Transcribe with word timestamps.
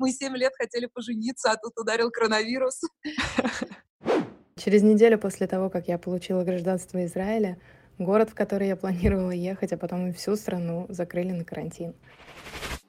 Мы 0.00 0.12
семь 0.12 0.34
лет 0.34 0.54
хотели 0.56 0.86
пожениться, 0.86 1.50
а 1.52 1.56
тут 1.58 1.78
ударил 1.78 2.10
коронавирус. 2.10 2.80
Через 4.56 4.82
неделю 4.82 5.18
после 5.18 5.46
того, 5.46 5.68
как 5.68 5.88
я 5.88 5.98
получила 5.98 6.42
гражданство 6.42 7.04
Израиля, 7.04 7.58
город, 7.98 8.30
в 8.30 8.34
который 8.34 8.68
я 8.68 8.76
планировала 8.76 9.30
ехать, 9.30 9.74
а 9.74 9.76
потом 9.76 10.08
и 10.08 10.12
всю 10.12 10.36
страну 10.36 10.86
закрыли 10.88 11.32
на 11.32 11.44
карантин. 11.44 11.92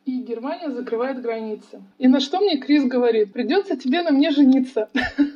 И 0.05 0.21
Германия 0.23 0.71
закрывает 0.71 1.21
границы. 1.21 1.83
И 1.97 2.07
на 2.07 2.21
что 2.21 2.39
мне 2.39 2.61
Крис 2.61 2.85
говорит? 2.85 3.33
Придется 3.33 3.75
тебе 3.75 4.03
на 4.03 4.11
мне 4.11 4.31
жениться. 4.31 4.87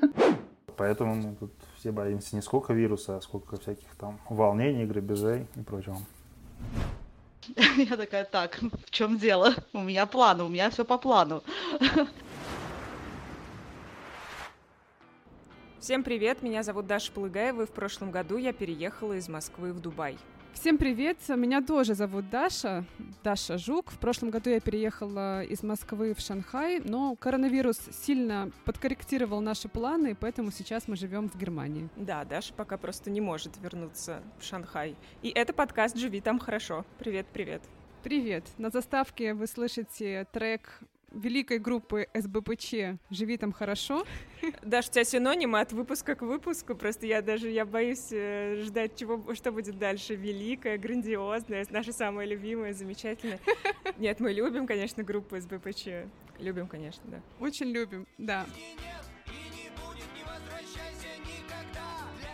Поэтому 0.78 1.16
мы 1.16 1.36
тут 1.36 1.52
все 1.78 1.92
боимся 1.92 2.38
не 2.38 2.42
сколько 2.42 2.72
вируса, 2.72 3.18
а 3.18 3.22
сколько 3.22 3.60
всяких 3.60 3.94
там 4.00 4.22
волнений, 4.30 4.86
грабежей 4.86 5.46
и 5.58 5.60
прочего. 5.60 5.98
Я 7.78 7.98
такая, 7.98 8.26
так, 8.26 8.60
в 8.62 8.92
чем 8.92 9.18
дело? 9.18 9.54
У 9.74 9.82
меня 9.82 10.06
план, 10.06 10.42
у 10.42 10.48
меня 10.48 10.70
все 10.70 10.86
по 10.86 10.98
плану. 10.98 11.44
Всем 15.80 16.04
привет, 16.04 16.42
меня 16.42 16.64
зовут 16.64 16.88
Даша 16.88 17.12
Полыгаева, 17.12 17.64
и 17.64 17.66
в 17.66 17.70
прошлом 17.70 18.10
году 18.10 18.38
я 18.38 18.54
переехала 18.54 19.14
из 19.14 19.30
Москвы 19.30 19.72
в 19.72 19.80
Дубай. 19.80 20.18
Всем 20.56 20.78
привет, 20.80 21.18
меня 21.28 21.62
тоже 21.62 21.94
зовут 21.94 22.30
Даша, 22.30 22.86
Даша 23.24 23.58
Жук. 23.58 23.92
В 23.92 24.00
прошлом 24.00 24.32
году 24.32 24.50
я 24.50 24.60
переехала 24.60 25.44
из 25.44 25.62
Москвы 25.62 26.16
в 26.16 26.22
Шанхай, 26.22 26.80
но 26.80 27.16
коронавирус 27.18 27.78
сильно 27.92 28.50
подкорректировал 28.64 29.42
наши 29.42 29.68
планы, 29.68 30.16
поэтому 30.16 30.52
сейчас 30.52 30.88
мы 30.88 30.96
живем 30.96 31.30
в 31.30 31.38
Германии. 31.38 31.90
Да, 31.98 32.24
Даша 32.24 32.54
пока 32.54 32.78
просто 32.78 33.12
не 33.12 33.22
может 33.22 33.58
вернуться 33.58 34.24
в 34.40 34.44
Шанхай. 34.44 34.96
И 35.22 35.30
это 35.30 35.54
подкаст 35.54 35.98
«Живи 35.98 36.22
там 36.22 36.40
хорошо». 36.40 36.86
Привет-привет. 37.00 37.62
Привет! 38.02 38.46
На 38.58 38.70
заставке 38.70 39.34
вы 39.34 39.48
слышите 39.48 40.26
трек 40.32 40.80
великой 41.16 41.60
группы 41.60 42.08
СБПЧ 42.14 43.00
«Живи 43.10 43.38
там 43.38 43.52
хорошо». 43.52 44.06
Даш, 44.62 44.90
у 44.90 44.92
тебя 44.92 45.04
синонимы 45.04 45.60
от 45.60 45.72
выпуска 45.72 46.16
к 46.16 46.22
выпуску, 46.22 46.76
просто 46.76 47.06
я 47.06 47.22
даже, 47.22 47.50
я 47.50 47.66
боюсь 47.66 48.10
э, 48.12 48.62
ждать, 48.64 48.96
чего, 48.96 49.34
что 49.34 49.52
будет 49.52 49.78
дальше. 49.80 50.16
Великая, 50.16 50.78
грандиозная, 50.78 51.66
наша 51.70 51.94
самая 51.94 52.28
любимая, 52.28 52.74
замечательная. 52.74 53.40
Нет, 53.98 54.20
мы 54.20 54.34
любим, 54.34 54.68
конечно, 54.68 55.04
группу 55.04 55.40
СБПЧ. 55.40 55.88
Любим, 56.40 56.68
конечно, 56.68 57.04
да. 57.06 57.22
Очень 57.40 57.68
любим, 57.68 58.06
да. 58.18 58.46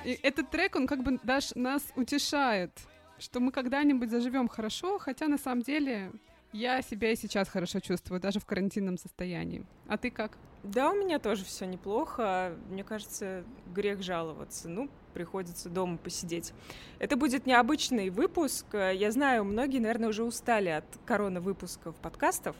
И 0.03 0.17
этот 0.23 0.49
трек, 0.49 0.75
он 0.75 0.87
как 0.87 1.03
бы 1.03 1.19
даже 1.21 1.49
нас 1.55 1.83
утешает, 1.95 2.71
что 3.19 3.39
мы 3.39 3.51
когда-нибудь 3.51 4.09
заживем 4.09 4.47
хорошо, 4.47 4.97
хотя 4.97 5.27
на 5.27 5.37
самом 5.37 5.61
деле 5.61 6.11
я 6.53 6.81
себя 6.81 7.11
и 7.11 7.15
сейчас 7.15 7.49
хорошо 7.49 7.79
чувствую, 7.79 8.19
даже 8.19 8.39
в 8.39 8.45
карантинном 8.45 8.97
состоянии. 8.97 9.65
А 9.91 9.97
ты 9.97 10.09
как? 10.09 10.37
Да, 10.63 10.91
у 10.91 10.95
меня 10.95 11.19
тоже 11.19 11.43
все 11.43 11.65
неплохо. 11.65 12.55
Мне 12.69 12.81
кажется, 12.81 13.43
грех 13.75 14.01
жаловаться. 14.01 14.69
Ну, 14.69 14.89
приходится 15.13 15.67
дома 15.67 15.97
посидеть. 15.97 16.53
Это 16.99 17.17
будет 17.17 17.45
необычный 17.45 18.09
выпуск. 18.09 18.67
Я 18.73 19.11
знаю, 19.11 19.43
многие, 19.43 19.79
наверное, 19.79 20.07
уже 20.07 20.23
устали 20.23 20.69
от 20.69 20.85
корона-выпусков 21.05 21.93
подкастов, 21.97 22.55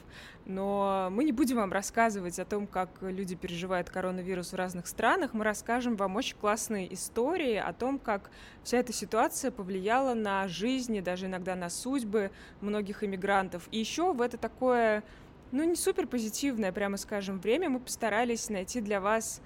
но 0.45 1.07
мы 1.09 1.23
не 1.23 1.31
будем 1.31 1.55
вам 1.55 1.71
рассказывать 1.71 2.37
о 2.37 2.43
том, 2.43 2.67
как 2.67 2.89
люди 3.01 3.35
переживают 3.35 3.89
коронавирус 3.89 4.51
в 4.51 4.55
разных 4.57 4.85
странах. 4.85 5.33
Мы 5.33 5.45
расскажем 5.45 5.95
вам 5.95 6.17
очень 6.17 6.35
классные 6.35 6.93
истории 6.93 7.55
о 7.55 7.71
том, 7.71 7.97
как 7.97 8.29
вся 8.65 8.79
эта 8.79 8.91
ситуация 8.91 9.51
повлияла 9.51 10.15
на 10.15 10.49
жизнь 10.49 10.97
и 10.97 11.01
даже 11.01 11.27
иногда 11.27 11.55
на 11.55 11.69
судьбы 11.69 12.29
многих 12.59 13.05
иммигрантов. 13.05 13.69
И 13.71 13.79
еще 13.79 14.11
в 14.11 14.21
это 14.21 14.37
такое 14.37 15.05
ну, 15.51 15.63
не 15.63 15.75
супер 15.75 16.07
позитивное, 16.07 16.71
прямо 16.71 16.97
скажем, 16.97 17.39
время 17.39 17.69
мы 17.69 17.79
постарались 17.79 18.49
найти 18.49 18.81
для 18.81 19.01
вас 19.01 19.41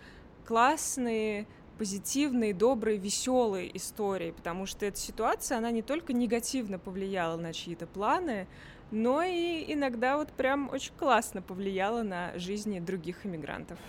классные, 0.45 1.47
позитивные, 1.77 2.53
добрые, 2.53 2.97
веселые 2.97 3.75
истории, 3.75 4.31
потому 4.31 4.65
что 4.65 4.85
эта 4.85 4.97
ситуация, 4.97 5.57
она 5.57 5.71
не 5.71 5.81
только 5.81 6.13
негативно 6.13 6.79
повлияла 6.79 7.37
на 7.37 7.53
чьи-то 7.53 7.87
планы, 7.87 8.47
но 8.91 9.23
и 9.23 9.65
иногда 9.73 10.17
вот 10.17 10.31
прям 10.31 10.69
очень 10.69 10.93
классно 10.93 11.41
повлияла 11.41 12.03
на 12.03 12.37
жизни 12.37 12.79
других 12.79 13.25
иммигрантов. 13.25 13.79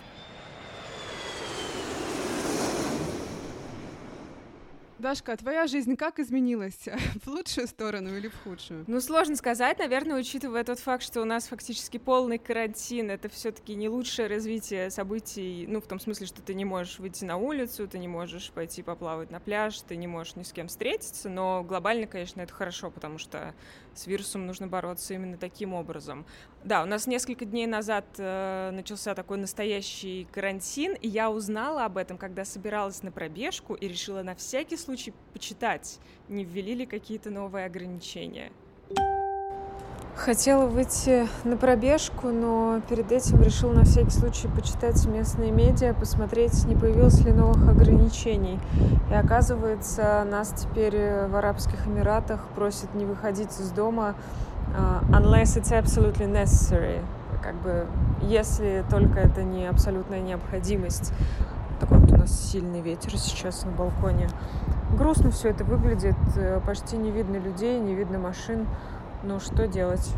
Дашка, 4.99 5.33
а 5.33 5.37
твоя 5.37 5.67
жизнь 5.67 5.95
как 5.95 6.19
изменилась? 6.19 6.87
В 7.23 7.27
лучшую 7.27 7.67
сторону 7.67 8.17
или 8.17 8.29
в 8.29 8.43
худшую? 8.43 8.83
Ну, 8.87 8.99
сложно 8.99 9.35
сказать, 9.35 9.77
наверное, 9.77 10.17
учитывая 10.19 10.63
тот 10.63 10.79
факт, 10.79 11.03
что 11.03 11.21
у 11.21 11.25
нас 11.25 11.47
фактически 11.47 11.97
полный 11.97 12.39
карантин, 12.39 13.11
это 13.11 13.29
все 13.29 13.51
таки 13.51 13.75
не 13.75 13.89
лучшее 13.89 14.27
развитие 14.27 14.89
событий, 14.89 15.65
ну, 15.67 15.81
в 15.81 15.87
том 15.87 15.99
смысле, 15.99 16.25
что 16.25 16.41
ты 16.41 16.55
не 16.55 16.65
можешь 16.65 16.97
выйти 16.97 17.25
на 17.25 17.37
улицу, 17.37 17.87
ты 17.87 17.99
не 17.99 18.07
можешь 18.07 18.49
пойти 18.49 18.81
поплавать 18.81 19.29
на 19.29 19.39
пляж, 19.39 19.79
ты 19.81 19.95
не 19.95 20.07
можешь 20.07 20.35
ни 20.35 20.43
с 20.43 20.51
кем 20.51 20.67
встретиться, 20.67 21.29
но 21.29 21.63
глобально, 21.63 22.07
конечно, 22.07 22.41
это 22.41 22.53
хорошо, 22.53 22.89
потому 22.89 23.19
что 23.19 23.53
с 23.97 24.07
вирусом 24.07 24.45
нужно 24.45 24.67
бороться 24.67 25.13
именно 25.13 25.37
таким 25.37 25.73
образом. 25.73 26.25
Да, 26.63 26.83
у 26.83 26.85
нас 26.85 27.07
несколько 27.07 27.45
дней 27.45 27.67
назад 27.67 28.05
э, 28.17 28.71
начался 28.71 29.15
такой 29.15 29.37
настоящий 29.37 30.27
карантин, 30.31 30.93
и 30.93 31.07
я 31.07 31.29
узнала 31.29 31.85
об 31.85 31.97
этом, 31.97 32.17
когда 32.17 32.45
собиралась 32.45 33.03
на 33.03 33.11
пробежку 33.11 33.73
и 33.73 33.87
решила 33.87 34.23
на 34.23 34.35
всякий 34.35 34.77
случай 34.77 35.13
почитать, 35.33 35.99
не 36.27 36.43
ввели 36.43 36.75
ли 36.75 36.85
какие-то 36.85 37.29
новые 37.29 37.65
ограничения. 37.65 38.51
Хотела 40.17 40.65
выйти 40.65 41.27
на 41.43 41.57
пробежку, 41.57 42.29
но 42.29 42.81
перед 42.89 43.11
этим 43.11 43.39
решила 43.43 43.71
на 43.71 43.83
всякий 43.83 44.09
случай 44.09 44.47
почитать 44.47 45.05
местные 45.05 45.51
медиа, 45.51 45.93
посмотреть, 45.93 46.65
не 46.65 46.75
появилось 46.75 47.23
ли 47.23 47.31
новых 47.31 47.69
ограничений. 47.69 48.59
И 49.11 49.13
оказывается, 49.13 50.25
нас 50.29 50.53
теперь 50.57 51.27
в 51.27 51.35
Арабских 51.35 51.85
Эмиратах 51.85 52.41
просят 52.55 52.95
не 52.95 53.05
выходить 53.05 53.51
из 53.59 53.69
дома 53.69 54.15
uh, 54.75 55.07
unless 55.11 55.55
it's 55.55 55.71
absolutely 55.71 56.25
necessary. 56.25 57.05
Как 57.43 57.53
бы, 57.61 57.85
если 58.23 58.83
только 58.89 59.19
это 59.19 59.43
не 59.43 59.67
абсолютная 59.67 60.21
необходимость. 60.21 61.13
Такой 61.79 61.99
вот 61.99 62.11
у 62.11 62.17
нас 62.17 62.51
сильный 62.51 62.81
ветер 62.81 63.15
сейчас 63.17 63.63
на 63.65 63.71
балконе. 63.71 64.29
Грустно 64.97 65.29
все 65.29 65.49
это 65.49 65.63
выглядит, 65.63 66.15
э, 66.37 66.59
почти 66.65 66.97
не 66.97 67.11
видно 67.11 67.35
людей, 67.35 67.79
не 67.79 67.93
видно 67.93 68.17
машин. 68.17 68.65
Ну, 69.27 69.41
что 69.41 69.67
делать? 69.67 70.13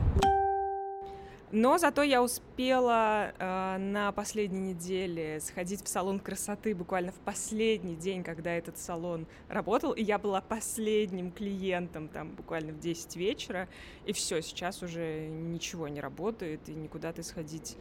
Но 1.52 1.80
зато 1.80 2.04
я 2.04 2.22
успела 2.22 3.32
э, 3.40 3.78
на 3.80 4.12
последней 4.12 4.74
неделе 4.74 5.40
сходить 5.40 5.84
в 5.84 5.88
салон 5.88 6.20
красоты 6.20 6.76
буквально 6.76 7.12
в 7.12 7.20
последний 7.26 7.96
день, 7.96 8.24
когда 8.24 8.52
этот 8.52 8.78
салон 8.78 9.26
работал, 9.48 9.94
и 9.94 10.04
я 10.04 10.20
была 10.20 10.42
последним 10.42 11.32
клиентом 11.32 12.08
там 12.08 12.30
буквально 12.36 12.72
в 12.72 12.80
10 12.80 13.16
вечера, 13.16 13.68
и 14.06 14.14
все, 14.14 14.44
сейчас 14.44 14.84
уже 14.84 15.28
ничего 15.28 15.88
не 15.88 16.02
работает, 16.02 16.70
и 16.70 16.76
никуда 16.76 17.12
ты 17.12 17.24
сходить 17.24 17.78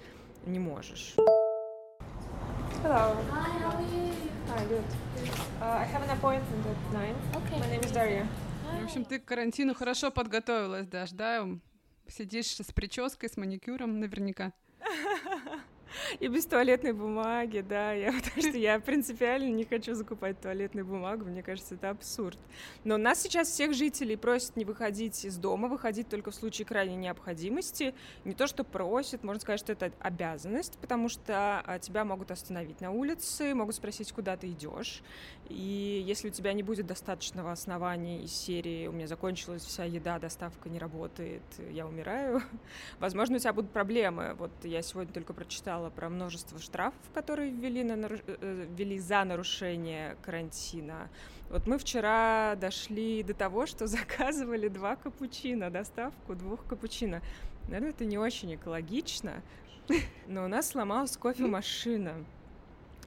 не 0.46 0.58
можешь. 0.58 1.14
Hello. 2.82 3.14
Hi, 3.30 3.50
how 3.60 3.76
are 3.76 3.82
you? 3.92 4.14
Hi, 4.48 4.64
good. 4.64 4.84
Uh, 5.60 5.64
I 5.64 5.84
have 5.84 6.02
an 6.02 6.10
appointment 6.10 6.64
at 6.64 6.92
9. 6.94 7.14
Okay. 7.36 7.60
My 7.60 7.68
name 7.68 7.82
is 7.82 7.92
Daria. 7.92 8.26
В 8.72 8.84
общем, 8.84 9.04
ты 9.04 9.18
к 9.18 9.24
карантину 9.24 9.74
хорошо 9.74 10.10
подготовилась, 10.10 10.86
Даш, 10.86 11.10
да? 11.10 11.46
Сидишь 12.06 12.56
с 12.56 12.72
прической, 12.72 13.28
с 13.28 13.36
маникюром 13.36 14.00
наверняка. 14.00 14.52
И 16.20 16.28
без 16.28 16.46
туалетной 16.46 16.92
бумаги, 16.92 17.64
да, 17.66 17.92
я, 17.92 18.12
потому 18.12 18.42
что 18.42 18.58
я 18.58 18.80
принципиально 18.80 19.50
не 19.50 19.64
хочу 19.64 19.94
закупать 19.94 20.40
туалетную 20.40 20.86
бумагу, 20.86 21.24
мне 21.24 21.42
кажется, 21.42 21.74
это 21.74 21.90
абсурд. 21.90 22.38
Но 22.84 22.96
нас 22.96 23.22
сейчас 23.22 23.48
всех 23.48 23.74
жителей 23.74 24.16
просят 24.16 24.56
не 24.56 24.64
выходить 24.64 25.24
из 25.24 25.36
дома, 25.36 25.68
выходить 25.68 26.08
только 26.08 26.30
в 26.30 26.34
случае 26.34 26.66
крайней 26.66 26.96
необходимости. 26.96 27.94
Не 28.24 28.34
то, 28.34 28.46
что 28.46 28.64
просят, 28.64 29.24
можно 29.24 29.40
сказать, 29.40 29.60
что 29.60 29.72
это 29.72 29.92
обязанность, 30.00 30.78
потому 30.78 31.08
что 31.08 31.62
а, 31.64 31.78
тебя 31.78 32.04
могут 32.04 32.30
остановить 32.30 32.80
на 32.80 32.90
улице, 32.90 33.54
могут 33.54 33.74
спросить, 33.74 34.12
куда 34.12 34.36
ты 34.36 34.48
идешь. 34.48 35.02
И 35.48 36.02
если 36.06 36.28
у 36.28 36.30
тебя 36.30 36.52
не 36.52 36.62
будет 36.62 36.86
достаточного 36.86 37.52
основания 37.52 38.22
из 38.22 38.32
серии 38.32 38.86
«У 38.86 38.92
меня 38.92 39.06
закончилась 39.06 39.62
вся 39.64 39.84
еда, 39.84 40.18
доставка 40.18 40.68
не 40.68 40.78
работает, 40.78 41.42
я 41.70 41.86
умираю», 41.86 42.42
возможно, 42.98 43.36
у 43.36 43.38
тебя 43.38 43.52
будут 43.52 43.70
проблемы. 43.70 44.34
Вот 44.34 44.50
я 44.64 44.82
сегодня 44.82 45.12
только 45.12 45.32
прочитала 45.32 45.77
про 45.88 46.08
множество 46.08 46.58
штрафов, 46.58 47.00
которые 47.14 47.50
ввели, 47.50 47.82
на, 47.84 47.96
наруш... 47.96 48.20
Э, 48.26 48.36
э, 48.40 48.66
ввели 48.76 48.98
за 48.98 49.24
нарушение 49.24 50.16
карантина. 50.22 51.08
Вот 51.50 51.66
мы 51.66 51.78
вчера 51.78 52.56
дошли 52.56 53.22
до 53.22 53.34
того, 53.34 53.66
что 53.66 53.86
заказывали 53.96 54.68
два 54.68 54.96
капучино, 54.96 55.70
доставку 55.70 56.34
двух 56.34 56.66
капучино. 56.66 57.22
Наверное, 57.64 57.90
это 57.90 58.04
не 58.04 58.18
очень 58.18 58.54
экологично, 58.54 59.42
но 60.26 60.44
у 60.44 60.48
нас 60.48 60.68
сломалась 60.68 61.16
кофемашина. 61.16 62.24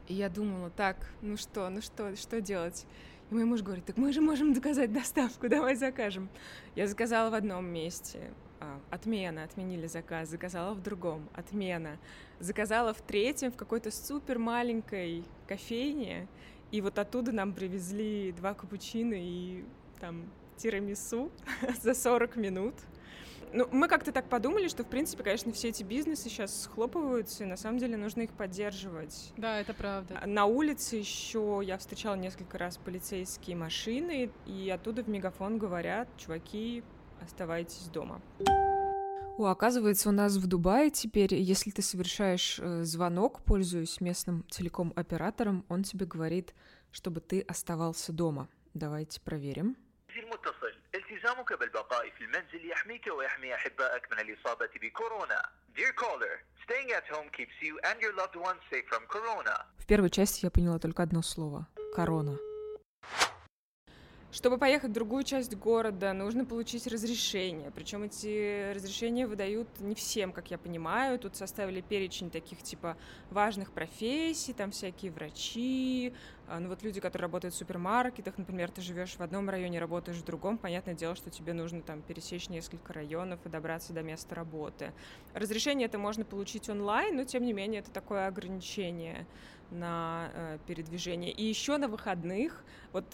И 0.08 0.14
я 0.14 0.30
думала, 0.30 0.70
так, 0.70 0.98
ну 1.22 1.38
что, 1.38 1.70
ну 1.70 1.82
что, 1.82 2.16
что 2.16 2.42
делать? 2.42 2.86
И 3.30 3.34
мой 3.34 3.46
муж 3.46 3.62
говорит, 3.62 3.86
так 3.86 3.98
мы 3.98 4.12
же 4.12 4.22
можем 4.22 4.54
заказать 4.54 4.92
доставку, 4.92 5.48
давай 5.48 5.76
закажем. 5.76 6.30
Я 6.76 6.88
заказала 6.88 7.30
в 7.30 7.34
одном 7.34 7.66
месте. 7.66 8.32
А, 8.62 8.80
отмена, 8.92 9.44
отменили 9.44 9.88
заказ, 9.88 10.30
заказала 10.30 10.76
в 10.76 10.84
другом, 10.84 11.28
отмена. 11.34 11.98
Заказала 12.40 12.94
в 12.94 13.02
третьем, 13.02 13.52
в 13.52 13.58
какой-то 13.58 13.90
супер 13.90 14.38
маленькой 14.38 15.24
кофейне, 15.48 16.28
и 16.70 16.80
вот 16.80 17.00
оттуда 17.00 17.32
нам 17.32 17.54
привезли 17.54 18.32
два 18.34 18.54
капучино 18.54 19.16
и 19.18 19.66
там 20.00 20.30
тирамису 20.58 21.32
за 21.82 21.96
40 21.96 22.36
минут. 22.36 22.76
Ну, 23.52 23.68
мы 23.72 23.88
как-то 23.88 24.12
так 24.12 24.30
подумали, 24.30 24.68
что, 24.68 24.84
в 24.84 24.88
принципе, 24.88 25.24
конечно, 25.24 25.52
все 25.52 25.70
эти 25.70 25.82
бизнесы 25.82 26.30
сейчас 26.30 26.62
схлопываются, 26.62 27.44
и 27.44 27.48
на 27.48 27.58
самом 27.58 27.80
деле 27.80 27.98
нужно 27.98 28.22
их 28.22 28.30
поддерживать. 28.32 29.34
Да, 29.38 29.60
это 29.60 29.74
правда. 29.74 30.22
На 30.28 30.46
улице 30.46 30.98
еще 30.98 31.62
я 31.64 31.80
встречала 31.80 32.16
несколько 32.16 32.60
раз 32.60 32.78
полицейские 32.78 33.56
машины, 33.56 34.30
и 34.46 34.70
оттуда 34.70 35.04
в 35.04 35.10
мегафон 35.10 35.58
говорят, 35.58 36.08
чуваки, 36.18 36.84
оставайтесь 37.23 37.89
дома. 37.89 38.21
О, 39.39 39.47
оказывается, 39.47 40.09
у 40.09 40.13
нас 40.13 40.37
в 40.37 40.47
Дубае 40.47 40.91
теперь, 40.91 41.35
если 41.35 41.71
ты 41.71 41.83
совершаешь 41.83 42.59
э, 42.59 42.85
звонок, 42.85 43.43
пользуясь 43.43 44.01
местным 44.01 44.45
телеком-оператором, 44.45 45.65
он 45.69 45.83
тебе 45.83 46.07
говорит, 46.07 46.55
чтобы 46.91 47.21
ты 47.21 47.43
оставался 47.43 48.13
дома. 48.13 48.49
Давайте 48.73 49.21
проверим. 49.21 49.77
المتصل 50.19 50.73
التزامك 50.95 51.53
بالبقاء 51.53 52.11
في 52.11 52.25
المنزل 52.25 52.71
يحميك 52.71 53.07
ويحمي 53.19 53.55
أحبائك 53.55 54.13
من 54.13 54.19
الإصابة 54.21 54.71
بكورونا. 54.83 55.43
Dear 55.77 55.93
caller, 55.93 56.41
staying 56.65 56.91
at 56.93 57.07
home 57.15 57.29
keeps 57.37 57.57
you 57.61 57.79
and 57.85 58.01
your 58.01 58.15
loved 58.15 58.37
ones 58.37 58.61
safe 58.71 58.87
from 58.89 59.07
corona. 59.07 59.67
В 59.79 59.87
первой 59.87 60.11
части 60.11 60.45
я 60.45 60.51
поняла 60.51 60.79
только 60.79 61.03
одно 61.03 61.23
слово — 61.23 61.95
корона. 61.95 62.39
Чтобы 64.32 64.58
поехать 64.58 64.92
в 64.92 64.94
другую 64.94 65.24
часть 65.24 65.56
города, 65.56 66.14
нужно 66.14 66.46
получить 66.46 66.88
разрешение. 66.88 67.70
Причем 67.72 68.04
эти 68.04 68.74
разрешения 68.74 69.28
выдают 69.28 69.68
не 69.82 69.94
всем, 69.94 70.32
как 70.32 70.52
я 70.52 70.58
понимаю. 70.58 71.20
Тут 71.20 71.36
составили 71.36 71.82
перечень 71.82 72.32
таких 72.32 72.64
типа 72.64 72.96
важных 73.30 73.74
профессий, 73.74 74.54
там 74.54 74.72
всякие 74.72 75.12
врачи, 75.12 76.14
а, 76.48 76.60
ну 76.60 76.70
вот 76.70 76.82
люди, 76.82 77.00
которые 77.00 77.28
работают 77.28 77.56
в 77.56 77.58
супермаркетах, 77.58 78.38
например, 78.38 78.72
ты 78.72 78.82
живешь 78.82 79.16
в 79.16 79.22
одном 79.22 79.50
районе, 79.50 79.80
работаешь 79.80 80.18
в 80.18 80.26
другом, 80.26 80.58
понятное 80.58 80.94
дело, 80.94 81.16
что 81.16 81.30
тебе 81.30 81.52
нужно 81.52 81.82
там 81.82 82.02
пересечь 82.02 82.50
несколько 82.50 82.94
районов 82.94 83.40
и 83.46 83.50
добраться 83.50 83.92
до 83.92 84.02
места 84.02 84.36
работы. 84.36 84.94
Разрешение 85.34 85.88
это 85.88 85.98
можно 85.98 86.24
получить 86.24 86.70
онлайн, 86.70 87.18
но 87.18 87.24
тем 87.26 87.44
не 87.44 87.52
менее 87.52 87.80
это 87.80 87.92
такое 87.92 88.28
ограничение 88.28 89.26
на 89.72 90.30
э, 90.34 90.58
передвижение. 90.68 91.32
И 91.32 91.46
еще 91.46 91.78
на 91.78 91.88
выходных, 91.88 92.64
вот 92.92 93.06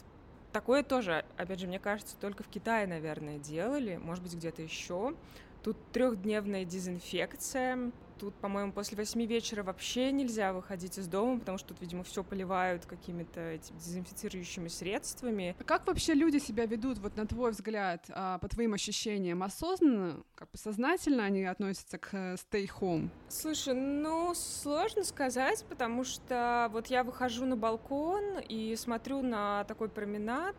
такое 0.51 0.83
тоже, 0.83 1.25
опять 1.37 1.59
же, 1.59 1.67
мне 1.67 1.79
кажется, 1.79 2.15
только 2.19 2.43
в 2.43 2.47
Китае, 2.47 2.87
наверное, 2.87 3.37
делали, 3.37 3.97
может 3.97 4.23
быть, 4.23 4.33
где-то 4.35 4.61
еще. 4.61 5.15
Тут 5.63 5.77
трехдневная 5.91 6.65
дезинфекция, 6.65 7.91
Тут, 8.19 8.35
по-моему, 8.35 8.71
после 8.71 8.97
восьми 8.97 9.25
вечера 9.27 9.63
вообще 9.63 10.11
нельзя 10.11 10.53
выходить 10.53 10.97
из 10.97 11.07
дома, 11.07 11.39
потому 11.39 11.57
что 11.57 11.69
тут, 11.69 11.81
видимо, 11.81 12.03
все 12.03 12.23
поливают 12.23 12.85
какими-то 12.85 13.57
дезинфицирующими 13.57 14.67
средствами. 14.67 15.55
А 15.59 15.63
как 15.63 15.85
вообще 15.87 16.13
люди 16.13 16.37
себя 16.37 16.65
ведут, 16.65 16.97
вот 16.97 17.15
на 17.15 17.27
твой 17.27 17.51
взгляд, 17.51 18.05
а, 18.09 18.39
по 18.39 18.47
твоим 18.47 18.73
ощущениям, 18.73 19.43
осознанно, 19.43 20.23
как 20.35 20.49
бы 20.51 20.57
сознательно 20.57 21.23
они 21.23 21.43
относятся 21.43 21.97
к 21.97 22.09
э, 22.13 22.35
stay 22.35 22.69
home? 22.79 23.09
Слушай, 23.29 23.73
ну, 23.73 24.33
сложно 24.35 25.03
сказать, 25.03 25.63
потому 25.69 26.03
что 26.03 26.69
вот 26.71 26.87
я 26.87 27.03
выхожу 27.03 27.45
на 27.45 27.55
балкон 27.55 28.39
и 28.39 28.75
смотрю 28.75 29.21
на 29.21 29.63
такой 29.65 29.89
променад, 29.89 30.55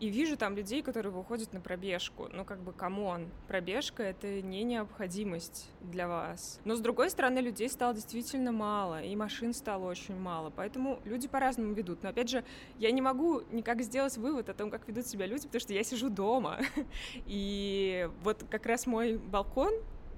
и 0.00 0.08
вижу 0.08 0.36
там 0.36 0.56
людей, 0.56 0.82
которые 0.82 1.12
выходят 1.12 1.52
на 1.52 1.60
пробежку. 1.60 2.28
Ну, 2.32 2.44
как 2.44 2.60
бы, 2.60 2.72
come 2.72 3.04
on, 3.04 3.28
пробежка— 3.46 4.02
это 4.04 4.40
не 4.40 4.64
необходимость 4.64 5.70
для 5.80 6.08
вас. 6.08 6.58
Но, 6.64 6.74
с 6.74 6.80
другой 6.80 7.10
стороны, 7.10 7.38
людей 7.40 7.68
стало 7.68 7.94
действительно 7.94 8.50
мало, 8.50 9.02
и 9.02 9.14
машин 9.14 9.52
стало 9.52 9.86
очень 9.86 10.18
мало, 10.18 10.50
поэтому 10.50 11.00
люди 11.04 11.28
по-разному 11.28 11.74
ведут. 11.74 12.02
Но, 12.02 12.08
опять 12.08 12.30
же, 12.30 12.44
я 12.78 12.90
не 12.90 13.02
могу 13.02 13.42
никак 13.52 13.82
сделать 13.82 14.16
вывод 14.16 14.48
о 14.48 14.54
том, 14.54 14.70
как 14.70 14.88
ведут 14.88 15.06
себя 15.06 15.26
люди, 15.26 15.46
потому 15.46 15.60
что 15.60 15.74
я 15.74 15.84
сижу 15.84 16.08
дома. 16.08 16.58
И 17.26 18.08
вот 18.22 18.44
как 18.50 18.64
раз 18.64 18.86
мой 18.86 19.18
балкон 19.18 19.74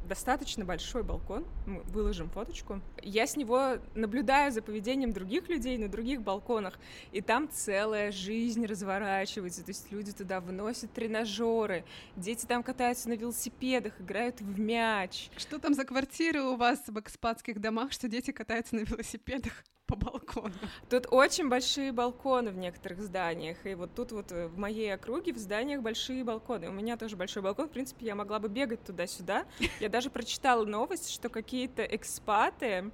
достаточно 0.08 0.64
большой 0.64 1.02
балкон, 1.02 1.44
мы 1.66 1.80
выложим 1.82 2.28
фоточку. 2.30 2.80
Я 3.02 3.26
с 3.26 3.36
него 3.36 3.78
наблюдаю 3.94 4.52
за 4.52 4.62
поведением 4.62 5.12
других 5.12 5.48
людей 5.48 5.78
на 5.78 5.88
других 5.88 6.22
балконах, 6.22 6.78
и 7.12 7.20
там 7.20 7.48
целая 7.50 8.12
жизнь 8.12 8.64
разворачивается, 8.66 9.62
то 9.62 9.70
есть 9.70 9.90
люди 9.90 10.12
туда 10.12 10.40
выносят 10.40 10.92
тренажеры, 10.92 11.84
дети 12.16 12.46
там 12.46 12.62
катаются 12.62 13.08
на 13.08 13.14
велосипедах, 13.14 14.00
играют 14.00 14.40
в 14.40 14.58
мяч. 14.58 15.30
Что 15.36 15.58
там 15.58 15.74
за 15.74 15.84
квартиры 15.84 16.42
у 16.42 16.56
вас 16.56 16.80
в 16.86 16.98
экспатских 16.98 17.60
домах, 17.60 17.92
что 17.92 18.08
дети 18.08 18.30
катаются 18.30 18.76
на 18.76 18.80
велосипедах? 18.80 19.64
По 19.92 20.10
балкону. 20.10 20.54
Тут 20.88 21.06
очень 21.10 21.48
большие 21.48 21.92
балконы 21.92 22.50
в 22.50 22.56
некоторых 22.56 23.00
зданиях, 23.00 23.64
и 23.66 23.74
вот 23.74 23.94
тут 23.94 24.12
вот 24.12 24.32
э, 24.32 24.46
в 24.48 24.58
моей 24.58 24.94
округе 24.94 25.32
в 25.32 25.38
зданиях 25.38 25.82
большие 25.82 26.24
балконы. 26.24 26.68
У 26.68 26.72
меня 26.72 26.96
тоже 26.96 27.16
большой 27.16 27.42
балкон, 27.42 27.68
в 27.68 27.72
принципе, 27.72 28.06
я 28.06 28.14
могла 28.14 28.38
бы 28.38 28.48
бегать 28.48 28.82
туда-сюда. 28.84 29.44
Я 29.80 29.88
даже 29.88 30.10
прочитала 30.10 30.64
новость, 30.64 31.10
что 31.10 31.28
какие-то 31.28 31.82
экспаты 31.84 32.90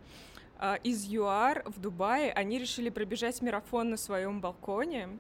а, 0.59 0.75
из 0.83 1.05
ЮАР 1.05 1.63
в 1.67 1.81
Дубае, 1.81 2.33
они 2.33 2.59
решили 2.59 2.91
пробежать 2.91 3.41
марафон 3.43 3.91
на 3.91 3.97
своем 3.97 4.41
балконе 4.41 5.19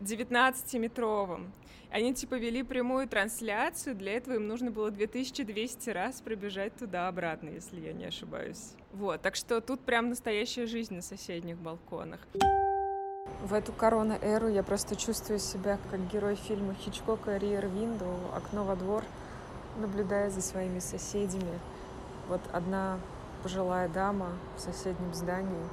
19-метровым. 0.00 1.52
Они 1.90 2.14
типа 2.14 2.36
вели 2.36 2.62
прямую 2.62 3.08
трансляцию, 3.08 3.96
для 3.96 4.12
этого 4.12 4.34
им 4.34 4.46
нужно 4.46 4.70
было 4.70 4.92
2200 4.92 5.90
раз 5.90 6.20
пробежать 6.20 6.76
туда-обратно, 6.76 7.48
если 7.48 7.80
я 7.80 7.92
не 7.92 8.04
ошибаюсь. 8.04 8.74
Вот, 8.92 9.20
так 9.22 9.34
что 9.34 9.60
тут 9.60 9.80
прям 9.80 10.08
настоящая 10.08 10.66
жизнь 10.66 10.94
на 10.94 11.02
соседних 11.02 11.56
балконах. 11.56 12.20
В 13.42 13.54
эту 13.54 13.72
корона-эру 13.72 14.48
я 14.48 14.62
просто 14.62 14.94
чувствую 14.94 15.40
себя 15.40 15.78
как 15.90 16.00
герой 16.12 16.36
фильма 16.36 16.74
Хичкока 16.74 17.36
«Риер 17.36 17.66
Винду», 17.66 18.06
«Окно 18.36 18.64
во 18.64 18.76
двор», 18.76 19.02
наблюдая 19.78 20.30
за 20.30 20.42
своими 20.42 20.78
соседями. 20.78 21.58
Вот 22.28 22.40
одна 22.52 23.00
пожилая 23.42 23.88
дама 23.88 24.28
в 24.56 24.60
соседнем 24.60 25.12
здании 25.12 25.64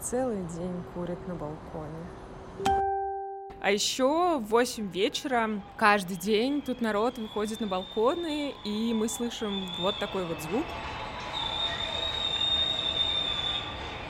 целый 0.00 0.42
день 0.56 0.82
курит 0.94 1.28
на 1.28 1.34
балконе. 1.34 2.06
А 3.62 3.70
еще 3.70 4.38
в 4.38 4.46
8 4.46 4.90
вечера 4.90 5.60
каждый 5.76 6.16
день 6.16 6.62
тут 6.62 6.80
народ 6.80 7.18
выходит 7.18 7.60
на 7.60 7.66
балконы, 7.66 8.54
и 8.64 8.94
мы 8.94 9.06
слышим 9.06 9.68
вот 9.80 9.98
такой 9.98 10.24
вот 10.24 10.40
звук. 10.40 10.64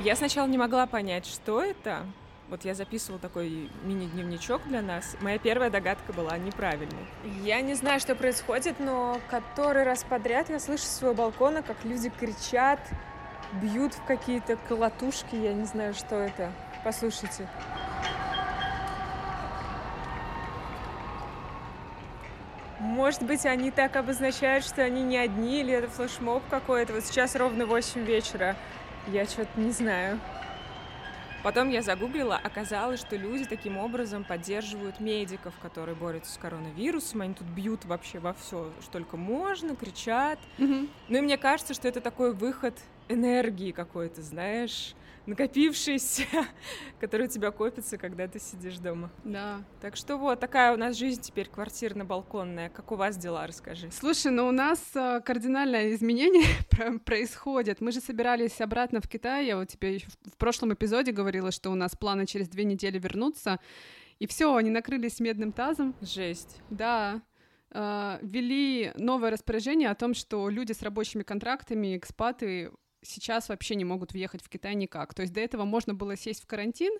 Я 0.05 0.15
сначала 0.15 0.47
не 0.47 0.57
могла 0.57 0.87
понять, 0.87 1.27
что 1.27 1.63
это. 1.63 2.07
Вот 2.49 2.65
я 2.65 2.75
записывала 2.75 3.21
такой 3.21 3.71
мини-дневничок 3.85 4.63
для 4.67 4.83
нас. 4.83 5.17
Моя 5.21 5.39
первая 5.39 5.69
догадка 5.69 6.13
была 6.13 6.39
неправильной. 6.39 7.07
Я 7.43 7.61
не 7.61 7.75
знаю, 7.75 7.99
что 7.99 8.15
происходит, 8.15 8.79
но 8.79 9.21
который 9.31 9.83
раз 9.83 10.05
подряд 10.05 10.49
я 10.49 10.61
слышу 10.61 10.85
с 10.85 10.99
своего 10.99 11.15
балкона, 11.15 11.63
как 11.63 11.85
люди 11.85 12.11
кричат, 12.21 12.81
бьют 13.61 13.95
в 13.95 14.05
какие-то 14.05 14.57
колотушки, 14.69 15.35
я 15.35 15.53
не 15.53 15.65
знаю, 15.65 15.95
что 15.95 16.17
это. 16.17 16.53
Послушайте. 16.85 17.49
Может 23.01 23.23
быть, 23.23 23.47
они 23.47 23.71
так 23.71 23.97
обозначают, 23.97 24.63
что 24.63 24.83
они 24.83 25.03
не 25.03 25.17
одни, 25.17 25.61
или 25.61 25.73
это 25.73 25.89
флешмоб 25.89 26.43
какой-то. 26.51 26.93
Вот 26.93 27.03
сейчас 27.03 27.35
ровно 27.35 27.65
8 27.65 28.05
вечера. 28.05 28.57
Я 29.07 29.25
что-то 29.25 29.59
не 29.59 29.71
знаю. 29.71 30.21
Потом 31.43 31.71
я 31.71 31.81
загуглила, 31.81 32.37
оказалось, 32.37 33.01
что 33.01 33.17
люди 33.17 33.47
таким 33.47 33.79
образом 33.79 34.23
поддерживают 34.23 35.01
медиков, 35.01 35.55
которые 35.63 35.95
борются 35.95 36.35
с 36.35 36.37
коронавирусом. 36.37 37.23
Они 37.23 37.33
тут 37.33 37.47
бьют 37.47 37.87
вообще 37.87 38.19
во 38.19 38.35
все, 38.35 38.71
что 38.83 38.93
только 38.93 39.17
можно, 39.17 39.75
кричат. 39.75 40.39
Mm-hmm. 40.59 40.91
Ну 41.09 41.17
и 41.17 41.21
мне 41.23 41.39
кажется, 41.39 41.73
что 41.73 41.89
это 41.89 42.03
такой 42.03 42.35
выход 42.35 42.79
энергии 43.09 43.73
какой-то, 43.73 44.21
знаешь, 44.21 44.95
накопившийся, 45.27 46.25
который 47.01 47.27
у 47.27 47.29
тебя 47.29 47.51
копится, 47.51 47.99
когда 47.99 48.27
ты 48.27 48.39
сидишь 48.39 48.79
дома. 48.79 49.11
Да. 49.25 49.63
Так 49.81 49.97
что 49.97 50.17
вот 50.17 50.41
такая 50.41 50.73
у 50.73 50.77
нас 50.77 50.97
жизнь 50.97 51.21
теперь 51.21 51.49
квартирно-балконная. 51.49 52.69
Как 52.71 52.93
у 52.93 52.97
вас 52.97 53.17
дела, 53.17 53.47
расскажи. 53.47 53.91
Слушай, 53.91 54.33
ну 54.33 54.49
у 54.49 54.53
нас 54.53 54.81
э, 54.95 55.21
кардинальное 55.25 55.93
изменение 55.95 56.47
происходит. 57.05 57.81
Мы 57.81 57.93
же 57.93 58.01
собирались 58.01 58.61
обратно 58.61 59.01
в 59.01 59.09
Китай. 59.09 59.47
Я 59.47 59.57
вот 59.57 59.69
тебе 59.69 59.99
в 59.99 60.37
прошлом 60.37 60.75
эпизоде 60.75 61.13
говорила, 61.13 61.51
что 61.51 61.71
у 61.71 61.75
нас 61.75 61.95
планы 61.97 62.27
через 62.27 62.49
две 62.49 62.65
недели 62.65 62.99
вернуться. 62.99 63.61
И 64.19 64.27
все, 64.27 64.55
они 64.55 64.71
накрылись 64.71 65.21
медным 65.21 65.53
тазом. 65.53 65.95
Жесть. 66.01 66.61
Да. 66.71 67.23
Э, 67.73 68.19
ввели 68.23 68.93
новое 68.97 69.31
распоряжение 69.31 69.91
о 69.91 69.95
том, 69.95 70.15
что 70.15 70.49
люди 70.49 70.73
с 70.73 70.83
рабочими 70.83 71.23
контрактами, 71.23 71.97
экспаты 71.97 72.71
сейчас 73.03 73.49
вообще 73.49 73.75
не 73.75 73.85
могут 73.85 74.13
въехать 74.13 74.43
в 74.43 74.49
Китай 74.49 74.75
никак. 74.75 75.15
То 75.15 75.23
есть 75.23 75.33
до 75.33 75.41
этого 75.41 75.65
можно 75.65 75.95
было 75.95 76.17
сесть 76.17 76.43
в 76.43 76.47
карантин 76.47 76.93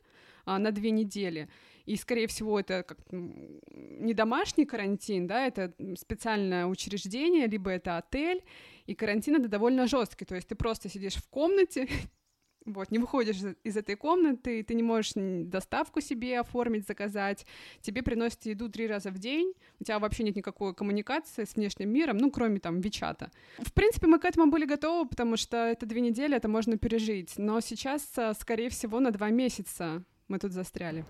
а, 0.45 0.59
на 0.59 0.71
две 0.73 0.91
недели, 0.91 1.49
и, 1.87 1.97
скорее 1.97 2.27
всего, 2.27 2.61
это 2.61 2.83
как 2.83 2.99
не 3.11 4.15
домашний 4.15 4.65
карантин, 4.65 5.27
да, 5.27 5.47
это 5.47 5.75
специальное 5.97 6.67
учреждение, 6.67 7.47
либо 7.47 7.71
это 7.71 7.97
отель, 7.97 8.43
и 8.87 8.95
карантин 8.95 9.37
это 9.37 9.49
довольно 9.49 9.87
жесткий, 9.87 10.25
то 10.25 10.35
есть 10.35 10.49
ты 10.49 10.55
просто 10.55 10.89
сидишь 10.89 11.17
в 11.17 11.29
комнате, 11.29 11.89
вот, 12.67 12.91
не 12.91 12.99
выходишь 12.99 13.37
из 13.65 13.77
этой 13.77 13.97
комнаты, 13.97 14.63
ты 14.63 14.75
не 14.75 14.83
можешь 14.83 15.13
доставку 15.15 16.01
себе 16.01 16.41
оформить, 16.41 16.87
заказать, 16.87 17.47
тебе 17.81 18.03
приносят 18.03 18.47
еду 18.47 18.69
три 18.69 18.87
раза 18.87 19.11
в 19.11 19.19
день, 19.19 19.55
у 19.81 19.85
тебя 19.85 19.99
вообще 19.99 20.25
нет 20.25 20.37
никакой 20.37 20.75
коммуникации 20.75 21.45
с 21.45 21.57
внешним 21.57 21.91
миром, 21.91 22.19
ну, 22.19 22.31
кроме 22.31 22.61
там 22.61 22.81
Вичата. 22.81 23.31
В 23.59 23.73
принципе, 23.73 24.07
мы 24.07 24.19
к 24.19 24.25
этому 24.25 24.51
были 24.51 24.67
готовы, 24.67 25.09
потому 25.09 25.37
что 25.37 25.57
это 25.57 25.87
две 25.87 26.01
недели, 26.01 26.37
это 26.37 26.49
можно 26.49 26.77
пережить, 26.77 27.35
но 27.39 27.61
сейчас, 27.61 28.07
э, 28.17 28.33
скорее 28.39 28.69
всего, 28.69 29.01
на 29.01 29.11
два 29.11 29.31
месяца 29.31 30.05
мы 30.29 30.39
тут 30.39 30.53
застряли. 30.53 31.05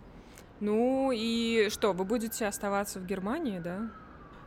Ну 0.60 1.10
и 1.10 1.68
что, 1.70 1.92
вы 1.92 2.04
будете 2.04 2.46
оставаться 2.46 3.00
в 3.00 3.06
Германии, 3.06 3.58
да? 3.58 3.90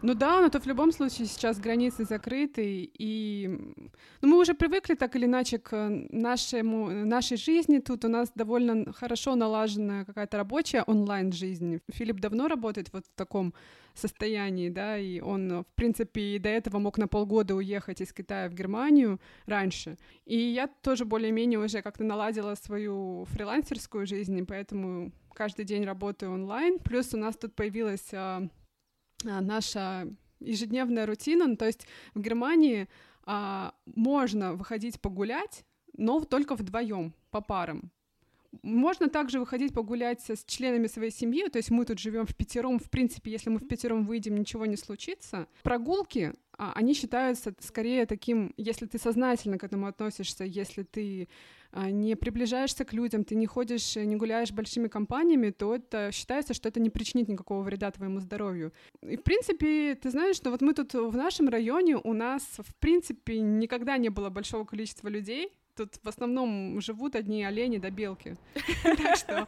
Ну 0.03 0.15
да, 0.15 0.41
но 0.41 0.50
то 0.50 0.60
в 0.60 0.65
любом 0.67 0.91
случае 0.91 1.27
сейчас 1.27 1.62
границы 1.62 2.03
закрыты, 2.03 2.91
и 2.93 3.48
ну, 4.22 4.27
мы 4.27 4.38
уже 4.38 4.53
привыкли 4.53 4.95
так 4.95 5.15
или 5.15 5.24
иначе 5.24 5.60
к 5.60 5.89
нашему, 6.10 6.89
нашей 6.89 7.38
жизни. 7.38 7.79
Тут 7.79 8.03
у 8.03 8.10
нас 8.10 8.29
довольно 8.36 8.91
хорошо 8.91 9.36
налаженная 9.36 10.03
какая-то 10.03 10.36
рабочая 10.36 10.83
онлайн-жизнь. 10.83 11.79
Филипп 11.89 12.19
давно 12.19 12.50
работает 12.50 12.91
вот 12.91 13.05
в 13.05 13.15
таком 13.15 13.53
состоянии, 13.93 14.67
да, 14.67 14.98
и 14.98 15.22
он, 15.22 15.63
в 15.63 15.75
принципе, 15.75 16.38
до 16.38 16.50
этого 16.50 16.79
мог 16.79 16.98
на 16.98 17.07
полгода 17.07 17.55
уехать 17.55 18.01
из 18.01 18.12
Китая 18.12 18.50
в 18.50 18.53
Германию 18.53 19.22
раньше. 19.45 19.98
И 20.25 20.38
я 20.38 20.67
тоже 20.67 21.05
более-менее 21.05 21.60
уже 21.60 21.81
как-то 21.81 22.03
наладила 22.03 22.55
свою 22.55 23.24
фрилансерскую 23.29 24.05
жизнь, 24.05 24.38
и 24.38 24.43
поэтому 24.43 25.13
каждый 25.33 25.63
день 25.63 25.86
работаю 25.86 26.33
онлайн. 26.33 26.79
Плюс 26.79 27.13
у 27.13 27.17
нас 27.17 27.38
тут 27.38 27.55
появилась 27.55 28.10
а, 28.12 28.50
наша 29.23 30.07
ежедневная 30.39 31.05
рутина. 31.05 31.47
Ну, 31.47 31.55
то 31.55 31.65
есть 31.65 31.87
в 32.13 32.21
Германии 32.21 32.87
а, 33.23 33.73
можно 33.85 34.53
выходить 34.53 34.99
погулять, 34.99 35.65
но 35.97 36.19
только 36.21 36.55
вдвоем, 36.55 37.13
по 37.31 37.41
парам. 37.41 37.91
Можно 38.61 39.09
также 39.09 39.39
выходить 39.39 39.73
погулять 39.73 40.21
с 40.29 40.43
членами 40.45 40.85
своей 40.85 41.09
семьи, 41.09 41.47
то 41.47 41.57
есть 41.57 41.71
мы 41.71 41.85
тут 41.85 41.97
живем 41.97 42.27
в 42.27 42.35
пятером, 42.35 42.77
в 42.77 42.89
принципе, 42.89 43.31
если 43.31 43.49
мы 43.49 43.57
в 43.57 43.67
пятером 43.67 44.05
выйдем, 44.05 44.37
ничего 44.37 44.67
не 44.67 44.77
случится. 44.77 45.47
Прогулки, 45.63 46.33
а, 46.57 46.73
они 46.75 46.93
считаются 46.93 47.55
скорее 47.59 48.05
таким, 48.05 48.53
если 48.57 48.85
ты 48.85 48.99
сознательно 48.99 49.57
к 49.57 49.63
этому 49.63 49.87
относишься, 49.87 50.43
если 50.43 50.83
ты 50.83 51.27
а, 51.27 51.27
не 51.73 52.15
приближаешься 52.15 52.85
к 52.85 52.93
людям, 52.93 53.23
ты 53.23 53.35
не 53.35 53.47
ходишь, 53.47 53.95
не 53.95 54.15
гуляешь 54.15 54.51
большими 54.51 54.87
компаниями, 54.87 55.49
то 55.49 55.75
это 55.75 56.11
считается, 56.11 56.53
что 56.53 56.69
это 56.69 56.79
не 56.79 56.89
причинит 56.89 57.27
никакого 57.27 57.63
вреда 57.63 57.91
твоему 57.91 58.19
здоровью. 58.19 58.73
И, 59.01 59.17
в 59.17 59.23
принципе, 59.23 59.95
ты 59.95 60.09
знаешь, 60.11 60.35
что 60.35 60.51
вот 60.51 60.61
мы 60.61 60.73
тут 60.73 60.93
в 60.93 61.15
нашем 61.15 61.49
районе, 61.49 61.97
у 61.97 62.13
нас, 62.13 62.43
в 62.57 62.75
принципе, 62.75 63.39
никогда 63.39 63.97
не 63.97 64.09
было 64.09 64.29
большого 64.29 64.65
количества 64.65 65.07
людей, 65.07 65.51
Тут 65.75 65.95
в 66.03 66.07
основном 66.07 66.79
живут 66.81 67.15
одни 67.15 67.43
олени 67.43 67.79
да 67.79 67.89
белки. 67.89 68.35
Так 68.83 69.17
что... 69.17 69.47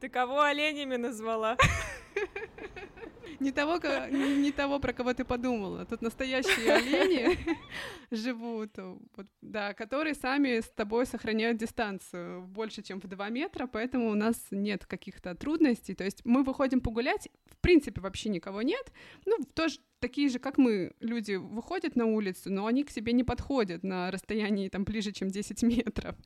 Ты 0.00 0.08
кого 0.08 0.40
оленями 0.40 0.96
назвала? 0.96 1.56
Не 3.40 3.52
того, 3.52 3.78
не 4.08 4.52
того, 4.52 4.80
про 4.80 4.92
кого 4.92 5.14
ты 5.14 5.24
подумала. 5.24 5.84
Тут 5.84 6.02
настоящие 6.02 6.72
олени 6.72 7.38
живут, 8.10 8.70
вот, 8.76 9.26
да, 9.40 9.74
которые 9.74 10.14
сами 10.14 10.60
с 10.60 10.68
тобой 10.68 11.06
сохраняют 11.06 11.58
дистанцию 11.58 12.42
больше, 12.42 12.82
чем 12.82 13.00
в 13.00 13.06
2 13.06 13.28
метра, 13.30 13.66
поэтому 13.66 14.10
у 14.10 14.14
нас 14.14 14.36
нет 14.50 14.86
каких-то 14.86 15.34
трудностей. 15.34 15.94
То 15.94 16.04
есть 16.04 16.24
мы 16.24 16.42
выходим 16.42 16.80
погулять, 16.80 17.28
в 17.46 17.56
принципе, 17.58 18.00
вообще 18.00 18.28
никого 18.28 18.62
нет. 18.62 18.92
Ну, 19.26 19.38
тоже 19.54 19.78
такие 20.00 20.28
же, 20.28 20.38
как 20.38 20.58
мы, 20.58 20.92
люди 21.00 21.34
выходят 21.34 21.96
на 21.96 22.06
улицу, 22.06 22.50
но 22.50 22.66
они 22.66 22.84
к 22.84 22.90
себе 22.90 23.12
не 23.12 23.24
подходят 23.24 23.82
на 23.82 24.10
расстоянии 24.10 24.68
там 24.68 24.84
ближе, 24.84 25.12
чем 25.12 25.28
10 25.28 25.62
метров. 25.62 26.16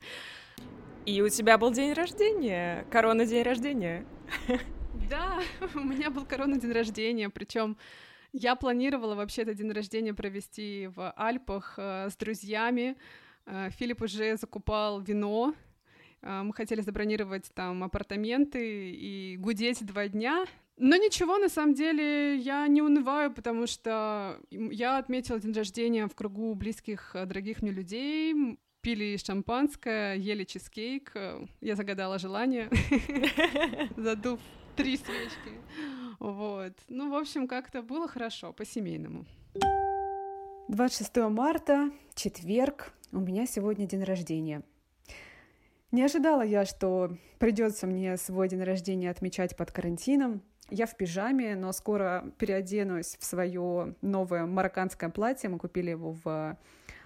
И 1.05 1.21
у 1.21 1.29
тебя 1.29 1.57
был 1.57 1.71
день 1.71 1.93
рождения, 1.93 2.85
корона 2.89 3.25
день 3.25 3.43
рождения. 3.43 4.05
Да, 5.09 5.39
у 5.75 5.79
меня 5.79 6.09
был 6.09 6.25
корона 6.25 6.57
день 6.57 6.71
рождения, 6.71 7.29
причем 7.29 7.77
я 8.33 8.55
планировала 8.55 9.15
вообще 9.15 9.43
этот 9.43 9.57
день 9.57 9.71
рождения 9.71 10.13
провести 10.13 10.89
в 10.95 11.11
Альпах 11.15 11.75
э, 11.77 12.09
с 12.09 12.15
друзьями. 12.17 12.97
Э, 13.45 13.69
Филипп 13.71 14.01
уже 14.01 14.37
закупал 14.37 15.01
вино, 15.01 15.53
э, 16.21 16.41
мы 16.43 16.53
хотели 16.53 16.81
забронировать 16.81 17.51
там 17.53 17.83
апартаменты 17.83 18.91
и 18.91 19.37
гудеть 19.37 19.85
два 19.85 20.07
дня, 20.07 20.45
но 20.77 20.97
ничего, 20.97 21.37
на 21.37 21.47
самом 21.47 21.73
деле, 21.73 22.35
я 22.35 22.67
не 22.67 22.81
унываю, 22.81 23.31
потому 23.31 23.65
что 23.65 24.41
я 24.49 24.97
отметила 24.97 25.39
день 25.39 25.53
рождения 25.53 26.07
в 26.07 26.15
кругу 26.15 26.53
близких, 26.53 27.11
э, 27.15 27.25
дорогих 27.25 27.61
мне 27.61 27.71
людей, 27.71 28.57
пили 28.81 29.15
шампанское, 29.17 30.15
ели 30.15 30.43
чизкейк, 30.43 31.11
э, 31.15 31.45
я 31.61 31.75
загадала 31.75 32.19
желание, 32.19 32.69
задув 33.95 34.41
три 34.75 34.97
свечки. 34.97 35.59
Вот. 36.19 36.73
Ну, 36.89 37.11
в 37.11 37.15
общем, 37.15 37.47
как-то 37.47 37.81
было 37.81 38.07
хорошо, 38.07 38.53
по-семейному. 38.53 39.25
26 40.67 41.17
марта, 41.29 41.91
четверг, 42.15 42.93
у 43.11 43.19
меня 43.19 43.45
сегодня 43.45 43.85
день 43.85 44.03
рождения. 44.03 44.63
Не 45.91 46.03
ожидала 46.03 46.41
я, 46.41 46.65
что 46.65 47.15
придется 47.39 47.87
мне 47.87 48.17
свой 48.17 48.49
день 48.49 48.63
рождения 48.63 49.09
отмечать 49.09 49.55
под 49.55 49.71
карантином, 49.71 50.41
я 50.69 50.87
в 50.87 50.97
пижаме, 50.97 51.55
но 51.55 51.71
скоро 51.71 52.25
переоденусь 52.39 53.17
в 53.19 53.23
свое 53.23 53.95
новое 54.01 54.45
марокканское 54.45 55.09
платье. 55.09 55.47
Мы 55.47 55.59
купили 55.59 55.91
его 55.91 56.15
в 56.23 56.57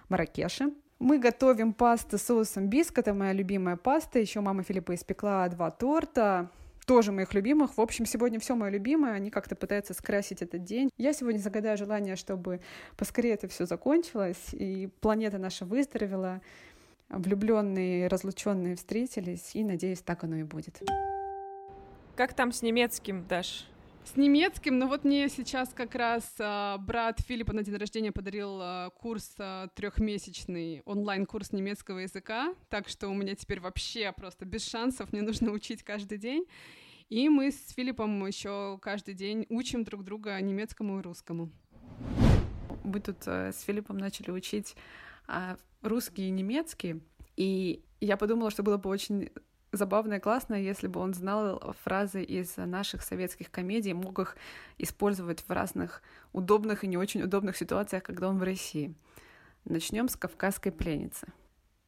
Маракеше. 0.08 0.72
Мы 0.98 1.18
готовим 1.18 1.74
пасту 1.74 2.18
с 2.18 2.22
соусом 2.22 2.68
биск, 2.68 2.98
это 2.98 3.12
моя 3.12 3.32
любимая 3.32 3.76
паста. 3.76 4.18
Еще 4.18 4.40
мама 4.40 4.62
Филиппа 4.62 4.94
испекла 4.94 5.48
два 5.48 5.70
торта, 5.70 6.50
тоже 6.90 7.12
моих 7.12 7.34
любимых. 7.34 7.76
В 7.76 7.80
общем, 7.80 8.04
сегодня 8.04 8.40
все 8.40 8.56
мое 8.56 8.72
любимое. 8.72 9.12
Они 9.12 9.30
как-то 9.30 9.54
пытаются 9.54 9.94
скрасить 9.94 10.42
этот 10.42 10.64
день. 10.64 10.90
Я 10.98 11.12
сегодня 11.12 11.38
загадаю 11.38 11.78
желание, 11.78 12.16
чтобы 12.16 12.60
поскорее 12.96 13.34
это 13.34 13.46
все 13.46 13.64
закончилось, 13.64 14.48
и 14.50 14.88
планета 15.00 15.38
наша 15.38 15.64
выздоровела, 15.64 16.40
влюбленные, 17.08 18.08
разлученные 18.08 18.74
встретились, 18.74 19.52
и 19.54 19.62
надеюсь, 19.62 20.00
так 20.00 20.24
оно 20.24 20.38
и 20.38 20.42
будет. 20.42 20.82
Как 22.16 22.34
там 22.34 22.50
с 22.50 22.60
немецким, 22.60 23.24
Даш? 23.28 23.69
С 24.04 24.16
немецким, 24.16 24.78
ну 24.78 24.88
вот 24.88 25.04
мне 25.04 25.28
сейчас 25.28 25.72
как 25.72 25.94
раз 25.94 26.24
э, 26.38 26.76
брат 26.78 27.20
Филиппа 27.20 27.52
на 27.52 27.62
день 27.62 27.76
рождения 27.76 28.10
подарил 28.10 28.58
э, 28.60 28.90
курс 28.98 29.34
э, 29.38 29.68
трехмесячный 29.74 30.82
онлайн-курс 30.84 31.52
немецкого 31.52 31.98
языка, 31.98 32.54
так 32.70 32.88
что 32.88 33.08
у 33.08 33.14
меня 33.14 33.36
теперь 33.36 33.60
вообще 33.60 34.10
просто 34.12 34.46
без 34.46 34.66
шансов, 34.66 35.12
мне 35.12 35.22
нужно 35.22 35.52
учить 35.52 35.82
каждый 35.82 36.18
день. 36.18 36.46
И 37.08 37.28
мы 37.28 37.50
с 37.50 37.72
Филиппом 37.72 38.26
еще 38.26 38.78
каждый 38.82 39.14
день 39.14 39.46
учим 39.48 39.84
друг 39.84 40.02
друга 40.02 40.40
немецкому 40.40 40.98
и 40.98 41.02
русскому. 41.02 41.50
Мы 42.82 43.00
тут 43.00 43.18
э, 43.26 43.52
с 43.52 43.60
Филиппом 43.62 43.98
начали 43.98 44.30
учить 44.30 44.74
русский 45.82 46.26
и 46.26 46.30
немецкий, 46.30 47.00
и 47.36 47.84
я 48.00 48.16
подумала, 48.16 48.50
что 48.50 48.64
было 48.64 48.78
бы 48.78 48.90
очень 48.90 49.30
забавно 49.72 50.14
и 50.14 50.20
классно, 50.20 50.54
если 50.54 50.86
бы 50.86 51.00
он 51.00 51.14
знал 51.14 51.74
фразы 51.82 52.22
из 52.22 52.56
наших 52.56 53.02
советских 53.02 53.50
комедий, 53.50 53.92
мог 53.92 54.18
их 54.18 54.36
использовать 54.78 55.40
в 55.40 55.50
разных 55.50 56.02
удобных 56.32 56.84
и 56.84 56.88
не 56.88 56.96
очень 56.96 57.22
удобных 57.22 57.56
ситуациях, 57.56 58.02
когда 58.02 58.28
он 58.28 58.38
в 58.38 58.42
России. 58.42 58.94
Начнем 59.64 60.08
с 60.08 60.16
«Кавказской 60.16 60.70
пленницы». 60.70 61.32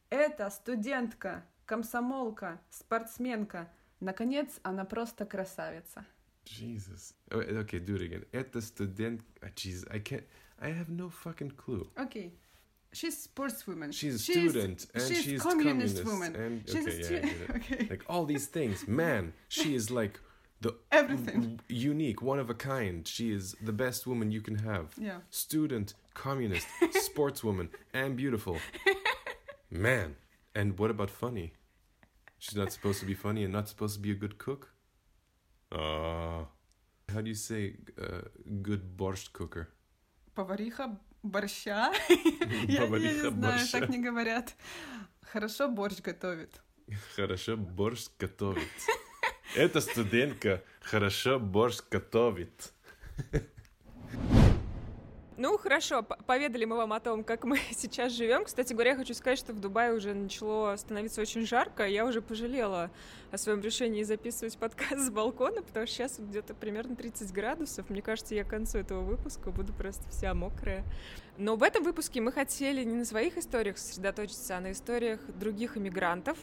Это 0.09 0.49
студентка, 0.49 1.43
комсомолка, 1.65 2.61
спортсменка. 2.69 3.71
Наконец, 3.99 4.59
она 4.63 4.85
просто 4.85 5.25
красавица. 5.25 6.05
Jesus. 6.45 7.15
Okay, 7.29 7.79
do 7.79 7.95
it 7.95 8.01
again. 8.01 8.27
Это 8.31 8.61
студент... 8.61 9.21
Jesus, 9.55 9.87
I 9.89 9.99
can't... 9.99 10.25
I 10.59 10.71
have 10.71 10.89
no 10.89 11.09
fucking 11.09 11.51
clue. 11.55 11.89
Okay. 11.95 12.33
she's 12.92 13.26
sportswoman. 13.26 13.92
She's 13.92 14.14
a 14.14 14.18
student 14.18 14.86
and 14.94 15.02
she's, 15.02 15.22
she's 15.22 15.42
communist, 15.42 16.02
communist 16.02 16.04
woman. 16.04 16.36
And 16.36 16.64
she's 16.66 16.86
okay, 16.86 17.02
stu- 17.02 17.14
yeah, 17.14 17.56
okay. 17.56 17.86
like 17.90 18.04
all 18.08 18.24
these 18.24 18.46
things. 18.46 18.86
Man, 18.88 19.32
she 19.48 19.74
is 19.74 19.90
like 19.90 20.20
the 20.60 20.74
everything 20.90 21.60
unique, 21.68 22.22
one 22.22 22.38
of 22.38 22.50
a 22.50 22.54
kind. 22.54 23.06
She 23.06 23.30
is 23.32 23.54
the 23.62 23.72
best 23.72 24.06
woman 24.06 24.30
you 24.32 24.40
can 24.40 24.56
have. 24.56 24.94
Yeah. 24.98 25.18
Student, 25.30 25.94
communist, 26.14 26.66
sportswoman, 27.08 27.68
and 27.94 28.16
beautiful. 28.16 28.58
Man, 29.70 30.16
and 30.54 30.78
what 30.78 30.90
about 30.90 31.10
funny? 31.10 31.52
She's 32.38 32.56
not 32.56 32.72
supposed 32.72 33.00
to 33.00 33.06
be 33.06 33.14
funny 33.14 33.44
and 33.44 33.52
not 33.52 33.68
supposed 33.68 33.94
to 33.96 34.00
be 34.00 34.12
a 34.12 34.14
good 34.14 34.38
cook. 34.38 34.72
Uh, 35.70 36.44
how 37.12 37.20
do 37.20 37.28
you 37.28 37.34
say 37.34 37.76
uh, 38.00 38.22
good 38.62 38.96
borscht 38.96 39.32
cooker? 39.32 39.68
Повариха 40.36 40.96
борща. 41.23 41.91
я, 42.67 42.87
не 42.87 43.29
знаю, 43.29 43.67
так 43.71 43.89
не 43.89 43.99
говорят. 43.99 44.55
Хорошо 45.21 45.67
борщ 45.69 46.01
готовит. 46.01 46.61
Хорошо 47.15 47.57
борщ 47.57 48.07
готовит. 48.19 48.69
Эта 49.55 49.81
студентка 49.81 50.63
хорошо 50.81 51.39
борщ 51.39 51.79
готовит. 51.89 52.73
Ну, 55.35 55.57
хорошо, 55.57 56.03
поведали 56.03 56.65
мы 56.65 56.77
вам 56.77 56.93
о 56.93 56.99
том, 56.99 57.23
как 57.23 57.43
мы 57.43 57.57
сейчас 57.71 58.11
живем. 58.11 58.45
Кстати 58.45 58.73
говоря, 58.73 58.91
я 58.91 58.97
хочу 58.97 59.15
сказать, 59.15 59.39
что 59.39 59.53
в 59.53 59.59
Дубае 59.59 59.93
уже 59.93 60.13
начало 60.13 60.75
становиться 60.75 61.21
очень 61.21 61.47
жарко. 61.47 61.87
Я 61.87 62.05
уже 62.05 62.21
пожалела 62.21 62.91
о 63.31 63.37
своем 63.37 63.61
решении 63.61 64.03
записывать 64.03 64.57
подкаст 64.57 64.99
с 64.99 65.09
балкона, 65.09 65.63
потому 65.63 65.87
что 65.87 65.95
сейчас 65.95 66.19
где-то 66.19 66.53
примерно 66.53 66.95
30 66.95 67.31
градусов. 67.31 67.89
Мне 67.89 68.03
кажется, 68.03 68.35
я 68.35 68.43
к 68.43 68.49
концу 68.49 68.77
этого 68.77 69.01
выпуска 69.01 69.49
буду 69.49 69.73
просто 69.73 70.07
вся 70.09 70.35
мокрая. 70.35 70.83
Но 71.37 71.55
в 71.55 71.63
этом 71.63 71.83
выпуске 71.83 72.21
мы 72.21 72.31
хотели 72.31 72.83
не 72.83 72.93
на 72.93 73.05
своих 73.05 73.37
историях 73.37 73.79
сосредоточиться, 73.79 74.57
а 74.57 74.61
на 74.61 74.71
историях 74.71 75.19
других 75.39 75.77
иммигрантов. 75.77 76.37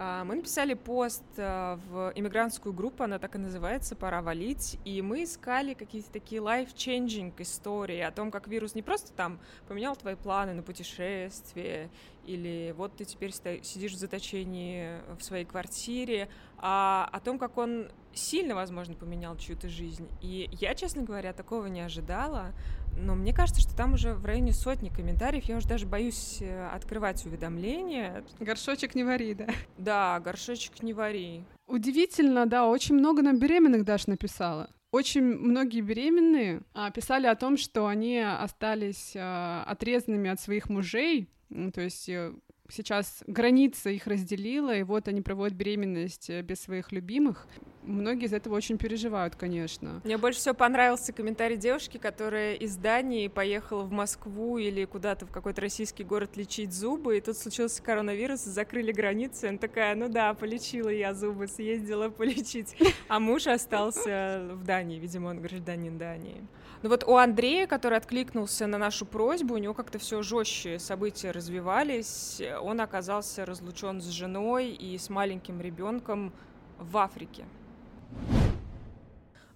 А, 0.00 0.22
мы 0.22 0.36
написали 0.36 0.74
пост 0.74 1.24
а, 1.38 1.76
в 1.90 2.12
иммигрантскую 2.14 2.72
группу, 2.72 3.02
она 3.02 3.18
так 3.18 3.34
и 3.34 3.38
называется 3.38 3.96
«Пора 3.96 4.22
валить», 4.22 4.78
и 4.84 5.02
мы 5.02 5.24
искали 5.24 5.74
какие-то 5.74 6.12
такие 6.12 6.40
life-changing 6.40 7.34
истории 7.38 7.98
о 7.98 8.12
том, 8.12 8.30
как 8.30 8.46
вирус 8.46 8.76
не 8.76 8.82
просто 8.82 9.12
там 9.12 9.40
поменял 9.66 9.96
твои 9.96 10.14
планы 10.14 10.54
на 10.54 10.62
путешествие, 10.62 11.90
или 12.24 12.72
вот 12.76 12.94
ты 12.94 13.06
теперь 13.06 13.32
сидишь 13.32 13.94
в 13.94 13.98
заточении 13.98 15.00
в 15.18 15.24
своей 15.24 15.44
квартире, 15.44 16.28
а 16.58 17.08
о 17.10 17.18
том, 17.18 17.36
как 17.36 17.58
он 17.58 17.90
сильно, 18.14 18.54
возможно, 18.54 18.94
поменял 18.94 19.36
чью-то 19.36 19.68
жизнь. 19.68 20.08
И 20.20 20.48
я, 20.52 20.76
честно 20.76 21.02
говоря, 21.02 21.32
такого 21.32 21.66
не 21.66 21.80
ожидала, 21.80 22.52
но 22.98 23.14
мне 23.14 23.32
кажется, 23.32 23.60
что 23.60 23.76
там 23.76 23.94
уже 23.94 24.14
в 24.14 24.24
районе 24.24 24.52
сотни 24.52 24.88
комментариев. 24.88 25.44
Я 25.44 25.56
уже 25.56 25.68
даже 25.68 25.86
боюсь 25.86 26.38
э, 26.40 26.68
открывать 26.68 27.24
уведомления. 27.26 28.24
Горшочек 28.40 28.94
не 28.94 29.04
вари, 29.04 29.34
да? 29.34 29.46
Да, 29.78 30.20
горшочек 30.20 30.82
не 30.82 30.92
вари. 30.92 31.44
Удивительно, 31.66 32.46
да, 32.46 32.66
очень 32.66 32.94
много 32.94 33.22
нам 33.22 33.38
беременных 33.38 33.84
даже 33.84 34.10
написала. 34.10 34.70
Очень 34.90 35.22
многие 35.22 35.82
беременные 35.82 36.62
а, 36.72 36.90
писали 36.90 37.26
о 37.26 37.34
том, 37.34 37.58
что 37.58 37.86
они 37.86 38.20
остались 38.20 39.12
а, 39.16 39.64
отрезанными 39.66 40.30
от 40.30 40.40
своих 40.40 40.70
мужей, 40.70 41.28
то 41.74 41.80
есть 41.82 42.08
э, 42.08 42.32
сейчас 42.68 43.22
граница 43.26 43.90
их 43.90 44.06
разделила, 44.06 44.74
и 44.76 44.82
вот 44.82 45.08
они 45.08 45.22
проводят 45.22 45.56
беременность 45.56 46.30
э, 46.30 46.42
без 46.42 46.60
своих 46.60 46.92
любимых. 46.92 47.46
Многие 47.82 48.26
из 48.26 48.32
этого 48.32 48.54
очень 48.54 48.76
переживают, 48.76 49.34
конечно. 49.36 50.00
Мне 50.04 50.18
больше 50.18 50.40
всего 50.40 50.54
понравился 50.54 51.12
комментарий 51.12 51.56
девушки, 51.56 51.96
которая 51.96 52.54
из 52.54 52.76
Дании 52.76 53.28
поехала 53.28 53.82
в 53.82 53.90
Москву 53.90 54.58
или 54.58 54.84
куда-то 54.84 55.26
в 55.26 55.30
какой-то 55.30 55.62
российский 55.62 56.04
город 56.04 56.36
лечить 56.36 56.72
зубы, 56.72 57.16
и 57.16 57.20
тут 57.20 57.36
случился 57.38 57.82
коронавирус, 57.82 58.40
закрыли 58.40 58.92
границы, 58.92 59.46
она 59.46 59.58
такая, 59.58 59.94
ну 59.94 60.08
да, 60.08 60.34
полечила 60.34 60.90
я 60.90 61.14
зубы, 61.14 61.48
съездила 61.48 62.10
полечить. 62.10 62.76
А 63.08 63.18
муж 63.18 63.46
остался 63.46 64.50
в 64.52 64.64
Дании, 64.64 64.98
видимо, 64.98 65.28
он 65.28 65.40
гражданин 65.40 65.96
Дании. 65.96 66.46
Ну 66.82 66.90
вот 66.90 67.02
у 67.04 67.16
Андрея, 67.16 67.66
который 67.66 67.98
откликнулся 67.98 68.68
на 68.68 68.78
нашу 68.78 69.04
просьбу, 69.04 69.54
у 69.54 69.58
него 69.58 69.74
как-то 69.74 69.98
все 69.98 70.22
жестче 70.22 70.78
события 70.78 71.32
развивались. 71.32 72.40
Он 72.62 72.80
оказался 72.80 73.44
разлучен 73.44 74.00
с 74.00 74.06
женой 74.06 74.70
и 74.70 74.96
с 74.96 75.10
маленьким 75.10 75.60
ребенком 75.60 76.32
в 76.78 76.96
Африке. 76.96 77.44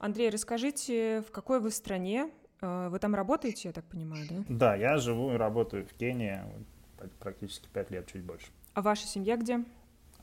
Андрей, 0.01 0.31
расскажите, 0.31 1.23
в 1.23 1.31
какой 1.31 1.61
вы 1.61 1.71
стране? 1.71 2.29
Э, 2.61 2.89
вы 2.89 2.99
там 2.99 3.15
работаете, 3.15 3.69
я 3.69 3.73
так 3.73 3.85
понимаю, 3.85 4.27
да? 4.29 4.45
Да, 4.49 4.75
я 4.75 4.97
живу 4.97 5.33
и 5.33 5.37
работаю 5.37 5.87
в 5.87 5.95
Кении 5.95 6.41
практически 7.21 7.69
пять 7.69 7.93
лет, 7.93 8.09
чуть 8.13 8.25
больше. 8.25 8.49
А 8.75 8.83
ваша 8.83 9.07
семья 9.07 9.37
где? 9.37 9.65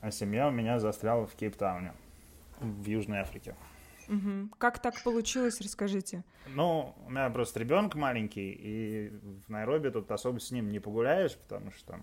А 0.02 0.10
семья 0.10 0.48
у 0.48 0.50
меня 0.50 0.78
застряла 0.78 1.26
в 1.26 1.34
Кейптауне, 1.34 1.94
в 2.60 2.86
Южной 2.86 3.20
Африке. 3.20 3.54
Угу. 4.10 4.56
Как 4.58 4.80
так 4.80 5.00
получилось, 5.04 5.60
расскажите. 5.60 6.24
Ну, 6.48 6.96
у 7.06 7.10
меня 7.10 7.30
просто 7.30 7.60
ребенок 7.60 7.94
маленький, 7.94 8.50
и 8.50 9.08
в 9.46 9.48
Найроби 9.48 9.90
тут 9.90 10.10
особо 10.10 10.40
с 10.40 10.50
ним 10.50 10.68
не 10.68 10.80
погуляешь, 10.80 11.36
потому 11.36 11.70
что 11.70 11.92
там 11.92 12.02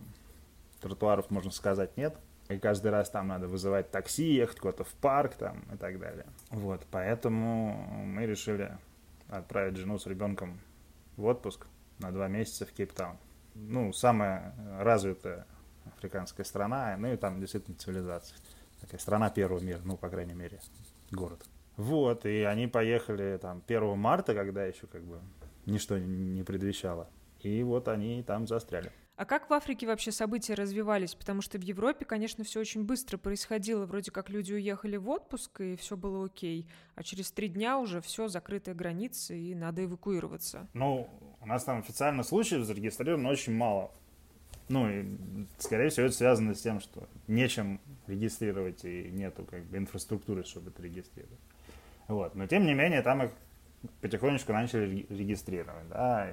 тротуаров, 0.79 1.29
можно 1.29 1.51
сказать, 1.51 1.97
нет. 1.97 2.17
И 2.47 2.57
каждый 2.59 2.91
раз 2.91 3.09
там 3.09 3.27
надо 3.27 3.47
вызывать 3.47 3.91
такси, 3.91 4.23
ехать 4.23 4.59
куда-то 4.59 4.85
в 4.85 4.93
парк 4.93 5.33
там 5.35 5.65
и 5.73 5.75
так 5.75 5.99
далее. 5.99 6.25
Вот, 6.49 6.87
поэтому 6.91 8.05
мы 8.05 8.25
решили 8.25 8.77
отправить 9.27 9.75
жену 9.75 9.99
с 9.99 10.07
ребенком 10.07 10.61
в 11.17 11.25
отпуск 11.25 11.67
на 11.99 12.11
два 12.13 12.29
месяца 12.29 12.65
в 12.65 12.71
Кейптаун. 12.71 13.17
Ну, 13.53 13.91
самая 13.91 14.55
развитая 14.79 15.45
африканская 15.97 16.45
страна, 16.45 16.95
ну 16.97 17.11
и 17.11 17.17
там 17.17 17.41
действительно 17.41 17.75
цивилизация. 17.77 18.37
Такая 18.79 18.99
страна 18.99 19.29
первого 19.29 19.59
мира, 19.59 19.81
ну, 19.83 19.97
по 19.97 20.07
крайней 20.07 20.35
мере, 20.35 20.61
город. 21.11 21.43
Вот, 21.77 22.25
и 22.25 22.41
они 22.41 22.67
поехали 22.67 23.37
там 23.41 23.63
1 23.65 23.97
марта, 23.97 24.33
когда 24.33 24.65
еще 24.65 24.87
как 24.87 25.03
бы 25.03 25.21
ничто 25.65 25.97
не 25.97 26.43
предвещало. 26.43 27.09
И 27.41 27.61
вот 27.63 27.87
они 27.87 28.23
там 28.23 28.47
застряли. 28.47 28.91
А 29.15 29.25
как 29.25 29.49
в 29.49 29.53
Африке 29.53 29.87
вообще 29.87 30.11
события 30.11 30.53
развивались? 30.53 31.15
Потому 31.15 31.41
что 31.41 31.57
в 31.57 31.61
Европе, 31.61 32.05
конечно, 32.05 32.43
все 32.43 32.59
очень 32.59 32.83
быстро 32.83 33.17
происходило. 33.17 33.87
Вроде 33.87 34.11
как 34.11 34.29
люди 34.29 34.53
уехали 34.53 34.95
в 34.97 35.09
отпуск, 35.09 35.61
и 35.61 35.75
все 35.75 35.97
было 35.97 36.25
окей. 36.25 36.67
А 36.93 37.01
через 37.01 37.31
три 37.31 37.47
дня 37.47 37.79
уже 37.79 37.99
все, 38.01 38.27
закрытые 38.27 38.75
границы, 38.75 39.35
и 39.35 39.55
надо 39.55 39.85
эвакуироваться. 39.85 40.67
Ну, 40.73 41.09
у 41.41 41.45
нас 41.47 41.63
там 41.63 41.79
официально 41.79 42.21
случаев 42.21 42.63
зарегистрировано 42.63 43.29
очень 43.29 43.55
мало. 43.55 43.91
Ну, 44.69 44.87
и, 44.87 45.05
скорее 45.57 45.89
всего, 45.89 46.05
это 46.05 46.15
связано 46.15 46.53
с 46.53 46.61
тем, 46.61 46.79
что 46.79 47.07
нечем 47.25 47.81
регистрировать, 48.05 48.85
и 48.85 49.09
нету 49.09 49.45
как 49.45 49.63
бы 49.65 49.77
инфраструктуры, 49.77 50.43
чтобы 50.43 50.69
это 50.69 50.83
регистрировать. 50.83 51.39
Вот. 52.07 52.35
Но 52.35 52.47
тем 52.47 52.65
не 52.65 52.73
менее, 52.73 53.01
там 53.01 53.23
их 53.23 53.31
потихонечку 54.01 54.53
начали 54.53 55.05
регистрировать. 55.09 55.87
Да? 55.89 56.29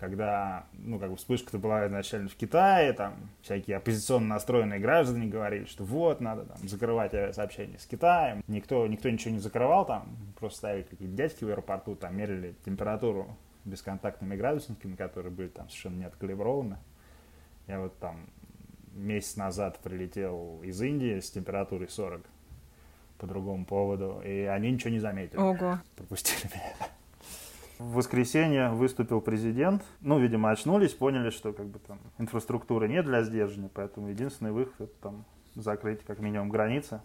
Когда 0.00 0.66
ну, 0.74 0.98
как 0.98 1.10
бы 1.10 1.16
вспышка-то 1.16 1.58
была 1.58 1.86
изначально 1.88 2.28
в 2.28 2.36
Китае, 2.36 2.92
там 2.92 3.14
всякие 3.42 3.78
оппозиционно 3.78 4.28
настроенные 4.28 4.78
граждане 4.78 5.26
говорили, 5.26 5.64
что 5.64 5.84
вот, 5.84 6.20
надо 6.20 6.44
там 6.44 6.68
закрывать 6.68 7.12
сообщения 7.34 7.78
с 7.78 7.86
Китаем. 7.86 8.44
Никто, 8.46 8.86
никто 8.86 9.10
ничего 9.10 9.34
не 9.34 9.40
закрывал 9.40 9.84
там, 9.84 10.16
просто 10.38 10.58
ставили 10.58 10.82
какие-то 10.84 11.14
дядьки 11.14 11.44
в 11.44 11.48
аэропорту, 11.48 11.96
там 11.96 12.16
мерили 12.16 12.54
температуру 12.64 13.36
бесконтактными 13.64 14.36
градусниками, 14.36 14.94
которые 14.94 15.32
были 15.32 15.48
там 15.48 15.68
совершенно 15.68 15.96
не 15.96 16.04
откалиброваны. 16.04 16.78
Я 17.66 17.80
вот 17.80 17.98
там 17.98 18.30
месяц 18.94 19.36
назад 19.36 19.78
прилетел 19.80 20.60
из 20.62 20.80
Индии 20.80 21.20
с 21.20 21.30
температурой 21.30 21.88
40 21.88 22.22
по 23.18 23.26
другому 23.26 23.64
поводу, 23.64 24.22
и 24.24 24.42
они 24.42 24.70
ничего 24.70 24.90
не 24.90 25.00
заметили. 25.00 25.38
Ого. 25.38 25.78
Пропустили 25.96 26.50
меня. 26.54 26.88
В 27.78 27.94
воскресенье 27.94 28.70
выступил 28.70 29.20
президент. 29.20 29.84
Ну, 30.00 30.18
видимо, 30.18 30.50
очнулись, 30.50 30.94
поняли, 30.94 31.30
что 31.30 31.52
как 31.52 31.66
бы 31.66 31.78
там 31.78 31.98
инфраструктуры 32.18 32.88
нет 32.88 33.04
для 33.04 33.22
сдерживания, 33.22 33.70
поэтому 33.72 34.08
единственный 34.08 34.50
выход 34.50 34.80
это 34.80 34.94
там 35.00 35.24
закрыть 35.54 36.04
как 36.04 36.18
минимум 36.18 36.48
границы 36.48 37.00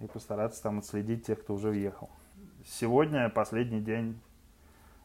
и 0.00 0.06
постараться 0.06 0.62
там 0.62 0.78
отследить 0.78 1.26
тех, 1.26 1.40
кто 1.40 1.54
уже 1.54 1.70
въехал. 1.70 2.08
Сегодня 2.64 3.28
последний 3.30 3.80
день 3.80 4.20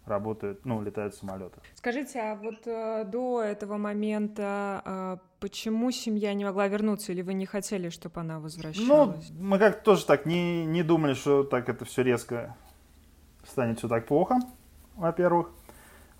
работают, 0.05 0.65
ну, 0.65 0.81
летают 0.81 1.15
самолеты. 1.15 1.59
Скажите, 1.75 2.19
а 2.19 2.35
вот 2.35 2.65
э, 2.65 3.05
до 3.05 3.41
этого 3.41 3.77
момента 3.77 4.81
э, 4.85 5.17
почему 5.39 5.91
семья 5.91 6.33
не 6.33 6.45
могла 6.45 6.67
вернуться, 6.67 7.11
или 7.11 7.21
вы 7.21 7.33
не 7.33 7.45
хотели, 7.45 7.89
чтобы 7.89 8.21
она 8.21 8.39
возвращалась? 8.39 9.29
Ну, 9.31 9.43
мы 9.43 9.59
как-то 9.59 9.83
тоже 9.83 10.05
так 10.05 10.25
не, 10.25 10.65
не 10.65 10.83
думали, 10.83 11.13
что 11.13 11.43
так 11.43 11.69
это 11.69 11.85
все 11.85 12.03
резко 12.03 12.55
станет 13.43 13.79
все 13.79 13.87
так 13.87 14.07
плохо, 14.07 14.39
во-первых. 14.95 15.49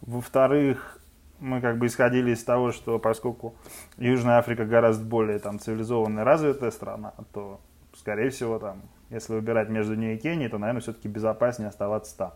Во-вторых, 0.01 0.99
мы 1.39 1.61
как 1.61 1.77
бы 1.77 1.87
исходили 1.87 2.31
из 2.31 2.43
того, 2.43 2.71
что 2.71 2.99
поскольку 2.99 3.55
Южная 3.97 4.37
Африка 4.37 4.65
гораздо 4.65 5.05
более 5.05 5.39
там 5.39 5.59
цивилизованная, 5.59 6.23
развитая 6.23 6.71
страна, 6.71 7.13
то, 7.33 7.59
скорее 7.95 8.29
всего, 8.29 8.59
там, 8.59 8.81
если 9.09 9.33
выбирать 9.33 9.69
между 9.69 9.95
ней 9.95 10.15
и 10.15 10.19
Кенией, 10.19 10.49
то, 10.49 10.57
наверное, 10.57 10.81
все-таки 10.81 11.07
безопаснее 11.07 11.69
оставаться 11.69 12.15
там. 12.17 12.33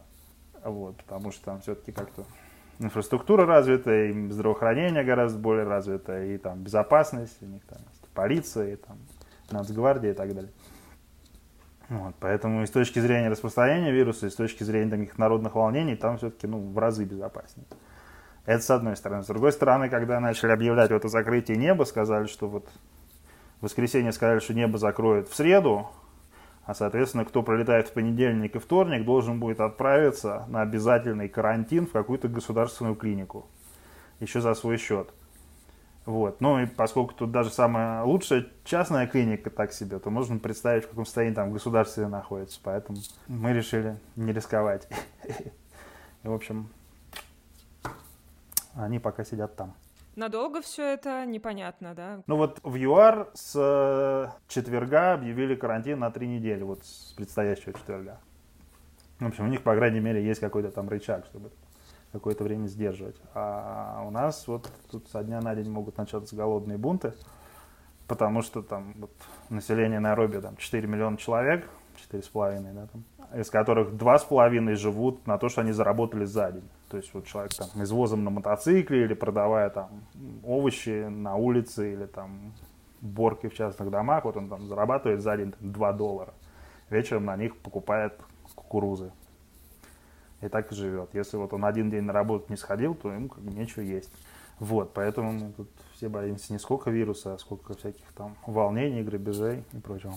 Вот, 0.64 0.98
потому 0.98 1.32
что 1.32 1.46
там 1.46 1.62
все-таки 1.62 1.92
как-то 1.92 2.26
инфраструктура 2.80 3.46
развитая, 3.46 4.08
и 4.08 4.30
здравоохранение 4.30 5.04
гораздо 5.04 5.40
более 5.40 5.66
развитое, 5.66 6.34
и 6.34 6.38
там 6.38 6.60
безопасность, 6.60 7.42
у 7.42 7.46
них 7.46 7.62
там 7.66 7.80
полиция, 8.14 8.74
и 8.74 8.76
там 8.76 8.98
нацгвардия 9.52 10.12
и 10.12 10.16
так 10.16 10.34
далее. 10.34 10.52
Вот, 11.90 12.14
поэтому 12.20 12.64
и 12.64 12.68
с 12.68 12.72
точки 12.72 13.00
зрения 13.00 13.30
распространения 13.30 13.92
вируса, 13.92 14.28
и 14.28 14.30
с 14.30 14.36
точки 14.36 14.64
зрения 14.64 14.92
таких 14.92 15.18
народных 15.18 15.56
волнений, 15.56 15.96
там 15.96 16.18
все-таки 16.18 16.46
ну, 16.46 16.60
в 16.72 16.78
разы 16.78 17.04
безопаснее. 17.04 17.66
Это 18.46 18.64
с 18.64 18.70
одной 18.70 18.96
стороны. 18.96 19.24
С 19.24 19.28
другой 19.28 19.52
стороны, 19.52 19.90
когда 19.90 20.20
начали 20.20 20.52
объявлять 20.52 20.92
вот 20.92 21.04
о 21.06 21.10
закрытии 21.10 21.54
неба, 21.54 21.84
сказали, 21.84 22.28
что 22.28 22.48
вот 22.48 22.68
в 23.60 23.64
воскресенье 23.64 24.12
сказали, 24.12 24.40
что 24.40 24.54
небо 24.54 24.78
закроют 24.78 25.30
в 25.30 25.36
среду, 25.36 25.88
а, 26.70 26.76
соответственно, 26.76 27.26
кто 27.26 27.42
пролетает 27.42 27.88
в 27.88 27.94
понедельник 27.94 28.56
и 28.56 28.60
вторник, 28.60 29.04
должен 29.04 29.40
будет 29.40 29.60
отправиться 29.60 30.46
на 30.50 30.62
обязательный 30.62 31.28
карантин 31.28 31.88
в 31.88 31.92
какую-то 31.92 32.28
государственную 32.28 32.94
клинику. 32.96 33.48
Еще 34.20 34.40
за 34.40 34.54
свой 34.54 34.78
счет. 34.78 35.12
Вот. 36.06 36.42
Ну 36.42 36.60
и 36.60 36.68
поскольку 36.68 37.16
тут 37.16 37.32
даже 37.32 37.50
самая 37.50 38.04
лучшая 38.04 38.46
частная 38.66 39.08
клиника 39.08 39.50
так 39.50 39.74
себе, 39.74 39.98
то 39.98 40.12
можно 40.12 40.38
представить, 40.38 40.84
в 40.86 40.90
каком 40.90 41.06
состоянии 41.06 41.34
там 41.34 41.52
государство 41.52 42.08
находится. 42.08 42.60
Поэтому 42.62 43.00
мы 43.28 43.52
решили 43.52 43.98
не 44.16 44.32
рисковать. 44.32 44.88
И, 46.24 46.28
в 46.28 46.34
общем, 46.34 46.70
они 48.76 49.00
пока 49.00 49.24
сидят 49.24 49.56
там. 49.56 49.74
Надолго 50.16 50.62
все 50.62 50.94
это 50.94 51.26
непонятно, 51.26 51.94
да? 51.94 52.24
Ну 52.28 52.36
вот 52.36 52.60
в 52.64 52.76
ЮАР 52.76 53.30
с 53.34 53.54
э, 53.56 54.30
четверга 54.48 55.14
объявили 55.14 55.56
карантин 55.56 56.00
на 56.00 56.12
три 56.12 56.28
недели, 56.28 56.64
вот 56.64 56.84
с 56.84 57.14
предстоящего 57.16 57.74
четверга. 57.74 58.20
В 59.20 59.28
общем, 59.28 59.46
у 59.46 59.48
них, 59.48 59.64
по 59.64 59.76
крайней 59.76 60.00
мере, 60.00 60.24
есть 60.24 60.40
какой-то 60.40 60.72
там 60.72 60.90
рычаг, 60.90 61.26
чтобы 61.26 61.52
какое-то 62.12 62.44
время 62.44 62.68
сдерживать. 62.68 63.18
А 63.34 64.04
у 64.06 64.12
нас 64.12 64.48
вот 64.48 64.72
тут 64.90 65.08
со 65.10 65.24
дня 65.24 65.42
на 65.42 65.56
день 65.56 65.70
могут 65.70 65.98
начаться 65.98 66.36
голодные 66.36 66.78
бунты, 66.78 67.14
потому 68.08 68.42
что 68.42 68.62
там 68.62 68.94
вот, 68.98 69.12
население 69.50 70.00
Найроби 70.00 70.40
там 70.40 70.58
4 70.58 70.88
миллиона 70.88 71.18
человек, 71.18 71.70
4,5, 72.12 72.74
да, 72.74 72.88
там, 72.88 73.04
из 73.40 73.50
которых 73.50 73.94
2,5 73.94 74.76
живут 74.76 75.28
на 75.28 75.38
то, 75.38 75.50
что 75.50 75.62
они 75.62 75.72
заработали 75.72 76.26
за 76.26 76.52
день. 76.52 76.70
То 76.90 76.98
есть 76.98 77.14
вот 77.14 77.26
человек 77.26 77.54
там 77.54 77.68
извозом 77.84 78.24
на 78.24 78.30
мотоцикле 78.30 79.04
или 79.04 79.14
продавая 79.14 79.70
там 79.70 80.04
овощи 80.44 81.08
на 81.08 81.36
улице 81.36 81.94
или 81.94 82.06
там 82.06 82.54
борки 83.02 83.48
в 83.48 83.54
частных 83.54 83.90
домах, 83.92 84.26
вот 84.26 84.38
он 84.38 84.50
там 84.50 84.68
зарабатывает 84.68 85.22
за 85.22 85.38
день 85.38 85.54
2 85.60 85.94
доллара. 85.94 86.34
Вечером 86.90 87.26
на 87.26 87.38
них 87.38 87.56
покупает 87.58 88.20
кукурузы. 88.56 89.12
И 90.42 90.48
так 90.48 90.72
и 90.72 90.76
живет. 90.76 91.10
Если 91.14 91.38
вот 91.38 91.54
он 91.54 91.66
один 91.66 91.90
день 91.90 92.04
на 92.04 92.14
работу 92.14 92.46
не 92.50 92.56
сходил, 92.56 92.96
то 92.96 93.12
ему 93.12 93.28
как 93.28 93.44
бы 93.44 93.52
нечего 93.52 93.84
есть. 93.84 94.12
Вот, 94.60 94.94
поэтому 94.94 95.32
мы 95.32 95.52
тут 95.54 95.70
все 95.94 96.10
боимся 96.10 96.52
не 96.52 96.60
сколько 96.60 96.90
вируса, 96.90 97.34
а 97.34 97.38
сколько 97.38 97.74
всяких 97.76 98.12
там 98.14 98.36
волнений, 98.46 99.04
грабежей 99.04 99.64
и 99.72 99.78
прочего. 99.78 100.16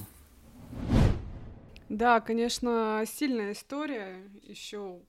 Да, 1.93 2.21
конечно, 2.23 3.05
сильная 3.07 3.53
история, 3.53 4.23
еще 4.45 5.01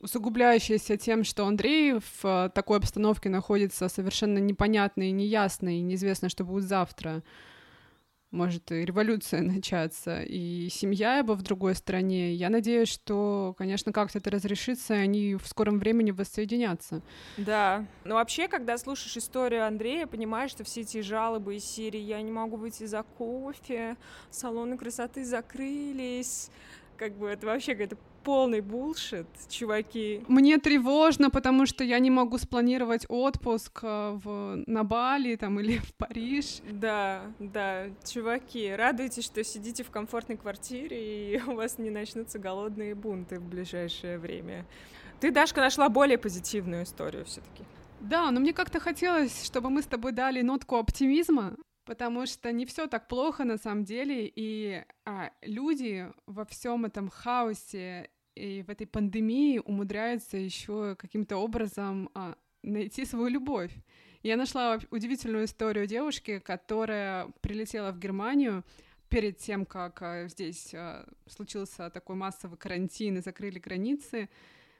усугубляющаяся 0.00 0.96
тем, 0.96 1.24
что 1.24 1.44
Андрей 1.44 1.94
в 1.94 2.24
э, 2.24 2.50
такой 2.54 2.78
обстановке 2.78 3.28
находится 3.28 3.88
совершенно 3.88 4.38
непонятной, 4.38 5.10
неясной, 5.10 5.80
неизвестно, 5.80 6.28
что 6.28 6.44
будет 6.44 6.62
завтра 6.62 7.24
может 8.30 8.70
революция 8.70 9.42
начаться, 9.42 10.22
и 10.22 10.68
семья 10.70 11.18
его 11.18 11.34
в 11.34 11.42
другой 11.42 11.74
стране. 11.74 12.34
Я 12.34 12.50
надеюсь, 12.50 12.88
что, 12.88 13.54
конечно, 13.58 13.92
как-то 13.92 14.18
это 14.18 14.30
разрешится, 14.30 14.94
и 14.94 14.98
они 14.98 15.34
в 15.36 15.46
скором 15.46 15.78
времени 15.78 16.10
воссоединятся. 16.10 17.02
Да. 17.36 17.86
Но 18.04 18.16
вообще, 18.16 18.48
когда 18.48 18.76
слушаешь 18.78 19.16
историю 19.16 19.66
Андрея, 19.66 20.06
понимаешь, 20.06 20.50
что 20.50 20.64
все 20.64 20.82
эти 20.82 21.00
жалобы 21.00 21.56
из 21.56 21.64
Сирии 21.64 22.00
«я 22.00 22.20
не 22.22 22.32
могу 22.32 22.56
выйти 22.56 22.84
за 22.84 23.02
кофе», 23.02 23.96
«салоны 24.30 24.76
красоты 24.76 25.24
закрылись», 25.24 26.50
как 26.98 27.16
бы 27.16 27.28
это 27.28 27.46
вообще 27.46 27.72
какая-то 27.72 27.96
полный 28.28 28.60
булшит, 28.60 29.26
чуваки. 29.48 30.22
Мне 30.28 30.58
тревожно, 30.58 31.30
потому 31.30 31.64
что 31.64 31.82
я 31.82 31.98
не 31.98 32.10
могу 32.10 32.36
спланировать 32.36 33.06
отпуск 33.08 33.80
э, 33.82 34.18
в, 34.22 34.62
на 34.66 34.84
Бали 34.84 35.36
там 35.36 35.58
или 35.58 35.78
в 35.78 35.94
Париж. 35.94 36.60
Да, 36.70 37.22
да, 37.38 37.86
чуваки, 38.04 38.70
радуйтесь, 38.70 39.24
что 39.24 39.42
сидите 39.42 39.82
в 39.82 39.90
комфортной 39.90 40.36
квартире 40.36 40.98
и 41.36 41.42
у 41.46 41.54
вас 41.54 41.78
не 41.78 41.88
начнутся 41.88 42.38
голодные 42.38 42.94
бунты 42.94 43.40
в 43.40 43.48
ближайшее 43.48 44.18
время. 44.18 44.66
Ты, 45.20 45.30
Дашка, 45.30 45.62
нашла 45.62 45.88
более 45.88 46.18
позитивную 46.18 46.82
историю 46.82 47.24
все-таки. 47.24 47.64
Да, 48.00 48.30
но 48.30 48.40
мне 48.40 48.52
как-то 48.52 48.78
хотелось, 48.78 49.42
чтобы 49.42 49.70
мы 49.70 49.80
с 49.80 49.86
тобой 49.86 50.12
дали 50.12 50.42
нотку 50.42 50.76
оптимизма, 50.76 51.56
потому 51.86 52.26
что 52.26 52.52
не 52.52 52.66
все 52.66 52.88
так 52.88 53.08
плохо 53.08 53.44
на 53.44 53.56
самом 53.56 53.84
деле, 53.84 54.30
и 54.36 54.84
а, 55.06 55.30
люди 55.40 56.12
во 56.26 56.44
всем 56.44 56.84
этом 56.84 57.08
хаосе 57.08 58.10
и 58.38 58.62
в 58.62 58.70
этой 58.70 58.86
пандемии 58.86 59.58
умудряются 59.58 60.36
еще 60.36 60.96
каким-то 60.96 61.36
образом 61.36 62.10
а, 62.14 62.36
найти 62.62 63.04
свою 63.04 63.28
любовь. 63.28 63.72
Я 64.22 64.36
нашла 64.36 64.78
удивительную 64.90 65.44
историю 65.44 65.86
девушки, 65.86 66.38
которая 66.38 67.28
прилетела 67.40 67.92
в 67.92 67.98
Германию 67.98 68.64
перед 69.08 69.38
тем, 69.38 69.66
как 69.66 70.02
а, 70.02 70.28
здесь 70.28 70.72
а, 70.74 71.08
случился 71.26 71.90
такой 71.90 72.16
массовый 72.16 72.58
карантин 72.58 73.18
и 73.18 73.20
закрыли 73.20 73.58
границы, 73.58 74.28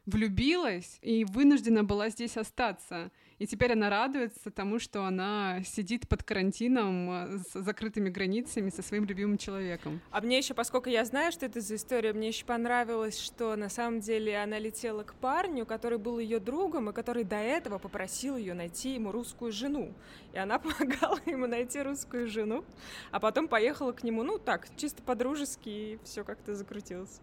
влюбилась 0.06 0.98
и 1.02 1.24
вынуждена 1.24 1.84
была 1.84 2.10
здесь 2.10 2.36
остаться. 2.36 3.10
И 3.38 3.46
теперь 3.46 3.72
она 3.72 3.88
радуется 3.88 4.50
тому, 4.50 4.78
что 4.78 5.04
она 5.04 5.62
сидит 5.64 6.08
под 6.08 6.22
карантином 6.22 7.10
э, 7.10 7.38
с 7.38 7.52
закрытыми 7.62 8.08
границами 8.08 8.70
со 8.70 8.82
своим 8.82 9.04
любимым 9.04 9.38
человеком. 9.38 10.00
А 10.10 10.20
мне 10.20 10.38
еще, 10.38 10.54
поскольку 10.54 10.88
я 10.88 11.04
знаю, 11.04 11.30
что 11.30 11.46
это 11.46 11.60
за 11.60 11.76
история, 11.76 12.12
мне 12.12 12.28
еще 12.28 12.44
понравилось, 12.44 13.18
что 13.18 13.54
на 13.54 13.68
самом 13.68 14.00
деле 14.00 14.36
она 14.38 14.58
летела 14.58 15.04
к 15.04 15.14
парню, 15.14 15.66
который 15.66 15.98
был 15.98 16.18
ее 16.18 16.40
другом, 16.40 16.90
и 16.90 16.92
который 16.92 17.24
до 17.24 17.36
этого 17.36 17.78
попросил 17.78 18.36
ее 18.36 18.54
найти 18.54 18.94
ему 18.94 19.12
русскую 19.12 19.52
жену. 19.52 19.92
И 20.32 20.38
она 20.38 20.58
помогала 20.58 21.18
ему 21.26 21.46
найти 21.46 21.80
русскую 21.80 22.26
жену, 22.26 22.64
а 23.12 23.20
потом 23.20 23.46
поехала 23.46 23.92
к 23.92 24.02
нему, 24.02 24.24
ну 24.24 24.38
так, 24.38 24.66
чисто 24.76 25.02
по-дружески, 25.02 25.68
и 25.68 25.98
все 26.04 26.24
как-то 26.24 26.54
закрутилось. 26.54 27.20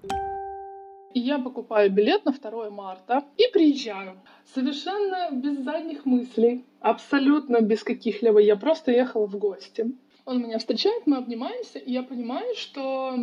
Я 1.17 1.39
покупаю 1.39 1.89
билет 1.91 2.25
на 2.25 2.33
2 2.33 2.69
марта 2.71 3.23
и 3.37 3.43
приезжаю. 3.53 4.17
Совершенно 4.53 5.29
без 5.31 5.63
задних 5.63 6.05
мыслей, 6.05 6.65
абсолютно 6.81 7.61
без 7.61 7.83
каких-либо. 7.83 8.39
Я 8.39 8.57
просто 8.57 8.91
ехала 8.91 9.25
в 9.25 9.37
гости. 9.37 9.95
Он 10.25 10.41
меня 10.41 10.59
встречает, 10.59 11.07
мы 11.07 11.15
обнимаемся, 11.15 11.79
и 11.79 11.93
я 11.93 12.03
понимаю, 12.03 12.53
что 12.57 13.15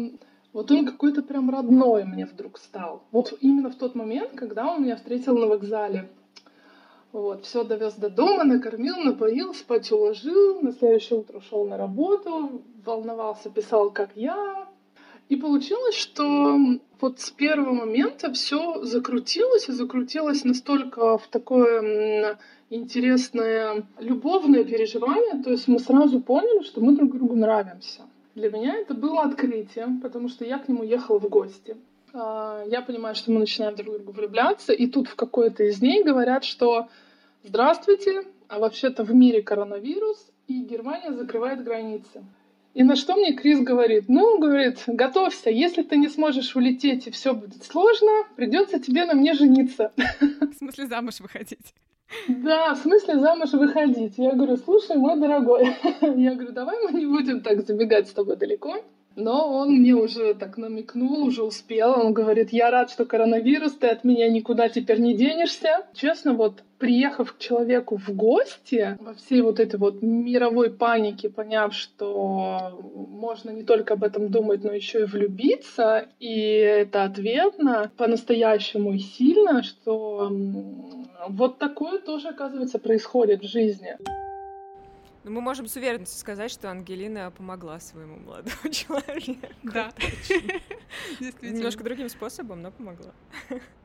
вот 0.54 0.70
он 0.70 0.86
какой-то 0.86 1.22
прям 1.22 1.50
родной 1.50 2.04
мне 2.04 2.24
вдруг 2.24 2.56
стал. 2.56 3.02
Вот 3.10 3.36
именно 3.42 3.68
в 3.68 3.74
тот 3.74 3.94
момент, 3.94 4.30
когда 4.36 4.72
он 4.72 4.84
меня 4.84 4.96
встретил 4.96 5.36
на 5.36 5.46
вокзале. 5.46 6.08
Вот, 7.12 7.44
все 7.44 7.62
довез 7.62 7.92
до 7.96 8.08
дома, 8.08 8.44
накормил, 8.44 8.96
напоил, 8.96 9.52
спать 9.52 9.92
уложил, 9.92 10.62
на 10.62 10.72
следующее 10.72 11.18
утро 11.18 11.36
ушел 11.36 11.68
на 11.68 11.76
работу, 11.76 12.62
волновался, 12.86 13.50
писал, 13.50 13.90
как 13.90 14.12
я, 14.14 14.66
и 15.32 15.36
получилось, 15.36 15.94
что 15.94 16.58
вот 17.00 17.20
с 17.20 17.30
первого 17.30 17.72
момента 17.72 18.30
все 18.34 18.82
закрутилось, 18.84 19.66
и 19.66 19.72
закрутилось 19.72 20.44
настолько 20.44 21.16
в 21.16 21.26
такое 21.28 22.38
интересное 22.68 23.86
любовное 23.98 24.62
переживание, 24.64 25.42
то 25.42 25.50
есть 25.50 25.68
мы 25.68 25.78
сразу 25.78 26.20
поняли, 26.20 26.62
что 26.64 26.82
мы 26.82 26.94
друг 26.94 27.16
другу 27.16 27.34
нравимся. 27.34 28.02
Для 28.34 28.50
меня 28.50 28.76
это 28.76 28.92
было 28.92 29.22
открытием, 29.22 30.02
потому 30.02 30.28
что 30.28 30.44
я 30.44 30.58
к 30.58 30.68
нему 30.68 30.82
ехала 30.82 31.18
в 31.18 31.30
гости. 31.30 31.78
А, 32.12 32.64
я 32.66 32.82
понимаю, 32.82 33.14
что 33.14 33.32
мы 33.32 33.40
начинаем 33.40 33.74
друг 33.74 33.96
другу 33.96 34.12
влюбляться, 34.12 34.74
и 34.74 34.86
тут 34.86 35.08
в 35.08 35.16
какой-то 35.16 35.64
из 35.64 35.78
дней 35.78 36.04
говорят, 36.04 36.44
что 36.44 36.88
«Здравствуйте, 37.42 38.24
а 38.48 38.58
вообще-то 38.58 39.02
в 39.02 39.14
мире 39.14 39.40
коронавирус, 39.40 40.30
и 40.46 40.62
Германия 40.62 41.10
закрывает 41.10 41.64
границы». 41.64 42.22
И 42.74 42.82
на 42.84 42.96
что 42.96 43.16
мне 43.16 43.34
Крис 43.34 43.60
говорит? 43.60 44.04
Ну, 44.08 44.38
говорит, 44.38 44.78
готовься, 44.86 45.50
если 45.50 45.82
ты 45.82 45.96
не 45.96 46.08
сможешь 46.08 46.56
улететь 46.56 47.06
и 47.06 47.10
все 47.10 47.34
будет 47.34 47.62
сложно, 47.64 48.10
придется 48.36 48.80
тебе 48.80 49.04
на 49.04 49.14
мне 49.14 49.34
жениться. 49.34 49.92
В 49.96 50.54
смысле 50.56 50.86
замуж 50.86 51.20
выходить? 51.20 51.74
Да, 52.28 52.74
в 52.74 52.78
смысле 52.78 53.18
замуж 53.20 53.52
выходить. 53.52 54.18
Я 54.18 54.32
говорю, 54.32 54.58
слушай, 54.58 54.96
мой 54.96 55.18
дорогой, 55.18 55.74
я 56.00 56.34
говорю, 56.34 56.52
давай 56.52 56.76
мы 56.84 56.98
не 56.98 57.06
будем 57.06 57.40
так 57.40 57.66
забегать 57.66 58.08
с 58.08 58.12
тобой 58.12 58.36
далеко. 58.36 58.84
Но 59.14 59.54
он 59.54 59.72
мне 59.72 59.94
уже 59.94 60.34
так 60.34 60.56
намекнул, 60.56 61.24
уже 61.24 61.42
успел. 61.42 61.92
Он 61.92 62.12
говорит, 62.14 62.50
я 62.50 62.70
рад, 62.70 62.90
что 62.90 63.04
коронавирус, 63.04 63.74
ты 63.74 63.88
от 63.88 64.04
меня 64.04 64.30
никуда 64.30 64.68
теперь 64.68 65.00
не 65.00 65.14
денешься. 65.14 65.86
Честно, 65.94 66.32
вот 66.32 66.62
приехав 66.82 67.34
к 67.34 67.38
человеку 67.38 67.96
в 67.96 68.08
гости, 68.08 68.98
во 68.98 69.14
всей 69.14 69.40
вот 69.42 69.60
этой 69.60 69.78
вот 69.78 70.02
мировой 70.02 70.68
панике, 70.68 71.30
поняв, 71.30 71.74
что 71.74 72.76
можно 73.08 73.50
не 73.50 73.62
только 73.62 73.94
об 73.94 74.02
этом 74.02 74.32
думать, 74.32 74.64
но 74.64 74.72
еще 74.72 75.02
и 75.02 75.04
влюбиться, 75.04 76.08
и 76.18 76.40
это 76.40 77.04
ответно, 77.04 77.92
по-настоящему 77.96 78.94
и 78.94 78.98
сильно, 78.98 79.62
что 79.62 80.28
вот 81.28 81.58
такое 81.58 82.00
тоже, 82.00 82.30
оказывается, 82.30 82.80
происходит 82.80 83.42
в 83.42 83.48
жизни. 83.48 83.96
Но 85.22 85.30
мы 85.30 85.40
можем 85.40 85.68
с 85.68 85.76
уверенностью 85.76 86.18
сказать, 86.18 86.50
что 86.50 86.68
Ангелина 86.68 87.30
помогла 87.30 87.78
своему 87.78 88.16
молодому 88.16 88.56
человеку. 88.72 89.46
Да. 89.62 89.92
Немножко 91.42 91.84
другим 91.84 92.08
способом, 92.08 92.60
но 92.60 92.72
помогла. 92.72 93.12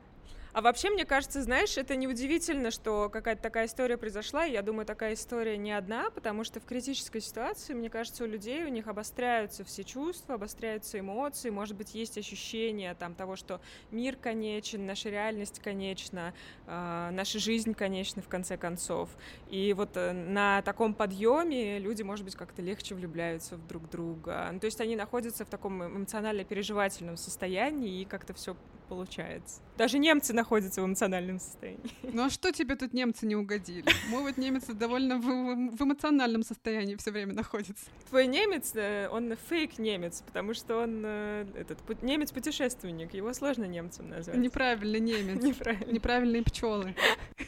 А 0.58 0.60
вообще, 0.60 0.90
мне 0.90 1.04
кажется, 1.04 1.40
знаешь, 1.40 1.78
это 1.78 1.94
неудивительно, 1.94 2.72
что 2.72 3.08
какая-то 3.10 3.40
такая 3.40 3.66
история 3.66 3.96
произошла, 3.96 4.44
и 4.44 4.50
я 4.50 4.60
думаю, 4.60 4.86
такая 4.86 5.14
история 5.14 5.56
не 5.56 5.70
одна, 5.70 6.10
потому 6.10 6.42
что 6.42 6.58
в 6.58 6.64
критической 6.64 7.20
ситуации, 7.20 7.74
мне 7.74 7.88
кажется, 7.88 8.24
у 8.24 8.26
людей, 8.26 8.64
у 8.64 8.68
них 8.68 8.88
обостряются 8.88 9.62
все 9.62 9.84
чувства, 9.84 10.34
обостряются 10.34 10.98
эмоции, 10.98 11.50
может 11.50 11.76
быть, 11.76 11.94
есть 11.94 12.18
ощущение 12.18 12.96
там 12.96 13.14
того, 13.14 13.36
что 13.36 13.60
мир 13.92 14.16
конечен, 14.16 14.84
наша 14.84 15.10
реальность 15.10 15.60
конечна, 15.60 16.34
э, 16.66 17.10
наша 17.12 17.38
жизнь 17.38 17.72
конечна 17.72 18.20
в 18.20 18.26
конце 18.26 18.56
концов. 18.56 19.10
И 19.50 19.72
вот 19.74 19.90
э, 19.94 20.10
на 20.10 20.62
таком 20.62 20.92
подъеме 20.92 21.78
люди, 21.78 22.02
может 22.02 22.24
быть, 22.24 22.34
как-то 22.34 22.62
легче 22.62 22.96
влюбляются 22.96 23.54
в 23.54 23.64
друг 23.68 23.88
друга. 23.88 24.48
Ну, 24.52 24.58
то 24.58 24.64
есть 24.64 24.80
они 24.80 24.96
находятся 24.96 25.44
в 25.44 25.48
таком 25.48 25.84
эмоционально-переживательном 25.84 27.16
состоянии, 27.16 28.00
и 28.00 28.04
как-то 28.04 28.34
все 28.34 28.56
получается. 28.88 29.60
Даже 29.76 29.98
немцы 29.98 30.32
находятся 30.32 30.47
в 30.80 30.86
эмоциональном 30.86 31.38
состоянии. 31.38 31.80
Ну 32.12 32.24
а 32.24 32.30
что 32.30 32.52
тебе 32.52 32.74
тут 32.74 32.94
немцы 32.94 33.26
не 33.26 33.36
угодили? 33.36 33.84
Мой 34.08 34.22
вот 34.22 34.38
немец 34.38 34.64
довольно 34.66 35.18
в, 35.18 35.76
в 35.76 35.82
эмоциональном 35.82 36.42
состоянии 36.42 36.96
все 36.96 37.10
время 37.10 37.34
находится. 37.34 37.84
Твой 38.08 38.26
немец, 38.26 38.72
э, 38.74 39.08
он 39.10 39.36
фейк 39.48 39.78
немец, 39.78 40.22
потому 40.26 40.54
что 40.54 40.78
он 40.82 41.02
э, 41.04 41.46
этот 41.54 41.78
немец-путешественник, 42.02 43.14
его 43.14 43.32
сложно 43.32 43.64
немцем 43.64 44.08
назвать. 44.08 44.36
Неправильный 44.36 45.00
немец. 45.00 45.42
Неправильные 45.86 46.42
пчелы. 46.42 46.94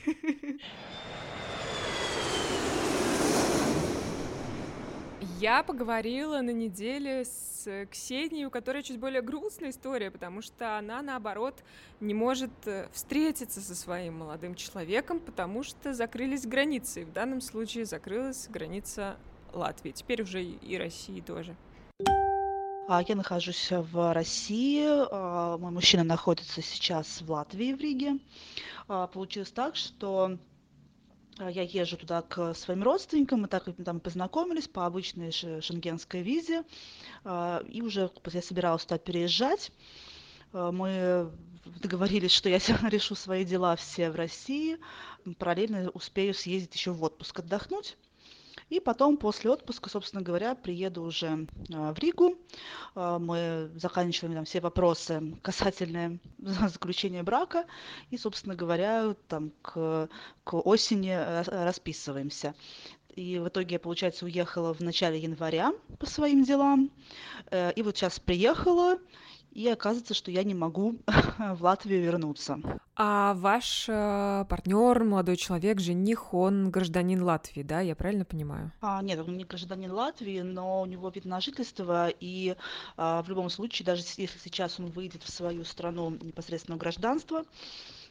Я 5.41 5.63
поговорила 5.63 6.43
на 6.43 6.51
неделе 6.51 7.25
с 7.25 7.87
Ксенией, 7.91 8.45
у 8.45 8.51
которой 8.51 8.83
чуть 8.83 8.99
более 8.99 9.23
грустная 9.23 9.71
история, 9.71 10.11
потому 10.11 10.43
что 10.43 10.77
она, 10.77 11.01
наоборот, 11.01 11.65
не 11.99 12.13
может 12.13 12.51
э, 12.67 12.91
встретиться 12.93 13.63
со 13.63 13.75
своим 13.75 14.19
молодым 14.19 14.55
человеком, 14.55 15.19
потому 15.19 15.63
что 15.63 15.95
закрылись 15.95 16.47
границы. 16.47 17.01
И 17.01 17.05
в 17.07 17.13
данном 17.15 17.41
случае 17.41 17.87
закрылась 17.87 18.49
граница 18.49 19.17
Латвии, 19.55 19.93
теперь 19.93 20.21
уже 20.21 20.45
и 20.45 20.77
России 20.77 21.23
тоже. 21.23 21.57
А, 22.87 23.03
я 23.09 23.17
нахожусь 23.17 23.69
в 23.71 24.13
России, 24.13 24.85
а, 24.87 25.57
мой 25.57 25.71
мужчина 25.71 26.05
находится 26.05 26.61
сейчас 26.61 27.23
в 27.23 27.31
Латвии, 27.31 27.73
в 27.73 27.81
Риге. 27.81 28.19
А, 28.89 29.07
получилось 29.07 29.53
так, 29.53 29.75
что 29.75 30.37
я 31.49 31.63
езжу 31.63 31.97
туда 31.97 32.23
к 32.23 32.55
своим 32.55 32.83
родственникам, 32.83 33.43
мы 33.43 33.49
так 33.49 33.65
там 33.85 34.01
познакомились 34.01 34.69
по 34.69 34.87
обычной 34.87 35.33
шенгенской 35.33 36.23
визе, 36.23 36.65
а, 37.25 37.63
и 37.69 37.83
уже 37.83 38.11
я 38.33 38.43
собиралась 38.43 38.85
туда 38.85 38.99
переезжать. 38.99 39.73
А, 40.53 40.71
мы 40.73 41.31
договорились, 41.65 42.33
что 42.33 42.49
я 42.49 42.59
решу 42.91 43.15
свои 43.15 43.45
дела 43.45 43.77
все 43.77 44.11
в 44.11 44.17
России, 44.17 44.79
параллельно 45.39 45.91
успею 45.91 46.35
съездить 46.35 46.75
еще 46.75 46.93
в 46.93 47.03
отпуск 47.03 47.39
отдохнуть. 47.39 47.97
И 48.69 48.81
потом 48.81 49.17
после 49.17 49.51
отпуска, 49.51 49.91
собственно 49.91 50.23
говоря, 50.23 50.55
приеду 50.55 51.03
уже 51.03 51.47
в 51.69 51.99
Ригу. 51.99 52.39
Мы 52.95 53.71
заканчиваем 53.75 54.35
там 54.35 54.45
все 54.45 54.61
вопросы 54.61 55.37
касательные 55.43 56.21
заключения 56.39 57.23
брака. 57.23 57.65
И, 58.11 58.17
собственно 58.17 58.55
говоря, 58.55 59.15
там 59.29 59.53
к, 59.63 60.09
к 60.45 60.55
осени 60.67 61.17
расписываемся. 61.65 62.55
И 63.17 63.39
в 63.39 63.49
итоге 63.49 63.79
получается, 63.79 64.25
уехала 64.25 64.73
в 64.73 64.81
начале 64.81 65.19
января 65.19 65.73
по 65.99 66.07
своим 66.07 66.45
делам. 66.45 66.91
Э, 67.51 67.73
и 67.73 67.83
вот 67.83 67.97
сейчас 67.97 68.21
приехала, 68.21 68.99
и 69.53 69.69
оказывается, 69.69 70.15
что 70.15 70.31
я 70.31 70.45
не 70.45 70.55
могу 70.55 70.99
в 71.39 71.63
Латвию 71.63 72.03
вернуться. 72.03 72.59
А 72.97 73.35
ваш 73.35 73.87
э, 73.89 74.45
партнер, 74.49 75.05
молодой 75.05 75.37
человек, 75.37 75.81
жених, 75.81 76.35
он 76.35 76.71
гражданин 76.71 77.23
Латвии, 77.23 77.63
да? 77.63 77.81
Я 77.81 77.97
правильно 77.97 78.25
понимаю? 78.25 78.73
А, 78.81 79.03
нет, 79.03 79.19
он 79.21 79.37
не 79.37 79.45
гражданин 79.45 79.91
Латвии, 79.91 80.41
но 80.41 80.83
у 80.83 80.87
него 80.87 81.09
вид 81.09 81.25
на 81.25 81.41
жительство, 81.41 82.09
и 82.09 82.57
а, 82.97 83.23
в 83.23 83.29
любом 83.29 83.49
случае, 83.49 83.87
даже 83.87 84.03
если 84.03 84.39
сейчас 84.39 84.79
он 84.79 84.87
выйдет 84.87 85.23
в 85.23 85.31
свою 85.31 85.65
страну 85.65 86.11
непосредственно 86.11 86.77
гражданство, 86.77 87.45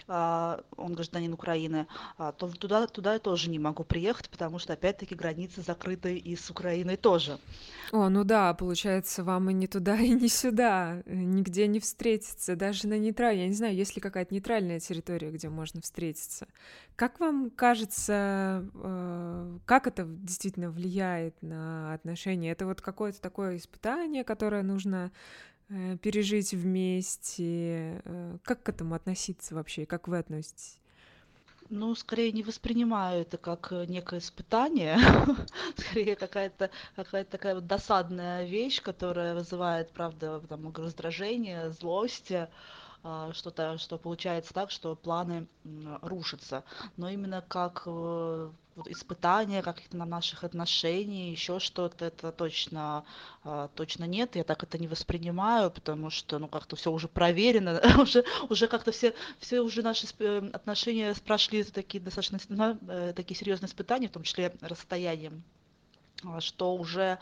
он 0.10 0.94
гражданин 0.94 1.34
Украины, 1.34 1.88
а, 2.18 2.32
то 2.32 2.48
туда, 2.48 2.88
туда 2.88 3.14
я 3.14 3.20
тоже 3.20 3.50
не 3.50 3.60
могу 3.60 3.84
приехать, 3.84 4.30
потому 4.30 4.58
что, 4.60 4.74
опять-таки, 4.74 5.16
границы 5.16 5.62
закрыты 5.62 6.18
и 6.18 6.36
с 6.36 6.50
Украиной 6.50 6.98
тоже. 6.98 7.40
О, 7.92 8.10
ну 8.10 8.24
да, 8.24 8.54
получается, 8.54 9.24
вам 9.24 9.50
и 9.50 9.54
не 9.54 9.68
туда, 9.68 9.98
и 10.00 10.10
не 10.10 10.28
сюда, 10.28 11.02
э, 11.06 11.16
нигде 11.16 11.68
не 11.68 11.80
встретиться, 11.80 12.56
даже 12.56 12.88
на 12.88 12.98
нейтральной, 12.98 13.44
я 13.44 13.48
не 13.48 13.56
знаю, 13.56 13.76
есть 13.76 13.96
ли 13.96 14.02
какая-то 14.02 14.34
нейтральная 14.34 14.80
территория, 14.80 15.32
где 15.32 15.50
можно 15.50 15.82
встретиться. 15.82 16.48
Как 16.96 17.20
вам 17.20 17.50
кажется, 17.50 18.66
э, 18.74 19.58
как 19.66 19.88
это 19.88 20.06
действительно 20.06 20.72
влияет 20.72 21.42
на 21.42 21.94
отношения? 21.94 22.52
Это 22.52 22.66
вот 22.66 22.82
какое-то 22.82 23.22
такое 23.22 23.58
испытание, 23.58 24.24
которое 24.24 24.64
нужно 24.64 25.12
пережить 26.02 26.54
вместе? 26.54 28.02
Э, 28.06 28.38
как 28.44 28.64
к 28.64 28.70
этому 28.70 28.96
относиться 28.96 29.56
вообще? 29.56 29.86
Как 29.86 30.08
вы 30.08 30.18
относитесь? 30.18 30.80
Ну, 31.70 31.94
скорее 31.94 32.32
не 32.32 32.42
воспринимаю 32.42 33.22
это 33.22 33.38
как 33.38 33.72
э, 33.72 33.86
некое 33.86 34.20
испытание, 34.20 34.98
скорее 35.78 36.16
какая-то 36.16 36.72
какая 36.96 37.24
такая 37.24 37.54
вот 37.56 37.68
досадная 37.68 38.46
вещь, 38.48 38.82
которая 38.82 39.36
вызывает, 39.36 39.92
правда, 39.92 40.42
там, 40.50 40.74
раздражение, 40.74 41.70
злость, 41.70 42.32
а, 43.04 43.32
что-то, 43.34 43.78
что 43.78 44.00
получается 44.00 44.54
так, 44.54 44.72
что 44.72 44.96
планы 44.96 45.48
рушатся. 46.02 46.64
Но 46.98 47.08
именно 47.10 47.46
как 47.48 47.84
вот 48.80 48.88
испытания 48.88 49.62
каких-то 49.62 49.98
на 49.98 50.06
наших 50.06 50.44
отношений, 50.44 51.32
еще 51.32 51.60
что-то, 51.60 52.06
это 52.06 52.32
точно, 52.32 53.06
а, 53.44 53.70
точно 53.76 54.06
нет. 54.06 54.36
Я 54.36 54.44
так 54.44 54.64
это 54.64 54.78
не 54.78 54.88
воспринимаю, 54.88 55.72
потому 55.72 56.10
что, 56.10 56.40
ну, 56.40 56.48
как-то 56.48 56.76
все 56.76 56.92
уже 56.92 57.08
проверено, 57.08 57.82
уже, 58.02 58.24
уже 58.50 58.68
как-то 58.68 58.92
все, 58.92 59.14
все 59.40 59.62
уже 59.62 59.82
наши 59.84 60.08
э, 60.20 60.50
отношения 60.54 61.14
прошли 61.26 61.64
такие 61.64 62.04
достаточно, 62.04 62.40
э, 62.88 63.14
такие 63.16 63.38
серьезные 63.38 63.68
испытания, 63.68 64.08
в 64.08 64.14
том 64.14 64.24
числе 64.24 64.54
расстоянием 64.62 65.44
а, 66.24 66.42
что 66.42 66.76
уже 66.76 67.20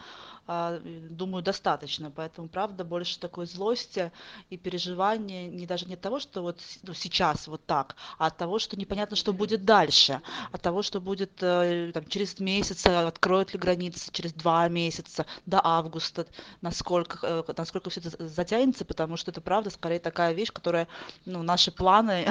думаю, 0.48 1.44
достаточно. 1.44 2.10
Поэтому, 2.10 2.48
правда, 2.48 2.86
больше 2.86 3.20
такой 3.20 3.46
злости 3.46 4.12
и 4.50 4.58
переживания 4.58 5.50
не 5.50 5.66
даже 5.66 5.86
не 5.86 5.96
от 5.96 6.02
того, 6.02 6.20
что 6.20 6.42
вот 6.42 6.60
ну, 6.84 6.94
сейчас 6.94 7.48
вот 7.48 7.66
так, 7.66 7.96
а 8.18 8.28
от 8.28 8.38
того, 8.38 8.58
что 8.60 8.78
непонятно, 8.78 9.16
что 9.18 9.34
будет 9.34 9.66
дальше, 9.66 10.22
от 10.52 10.62
того, 10.62 10.82
что 10.84 11.02
будет 11.02 11.32
э, 11.42 11.92
там, 11.94 12.06
через 12.08 12.40
месяц, 12.40 12.86
откроют 12.86 13.54
ли 13.54 13.60
границы, 13.60 14.10
через 14.12 14.34
два 14.34 14.68
месяца, 14.70 15.26
до 15.46 15.60
августа, 15.64 16.26
насколько, 16.62 17.20
э, 17.22 17.54
насколько 17.58 17.90
все 17.90 18.00
это 18.00 18.28
затянется, 18.28 18.86
потому 18.86 19.18
что 19.18 19.32
это, 19.32 19.42
правда, 19.42 19.70
скорее 19.70 20.00
такая 20.00 20.34
вещь, 20.34 20.54
которая, 20.54 20.88
ну, 21.26 21.44
наши 21.44 21.72
планы 21.72 22.26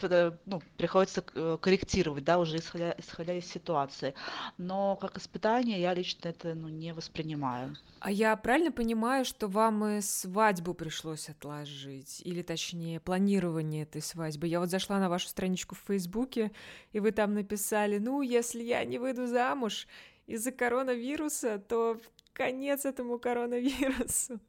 ну, 0.46 0.62
приходится 0.76 1.22
э, 1.34 1.58
корректировать, 1.60 2.24
да, 2.24 2.38
уже 2.38 2.56
исходя, 2.58 2.94
исходя 2.98 3.34
из 3.34 3.46
ситуации. 3.46 4.14
Но 4.58 4.96
как 4.96 5.18
испытание 5.18 5.80
я 5.80 5.94
лично 5.94 6.28
это 6.28 6.54
ну, 6.54 6.68
не 6.68 6.92
воспринимаю 6.92 7.11
воспринимаю. 7.12 7.76
А 8.00 8.10
я 8.10 8.34
правильно 8.36 8.72
понимаю, 8.72 9.24
что 9.24 9.46
вам 9.46 9.84
и 9.84 10.00
свадьбу 10.00 10.74
пришлось 10.74 11.28
отложить? 11.28 12.22
Или, 12.24 12.42
точнее, 12.42 13.00
планирование 13.00 13.82
этой 13.82 14.02
свадьбы? 14.02 14.48
Я 14.48 14.60
вот 14.60 14.70
зашла 14.70 14.98
на 14.98 15.08
вашу 15.08 15.28
страничку 15.28 15.74
в 15.74 15.82
Фейсбуке, 15.86 16.50
и 16.92 17.00
вы 17.00 17.12
там 17.12 17.34
написали, 17.34 17.98
ну, 17.98 18.22
если 18.22 18.62
я 18.62 18.84
не 18.84 18.98
выйду 18.98 19.26
замуж 19.26 19.86
из-за 20.26 20.52
коронавируса, 20.52 21.58
то 21.58 22.00
конец 22.32 22.84
этому 22.84 23.18
коронавирусу. 23.18 24.40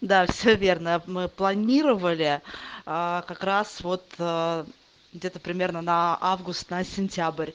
Да, 0.00 0.26
все 0.26 0.54
верно. 0.54 1.02
Мы 1.06 1.28
планировали 1.28 2.40
а, 2.86 3.22
как 3.28 3.42
раз 3.44 3.82
вот 3.82 4.04
а, 4.18 4.66
где-то 5.14 5.38
примерно 5.38 5.80
на 5.80 6.18
август, 6.20 6.68
на 6.70 6.84
сентябрь. 6.84 7.52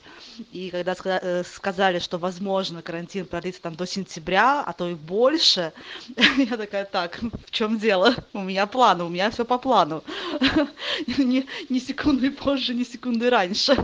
И 0.52 0.69
когда 0.72 0.95
э, 1.04 1.43
сказали, 1.43 2.00
что, 2.00 2.17
возможно, 2.17 2.82
карантин 2.82 3.26
продлится 3.26 3.62
там 3.62 3.76
до 3.76 3.86
сентября, 3.86 4.63
а 4.65 4.74
то 4.74 4.89
и 4.89 4.95
больше, 4.95 5.74
я 6.38 6.58
такая, 6.58 6.86
так, 6.86 7.19
в 7.22 7.52
чем 7.52 7.78
дело? 7.78 8.15
У 8.34 8.41
меня 8.41 8.65
планы, 8.65 9.04
у 9.04 9.10
меня 9.10 9.30
все 9.30 9.45
по 9.45 9.58
плану. 9.58 10.04
ни, 11.17 11.45
ни 11.69 11.80
секунды 11.80 12.32
позже, 12.32 12.74
ни 12.74 12.84
секунды 12.84 13.30
раньше. 13.30 13.76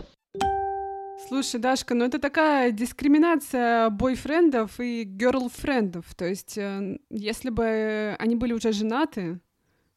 Слушай, 1.28 1.60
Дашка, 1.60 1.94
ну 1.94 2.04
это 2.04 2.18
такая 2.18 2.70
дискриминация 2.70 3.90
бойфрендов 3.90 4.78
и 4.78 5.02
герлфрендов. 5.02 6.14
То 6.14 6.24
есть, 6.24 6.56
э, 6.56 6.98
если 7.10 7.50
бы 7.50 8.16
они 8.18 8.36
были 8.36 8.52
уже 8.52 8.72
женаты, 8.72 9.40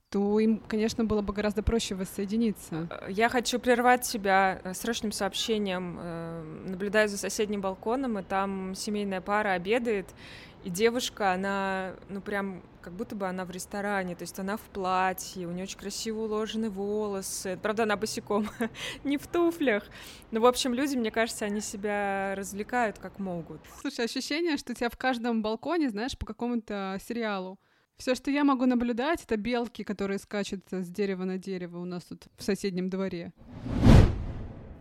то 0.09 0.39
им, 0.39 0.59
конечно, 0.67 1.05
было 1.05 1.21
бы 1.21 1.33
гораздо 1.33 1.61
проще 1.61 1.93
воссоединиться. 1.93 2.89
Я 3.09 3.29
хочу 3.29 3.59
прервать 3.59 4.05
себя 4.05 4.59
э, 4.63 4.73
срочным 4.73 5.11
сообщением. 5.11 5.97
Э, 5.99 6.63
наблюдаю 6.67 7.07
за 7.07 7.17
соседним 7.17 7.61
балконом, 7.61 8.17
и 8.17 8.23
там 8.23 8.73
семейная 8.73 9.21
пара 9.21 9.51
обедает, 9.51 10.07
И 10.63 10.71
девушка, 10.71 11.33
она, 11.33 11.93
ну 12.09 12.21
прям, 12.21 12.63
как 12.81 12.93
будто 12.93 13.15
бы 13.15 13.27
она 13.27 13.45
в 13.45 13.51
ресторане, 13.51 14.15
то 14.15 14.23
есть 14.23 14.39
она 14.39 14.57
в 14.57 14.61
платье, 14.61 15.47
у 15.47 15.51
нее 15.51 15.63
очень 15.63 15.77
красиво 15.77 16.21
уложены 16.21 16.71
волосы. 16.71 17.59
Правда, 17.61 17.83
она 17.83 17.95
босиком, 17.95 18.49
не 19.03 19.17
в 19.19 19.27
туфлях. 19.27 19.83
Но, 20.31 20.41
в 20.41 20.47
общем, 20.47 20.73
люди, 20.73 20.97
мне 20.97 21.11
кажется, 21.11 21.45
они 21.45 21.61
себя 21.61 22.33
развлекают 22.35 22.97
как 22.97 23.19
могут. 23.19 23.61
Слушай, 23.81 24.05
ощущение, 24.05 24.57
что 24.57 24.73
тебя 24.73 24.89
в 24.89 24.97
каждом 24.97 25.43
балконе, 25.43 25.89
знаешь, 25.91 26.17
по 26.17 26.25
какому-то 26.25 26.97
сериалу. 27.07 27.59
Все, 27.99 28.15
что 28.15 28.31
я 28.31 28.45
могу 28.45 28.65
наблюдать, 28.65 29.23
это 29.25 29.35
белки, 29.35 29.83
которые 29.83 30.19
скачут 30.19 30.61
с 30.71 30.87
дерева 30.87 31.25
на 31.25 31.37
дерево 31.37 31.79
у 31.79 31.85
нас 31.85 32.05
тут 32.05 32.27
в 32.37 32.43
соседнем 32.43 32.89
дворе. 32.89 33.33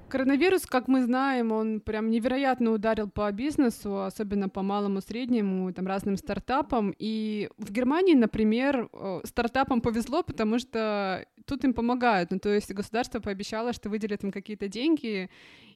Коронавирус, 0.09 0.66
как 0.66 0.87
мы 0.87 1.02
знаем, 1.02 1.50
он 1.50 1.81
прям 1.81 2.11
невероятно 2.11 2.70
ударил 2.70 3.11
по 3.11 3.31
бизнесу, 3.33 4.04
особенно 4.04 4.48
по 4.48 4.62
малому, 4.62 5.00
среднему, 5.00 5.72
там, 5.72 5.88
разным 5.88 6.16
стартапам. 6.16 6.94
И 6.96 7.50
в 7.59 7.72
Германии, 7.72 8.14
например, 8.14 8.88
э, 8.92 9.20
стартапам 9.24 9.81
повезло, 9.81 10.22
потому 10.22 10.61
что 10.61 11.26
тут 11.44 11.64
им 11.64 11.74
помогают. 11.74 12.31
Ну, 12.31 12.38
то 12.38 12.50
есть 12.50 12.72
государство 12.72 13.18
пообещало, 13.18 13.72
что 13.72 13.90
выделят 13.90 14.22
им 14.22 14.31
какие-то 14.31 14.68
деньги 14.68 15.28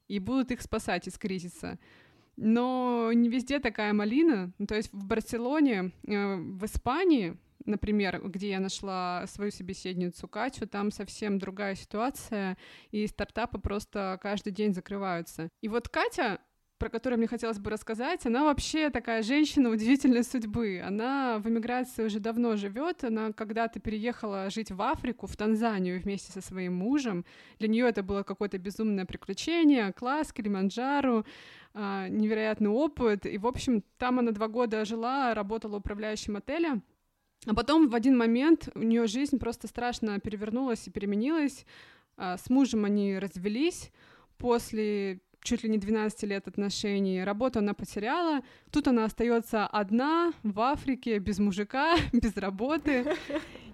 и 0.07 0.21
будут 0.21 0.53
их 0.53 0.63
спасать 0.63 1.09
из 1.09 1.19
кризиса. 1.19 1.81
Но 2.37 3.11
не 3.13 3.29
везде 3.29 3.59
такая 3.59 3.93
малина. 3.93 4.53
Ну, 4.59 4.67
то 4.67 4.75
есть 4.75 4.93
в 4.93 5.05
Барселоне, 5.07 5.93
э, 6.07 6.37
в 6.37 6.65
Испании 6.65 7.37
например, 7.65 8.21
где 8.25 8.51
я 8.51 8.59
нашла 8.59 9.25
свою 9.29 9.53
собеседницу 9.53 10.27
Катю, 10.27 10.67
там 10.67 10.91
совсем 10.91 11.39
другая 11.39 11.77
ситуация, 11.77 12.57
и 12.91 13.07
стартапы 13.07 13.59
просто 13.59 14.19
каждый 14.21 14.53
день 14.53 14.75
закрываются. 14.75 15.49
И 15.61 15.69
вот 15.69 15.89
Катя 15.89 16.41
про 16.83 16.89
которую 16.89 17.19
мне 17.19 17.29
хотелось 17.29 17.61
бы 17.61 17.71
рассказать, 17.71 18.27
она 18.27 18.43
вообще 18.43 18.91
такая 18.91 19.23
женщина 19.23 19.71
удивительной 19.71 20.25
судьбы. 20.25 20.83
Она 20.85 21.39
в 21.39 21.49
эмиграции 21.49 22.03
уже 22.03 22.19
давно 22.19 22.57
живет. 22.57 23.05
Она 23.05 23.33
когда-то 23.33 23.79
переехала 23.79 24.51
жить 24.51 24.73
в 24.73 24.83
Африку, 24.83 25.29
в 25.29 25.37
Танзанию 25.37 26.01
вместе 26.01 26.33
со 26.33 26.41
своим 26.41 26.75
мужем. 26.75 27.25
Для 27.61 27.69
нее 27.69 27.89
это 27.89 28.03
было 28.03 28.25
какое-то 28.25 28.59
безумное 28.59 29.05
приключение, 29.05 29.93
класс, 29.93 30.33
Килиманджару, 30.33 31.25
а, 31.75 32.09
невероятный 32.09 32.71
опыт. 32.71 33.27
И, 33.27 33.39
в 33.39 33.47
общем, 33.47 33.83
там 33.99 34.19
она 34.19 34.33
два 34.33 34.49
года 34.49 34.85
жила, 34.85 35.35
работала 35.35 35.77
управляющим 35.77 36.37
отеля. 36.37 36.83
А 37.47 37.55
потом 37.55 37.89
в 37.89 37.95
один 37.95 38.17
момент 38.17 38.69
у 38.75 38.83
нее 38.83 39.07
жизнь 39.07 39.39
просто 39.39 39.67
страшно 39.67 40.21
перевернулась 40.21 40.87
и 40.87 40.91
переменилась. 40.91 41.67
А, 42.17 42.37
с 42.37 42.51
мужем 42.51 42.85
они 42.85 43.19
развелись 43.19 43.91
после 44.39 45.21
чуть 45.43 45.65
ли 45.65 45.71
не 45.71 45.79
12 45.79 46.23
лет 46.25 46.47
отношений. 46.47 47.25
Работу 47.25 47.59
она 47.59 47.75
потеряла. 47.75 48.43
Тут 48.71 48.89
она 48.89 49.05
остается 49.05 49.67
одна 49.67 50.33
в 50.43 50.61
Африке, 50.61 51.19
без 51.19 51.39
мужика, 51.39 51.97
без 52.13 52.37
работы. 52.37 53.17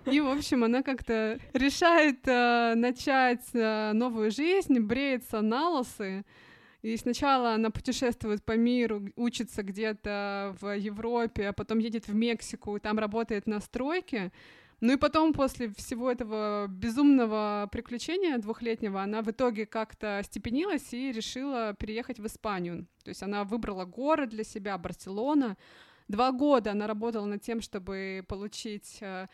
И, 0.06 0.20
в 0.20 0.28
общем, 0.28 0.64
она 0.64 0.82
как-то 0.82 1.38
решает 1.52 2.26
э, 2.26 2.74
начать 2.74 3.44
э, 3.52 3.92
новую 3.92 4.30
жизнь, 4.30 4.78
бреется 4.80 5.42
на 5.42 5.68
лосы. 5.68 6.24
И 6.82 6.96
сначала 6.96 7.54
она 7.54 7.70
путешествует 7.70 8.44
по 8.44 8.56
миру, 8.56 9.02
учится 9.16 9.62
где-то 9.62 10.56
в 10.60 10.76
Европе, 10.76 11.48
а 11.48 11.52
потом 11.52 11.78
едет 11.78 12.06
в 12.06 12.14
Мексику, 12.14 12.78
там 12.78 12.98
работает 12.98 13.46
на 13.46 13.60
стройке. 13.60 14.32
Ну 14.80 14.92
и 14.92 14.96
потом, 14.96 15.32
после 15.32 15.70
всего 15.70 16.08
этого 16.08 16.68
безумного 16.68 17.68
приключения 17.72 18.38
двухлетнего, 18.38 19.02
она 19.02 19.22
в 19.22 19.30
итоге 19.30 19.66
как-то 19.66 20.20
степенилась 20.24 20.92
и 20.92 21.10
решила 21.10 21.74
переехать 21.74 22.20
в 22.20 22.26
Испанию. 22.26 22.86
То 23.02 23.08
есть 23.08 23.24
она 23.24 23.42
выбрала 23.42 23.84
город 23.84 24.28
для 24.28 24.44
себя, 24.44 24.78
Барселона. 24.78 25.56
Два 26.06 26.30
года 26.30 26.70
она 26.70 26.86
работала 26.86 27.26
над 27.26 27.42
тем, 27.42 27.60
чтобы 27.60 28.24
получить 28.28 28.98
э, 29.00 29.26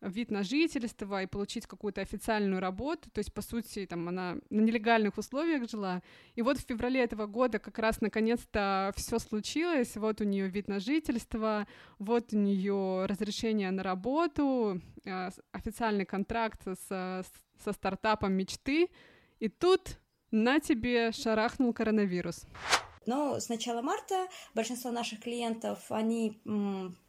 вид 0.00 0.30
на 0.30 0.42
жительство 0.42 1.22
и 1.22 1.26
получить 1.26 1.66
какую-то 1.66 2.00
официальную 2.00 2.60
работу. 2.60 3.10
То 3.10 3.18
есть, 3.18 3.32
по 3.32 3.42
сути, 3.42 3.86
там 3.86 4.08
она 4.08 4.36
на 4.50 4.60
нелегальных 4.60 5.18
условиях 5.18 5.68
жила. 5.68 6.02
И 6.34 6.42
вот 6.42 6.58
в 6.58 6.66
феврале 6.66 7.02
этого 7.02 7.26
года 7.26 7.58
как 7.58 7.78
раз 7.78 8.00
наконец-то 8.00 8.92
все 8.96 9.18
случилось. 9.18 9.96
Вот 9.96 10.20
у 10.20 10.24
нее 10.24 10.48
вид 10.48 10.68
на 10.68 10.80
жительство, 10.80 11.66
вот 11.98 12.32
у 12.32 12.36
нее 12.36 13.06
разрешение 13.06 13.70
на 13.70 13.82
работу, 13.82 14.80
э, 15.04 15.30
официальный 15.52 16.04
контракт 16.04 16.62
со, 16.88 17.24
со 17.64 17.72
стартапом 17.72 18.32
мечты. 18.32 18.88
И 19.38 19.48
тут 19.48 19.98
на 20.30 20.60
тебе 20.60 21.12
шарахнул 21.12 21.72
коронавирус. 21.72 22.46
Но 23.06 23.38
с 23.38 23.48
начала 23.48 23.82
марта 23.82 24.26
большинство 24.54 24.90
наших 24.90 25.20
клиентов, 25.20 25.78
они 25.90 26.40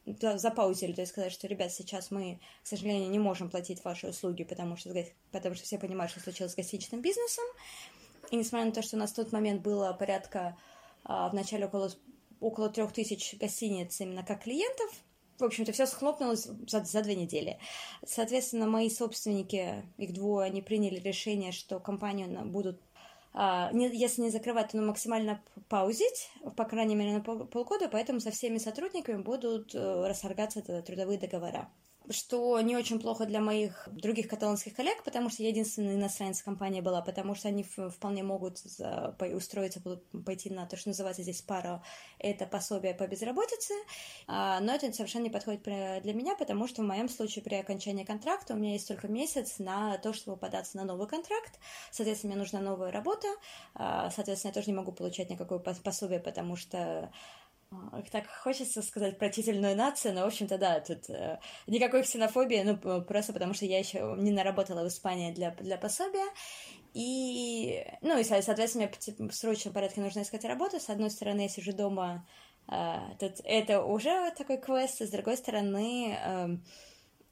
запаузили, 0.06 0.94
то 0.94 1.02
есть 1.02 1.12
сказать, 1.12 1.32
что, 1.32 1.48
ребят, 1.48 1.74
сейчас 1.74 2.12
мы, 2.12 2.40
к 2.64 2.68
сожалению, 2.68 3.10
не 3.10 3.20
можем 3.20 3.50
платить 3.50 3.84
ваши 3.84 4.08
услуги, 4.08 4.44
потому 4.44 4.78
что, 4.78 4.94
потому 5.32 5.56
что 5.56 5.66
все 5.66 5.78
понимают, 5.80 6.12
что 6.12 6.22
случилось 6.22 6.54
с 6.54 6.56
гостиничным 6.56 7.02
бизнесом. 7.02 7.46
И 8.30 8.36
несмотря 8.36 8.68
на 8.68 8.72
то, 8.72 8.82
что 8.82 8.96
у 8.96 9.00
нас 9.00 9.12
в 9.12 9.16
тот 9.16 9.32
момент 9.32 9.62
было 9.62 9.94
порядка 9.94 10.58
а, 11.04 11.30
в 11.30 11.34
начале 11.34 11.66
около, 11.66 11.90
около 12.40 12.70
трех 12.70 12.92
тысяч 12.94 13.36
гостиниц 13.40 14.00
именно 14.02 14.24
как 14.24 14.44
клиентов, 14.44 14.92
в 15.40 15.44
общем-то, 15.44 15.72
все 15.72 15.86
схлопнулось 15.86 16.48
за, 16.68 16.84
за 16.84 17.04
две 17.04 17.16
недели. 17.16 17.60
Соответственно, 18.06 18.68
мои 18.68 18.90
собственники, 18.90 19.84
их 19.98 20.14
двое, 20.14 20.48
они 20.48 20.62
приняли 20.62 21.00
решение, 21.00 21.52
что 21.52 21.80
компанию 21.80 22.46
будут 22.46 22.82
а, 23.34 23.72
если 23.74 24.22
не 24.22 24.30
закрывать, 24.30 24.72
то 24.72 24.78
максимально 24.78 25.42
паузить, 25.70 26.30
по 26.56 26.66
крайней 26.66 26.96
мере, 26.96 27.13
на 27.13 27.22
полгода, 27.22 27.90
поэтому 27.90 28.20
со 28.20 28.32
всеми 28.32 28.58
сотрудниками 28.58 29.22
будут 29.22 29.76
э, 29.76 30.08
расторгаться 30.08 30.62
трудовые 30.62 31.20
договора 31.20 31.70
что 32.10 32.60
не 32.62 32.76
очень 32.76 33.00
плохо 33.00 33.26
для 33.26 33.41
моих 33.41 33.88
других 33.91 34.28
каталонских 34.28 34.74
коллег, 34.76 35.04
потому 35.04 35.30
что 35.30 35.43
я 35.43 35.50
единственная 35.50 35.96
иностранец 35.96 36.41
компания 36.41 36.82
была, 36.82 37.02
потому 37.02 37.36
что 37.36 37.50
они 37.50 37.63
вполне 37.63 38.24
могут 38.24 38.62
устроиться, 39.34 39.82
пойти 40.26 40.50
на 40.50 40.65
то, 40.65 40.78
что 40.78 40.89
называется 40.89 41.24
здесь 41.24 41.41
пара, 41.41 41.84
это 42.20 42.46
пособие 42.46 42.93
по 42.93 43.08
безработице, 43.08 43.74
а, 44.28 44.60
но 44.60 44.74
это 44.74 44.91
совершенно 44.93 45.24
не 45.24 45.30
подходит 45.30 45.63
для 45.63 46.13
меня, 46.13 46.36
потому 46.36 46.67
что 46.67 46.82
в 46.82 46.86
моем 46.86 47.10
случае 47.10 47.43
при 47.43 47.56
окончании 47.56 48.04
контракта 48.04 48.54
у 48.54 48.58
меня 48.58 48.74
есть 48.74 48.88
только 48.88 49.08
месяц 49.08 49.60
на 49.60 49.98
то, 49.98 50.13
чтобы 50.13 50.38
податься 50.38 50.78
на 50.78 50.86
новый 50.86 51.08
контракт, 51.08 51.60
соответственно, 51.91 52.34
мне 52.34 52.41
нужна 52.41 52.62
новая 52.62 52.91
работа, 52.91 53.28
а, 53.76 54.10
соответственно, 54.12 54.52
я 54.52 54.54
тоже 54.54 54.67
не 54.67 54.78
могу 54.78 54.91
получать 54.91 55.30
никакое 55.30 55.60
пособие, 55.60 56.20
потому 56.20 56.56
что 56.56 57.12
так 58.12 58.28
хочется 58.28 58.82
сказать 58.82 59.18
про 59.18 59.30
титульную 59.30 59.76
нацию, 59.76 60.14
но, 60.14 60.22
в 60.22 60.28
общем-то, 60.28 60.58
да, 60.58 60.80
тут 60.80 61.10
э, 61.10 61.40
никакой 61.68 62.04
ксенофобии, 62.04 62.64
ну, 62.64 63.02
просто 63.02 63.34
потому 63.34 63.54
что 63.54 63.66
я 63.66 63.80
еще 63.80 64.16
не 64.18 64.32
наработала 64.32 64.84
в 64.84 64.88
Испании 64.88 65.34
для, 65.34 65.52
для 65.52 65.78
пособия. 65.78 66.28
И, 66.94 67.86
ну, 68.02 68.18
и, 68.18 68.24
соответственно, 68.24 68.90
мне 69.20 69.30
в 69.30 69.36
срочном 69.36 69.74
порядке 69.74 70.02
нужно 70.02 70.22
искать 70.22 70.46
работу. 70.46 70.80
С 70.80 70.90
одной 70.90 71.12
стороны, 71.12 71.42
я 71.42 71.50
сижу 71.50 71.74
дома, 71.74 72.26
э, 72.72 72.98
тут 73.20 73.42
это 73.44 73.84
уже 73.84 74.32
такой 74.38 74.58
квест, 74.58 75.02
с 75.02 75.10
другой 75.10 75.38
стороны, 75.38 76.18
Э, 76.28 76.58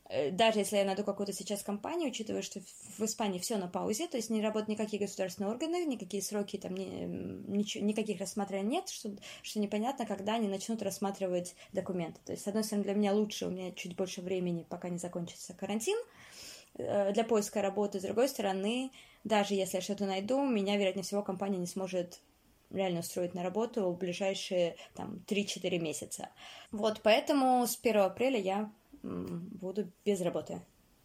даже 0.10 0.60
если 0.60 0.78
я 0.78 0.86
найду 0.86 1.04
какую-то 1.04 1.34
сейчас 1.34 1.64
компанию, 1.64 2.10
учитывая, 2.10 2.44
что 2.44 2.62
в 2.98 3.02
Испании 3.04 3.40
все 3.40 3.58
на 3.58 3.68
паузе, 3.68 4.08
то 4.08 4.18
есть 4.18 4.30
не 4.30 4.42
работают 4.42 4.70
никакие 4.70 5.02
государственные 5.02 5.52
органы, 5.52 5.84
никакие 5.86 6.22
сроки, 6.22 6.58
там 6.58 6.76
ни, 6.76 6.86
ничего, 6.86 7.84
никаких 7.84 8.20
рассматриваний 8.20 8.70
нет, 8.70 8.90
что, 8.90 9.10
что 9.42 9.60
непонятно, 9.60 10.06
когда 10.06 10.36
они 10.36 10.48
начнут 10.48 10.84
рассматривать 10.84 11.56
документы. 11.74 12.20
То 12.24 12.34
есть, 12.34 12.44
с 12.44 12.48
одной 12.48 12.64
стороны, 12.64 12.84
для 12.84 12.94
меня 12.94 13.14
лучше, 13.14 13.48
у 13.48 13.50
меня 13.50 13.72
чуть 13.72 13.96
больше 13.96 14.22
времени, 14.22 14.66
пока 14.70 14.90
не 14.90 15.00
закончится 15.00 15.54
карантин, 15.54 15.98
э, 16.76 17.12
для 17.12 17.24
поиска 17.24 17.64
работы. 17.64 18.00
С 18.00 18.04
другой 18.04 18.30
стороны, 18.30 18.92
даже 19.24 19.56
если 19.56 19.78
я 19.78 19.82
что-то 19.82 20.06
найду, 20.06 20.46
меня, 20.46 20.78
вероятнее 20.78 21.04
всего, 21.04 21.24
компания 21.24 21.58
не 21.58 21.68
сможет 21.68 22.22
реально 22.72 23.00
устроить 23.00 23.34
на 23.34 23.44
работу 23.44 23.90
в 23.90 23.98
ближайшие 23.98 24.76
там 24.94 25.24
3-4 25.28 25.80
месяца. 25.80 26.30
Вот, 26.72 27.02
поэтому 27.02 27.66
с 27.66 27.78
1 27.82 27.98
апреля 28.02 28.40
я 28.40 28.72
буду 29.06 29.92
без 30.04 30.22
работы. 30.22 30.62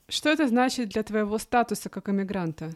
Что 0.08 0.30
это 0.30 0.48
значит 0.48 0.88
для 0.88 1.02
твоего 1.02 1.38
статуса 1.38 1.88
как 1.88 2.08
иммигранта? 2.08 2.74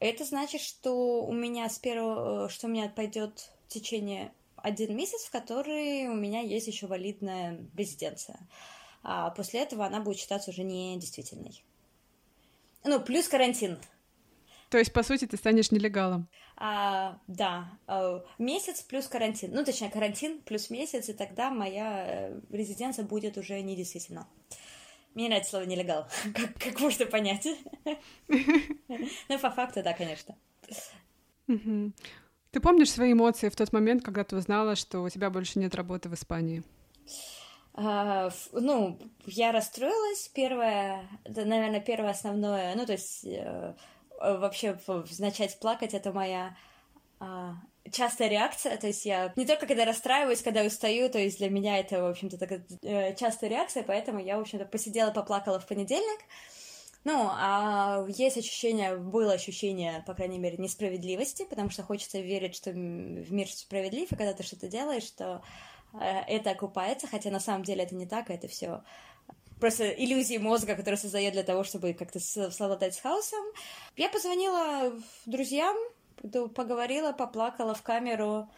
Это 0.00 0.24
значит, 0.24 0.62
что 0.62 1.24
у 1.26 1.32
меня 1.32 1.68
с 1.68 1.78
первого, 1.78 2.48
что 2.48 2.66
у 2.66 2.70
меня 2.70 2.88
пойдет 2.88 3.50
в 3.66 3.72
течение 3.72 4.32
один 4.56 4.96
месяц, 4.96 5.24
в 5.24 5.30
который 5.30 6.08
у 6.08 6.14
меня 6.14 6.40
есть 6.40 6.66
еще 6.66 6.86
валидная 6.86 7.58
резиденция. 7.76 8.38
А 9.02 9.30
после 9.30 9.60
этого 9.60 9.84
она 9.84 10.00
будет 10.00 10.18
считаться 10.18 10.50
уже 10.50 10.64
недействительной. 10.64 11.62
Ну, 12.84 13.00
плюс 13.00 13.28
карантин. 13.28 13.78
То 14.70 14.78
есть, 14.78 14.92
по 14.92 15.02
сути, 15.02 15.26
ты 15.26 15.36
станешь 15.36 15.70
нелегалом? 15.70 16.28
А, 16.58 17.18
да, 17.26 17.68
а, 17.86 18.24
месяц 18.38 18.82
плюс 18.82 19.06
карантин. 19.08 19.52
Ну, 19.52 19.64
точнее, 19.64 19.90
карантин 19.90 20.40
плюс 20.40 20.70
месяц, 20.70 21.08
и 21.08 21.12
тогда 21.12 21.50
моя 21.50 22.04
э, 22.06 22.40
резиденция 22.50 23.04
будет 23.04 23.36
уже 23.36 23.60
недействительна. 23.60 24.26
Мне 25.14 25.28
нравится 25.28 25.50
слово 25.50 25.64
нелегал, 25.64 26.06
как, 26.34 26.54
как 26.58 26.80
можно 26.80 27.06
понять. 27.06 27.46
Ну, 29.28 29.38
по 29.38 29.50
факту, 29.50 29.82
да, 29.82 29.92
конечно. 29.92 30.34
Ты 31.46 32.60
помнишь 32.60 32.90
свои 32.90 33.12
эмоции 33.12 33.50
в 33.50 33.56
тот 33.56 33.72
момент, 33.72 34.02
когда 34.02 34.24
ты 34.24 34.36
узнала, 34.36 34.76
что 34.76 35.02
у 35.02 35.10
тебя 35.10 35.28
больше 35.28 35.58
нет 35.58 35.74
работы 35.74 36.08
в 36.08 36.14
Испании? 36.14 36.62
А, 37.74 38.30
ну, 38.52 38.98
я 39.26 39.52
расстроилась. 39.52 40.30
Первое, 40.34 41.06
наверное, 41.26 41.80
первое 41.80 42.10
основное, 42.10 42.74
ну, 42.74 42.86
то 42.86 42.92
есть 42.92 43.24
э, 43.26 43.74
вообще 44.20 44.78
начать 45.18 45.58
плакать, 45.58 45.94
это 45.94 46.12
моя 46.12 46.56
а, 47.18 47.54
частая 47.90 48.28
реакция, 48.28 48.76
то 48.76 48.86
есть 48.86 49.06
я 49.06 49.32
не 49.36 49.46
только 49.46 49.66
когда 49.66 49.84
расстраиваюсь, 49.84 50.42
когда 50.42 50.62
устаю, 50.62 51.08
то 51.08 51.18
есть 51.18 51.38
для 51.38 51.50
меня 51.50 51.78
это, 51.78 52.02
в 52.02 52.06
общем-то, 52.06 52.38
такая 52.38 52.66
э, 52.82 53.14
частая 53.14 53.50
реакция, 53.50 53.82
поэтому 53.82 54.18
я, 54.18 54.38
в 54.38 54.40
общем-то, 54.40 54.64
посидела, 54.66 55.10
поплакала 55.10 55.60
в 55.60 55.66
понедельник. 55.66 56.20
Ну, 57.04 57.28
а 57.30 58.04
есть 58.08 58.36
ощущение, 58.36 58.96
было 58.96 59.34
ощущение, 59.34 60.02
по 60.06 60.14
крайней 60.14 60.38
мере, 60.38 60.56
несправедливости, 60.58 61.44
потому 61.48 61.70
что 61.70 61.84
хочется 61.84 62.18
верить, 62.18 62.56
что 62.56 62.70
в 62.72 63.32
мир 63.32 63.48
справедлив, 63.48 64.10
и 64.10 64.16
когда 64.16 64.32
ты 64.32 64.42
что-то 64.42 64.66
делаешь, 64.66 65.04
что 65.04 65.42
э, 65.94 65.98
это 66.26 66.50
окупается, 66.50 67.06
хотя 67.06 67.30
на 67.30 67.40
самом 67.40 67.62
деле 67.62 67.84
это 67.84 67.94
не 67.94 68.06
так, 68.06 68.30
это 68.30 68.48
все 68.48 68.82
просто 69.60 69.88
иллюзии 69.90 70.38
мозга, 70.38 70.74
которые 70.74 70.98
создает 70.98 71.32
для 71.32 71.42
того, 71.42 71.64
чтобы 71.64 71.94
как-то 71.94 72.20
совладать 72.20 72.94
с 72.94 73.00
хаосом. 73.00 73.44
Я 73.96 74.08
позвонила 74.08 74.92
друзьям, 75.24 75.76
поговорила, 76.54 77.12
поплакала 77.12 77.74
в 77.74 77.82
камеру, 77.82 78.48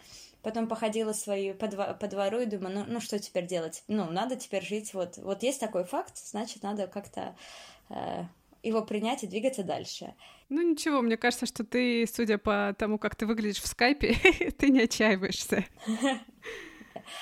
потом 0.43 0.69
походила 0.69 1.13
свою 1.13 1.55
по, 1.55 1.69
дво, 1.69 1.97
по 1.99 2.07
двору 2.07 2.41
и 2.41 2.47
думаю, 2.47 2.75
ну, 2.75 2.85
ну 2.87 3.01
что 3.01 3.19
теперь 3.19 3.47
делать? 3.47 3.83
Ну, 3.89 4.11
надо 4.11 4.37
теперь 4.37 4.65
жить, 4.65 4.95
вот, 4.95 5.19
вот 5.19 5.43
есть 5.43 5.61
такой 5.61 5.85
факт, 5.85 6.17
значит, 6.17 6.63
надо 6.63 6.87
как-то 6.87 7.37
э, 7.91 8.25
его 8.63 8.83
принять 8.83 9.25
и 9.25 9.27
двигаться 9.27 9.63
дальше. 9.63 10.15
Ну 10.49 10.63
ничего, 10.63 11.03
мне 11.03 11.17
кажется, 11.17 11.47
что 11.47 11.65
ты, 11.65 12.07
судя 12.07 12.39
по 12.39 12.75
тому, 12.79 12.99
как 12.99 13.17
ты 13.17 13.27
выглядишь 13.27 13.63
в 13.63 13.67
скайпе, 13.67 14.15
ты 14.59 14.71
не 14.71 14.83
отчаиваешься. 14.83 15.65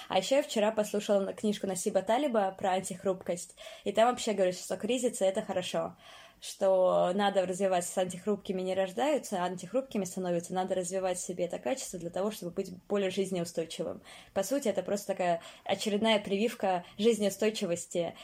А 0.09 0.19
еще 0.19 0.37
я 0.37 0.43
вчера 0.43 0.73
послушала 0.73 1.33
книжку 1.33 1.67
Насиба 1.67 2.03
Талиба 2.03 2.55
про 2.59 2.73
антихрупкость, 2.73 3.57
и 3.85 3.93
там 3.93 4.11
вообще 4.11 4.33
говорится, 4.33 4.65
что 4.65 4.77
кризисы— 4.77 5.25
это 5.27 5.43
хорошо 5.43 5.95
что 6.41 7.13
надо 7.15 7.47
развивать 7.47 7.85
с 7.87 7.97
антихрупкими 7.97 8.63
не 8.63 8.75
рождаются, 8.75 9.43
а 9.43 9.47
антихрупкими 9.47 10.05
становятся, 10.05 10.55
надо 10.55 10.75
развивать 10.75 11.19
в 11.19 11.27
себе 11.27 11.47
это 11.47 11.59
качество 11.59 11.99
для 11.99 12.11
того, 12.11 12.31
чтобы 12.31 12.53
быть 12.53 12.71
более 12.89 13.11
жизнеустойчивым. 13.11 14.03
По 14.35 14.43
сути, 14.43 14.69
это 14.69 14.83
просто 14.83 15.09
такая 15.09 15.41
очередная 15.65 16.21
прививка 16.21 16.85
жизнеустойчивости. 16.99 18.15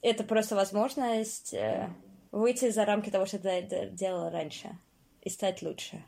Это 0.00 0.24
просто 0.24 0.56
возможность 0.56 1.54
э, 1.54 1.88
выйти 2.32 2.70
за 2.70 2.84
рамки 2.84 3.10
того, 3.10 3.26
что 3.26 3.38
ты 3.38 3.90
делала 3.92 4.30
раньше, 4.30 4.70
и 5.20 5.30
стать 5.30 5.62
лучше. 5.62 6.02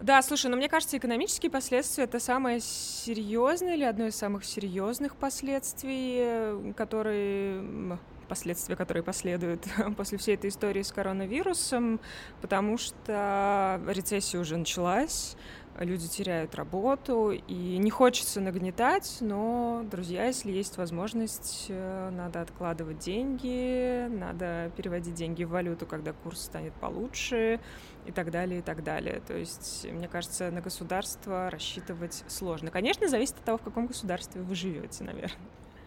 Да, 0.00 0.20
слушай, 0.20 0.50
ну 0.50 0.56
мне 0.56 0.68
кажется, 0.68 0.98
экономические 0.98 1.50
последствия 1.50 2.04
это 2.04 2.20
самое 2.20 2.60
серьезное 2.60 3.74
или 3.74 3.84
одно 3.84 4.06
из 4.06 4.14
самых 4.14 4.44
серьезных 4.44 5.16
последствий, 5.16 6.72
которые 6.74 7.98
последствия, 8.28 8.76
которые 8.76 9.02
последуют 9.02 9.64
после 9.96 10.18
всей 10.18 10.34
этой 10.34 10.50
истории 10.50 10.82
с 10.82 10.92
коронавирусом, 10.92 12.00
потому 12.42 12.76
что 12.76 13.80
рецессия 13.88 14.38
уже 14.38 14.58
началась, 14.58 15.36
люди 15.80 16.08
теряют 16.08 16.54
работу, 16.54 17.30
и 17.30 17.76
не 17.78 17.90
хочется 17.90 18.40
нагнетать, 18.40 19.18
но, 19.20 19.84
друзья, 19.90 20.26
если 20.26 20.50
есть 20.50 20.76
возможность, 20.76 21.66
э, 21.68 22.10
надо 22.10 22.40
откладывать 22.40 22.98
деньги, 22.98 24.06
надо 24.08 24.70
переводить 24.76 25.14
деньги 25.14 25.44
в 25.44 25.50
валюту, 25.50 25.86
когда 25.86 26.12
курс 26.12 26.42
станет 26.42 26.72
получше, 26.74 27.60
и 28.06 28.12
так 28.12 28.30
далее, 28.30 28.60
и 28.60 28.62
так 28.62 28.82
далее. 28.84 29.20
То 29.26 29.36
есть, 29.36 29.86
мне 29.90 30.08
кажется, 30.08 30.50
на 30.50 30.60
государство 30.60 31.50
рассчитывать 31.50 32.24
сложно. 32.28 32.70
Конечно, 32.70 33.08
зависит 33.08 33.36
от 33.36 33.44
того, 33.44 33.58
в 33.58 33.62
каком 33.62 33.86
государстве 33.86 34.40
вы 34.42 34.54
живете, 34.54 35.04
наверное. 35.04 35.38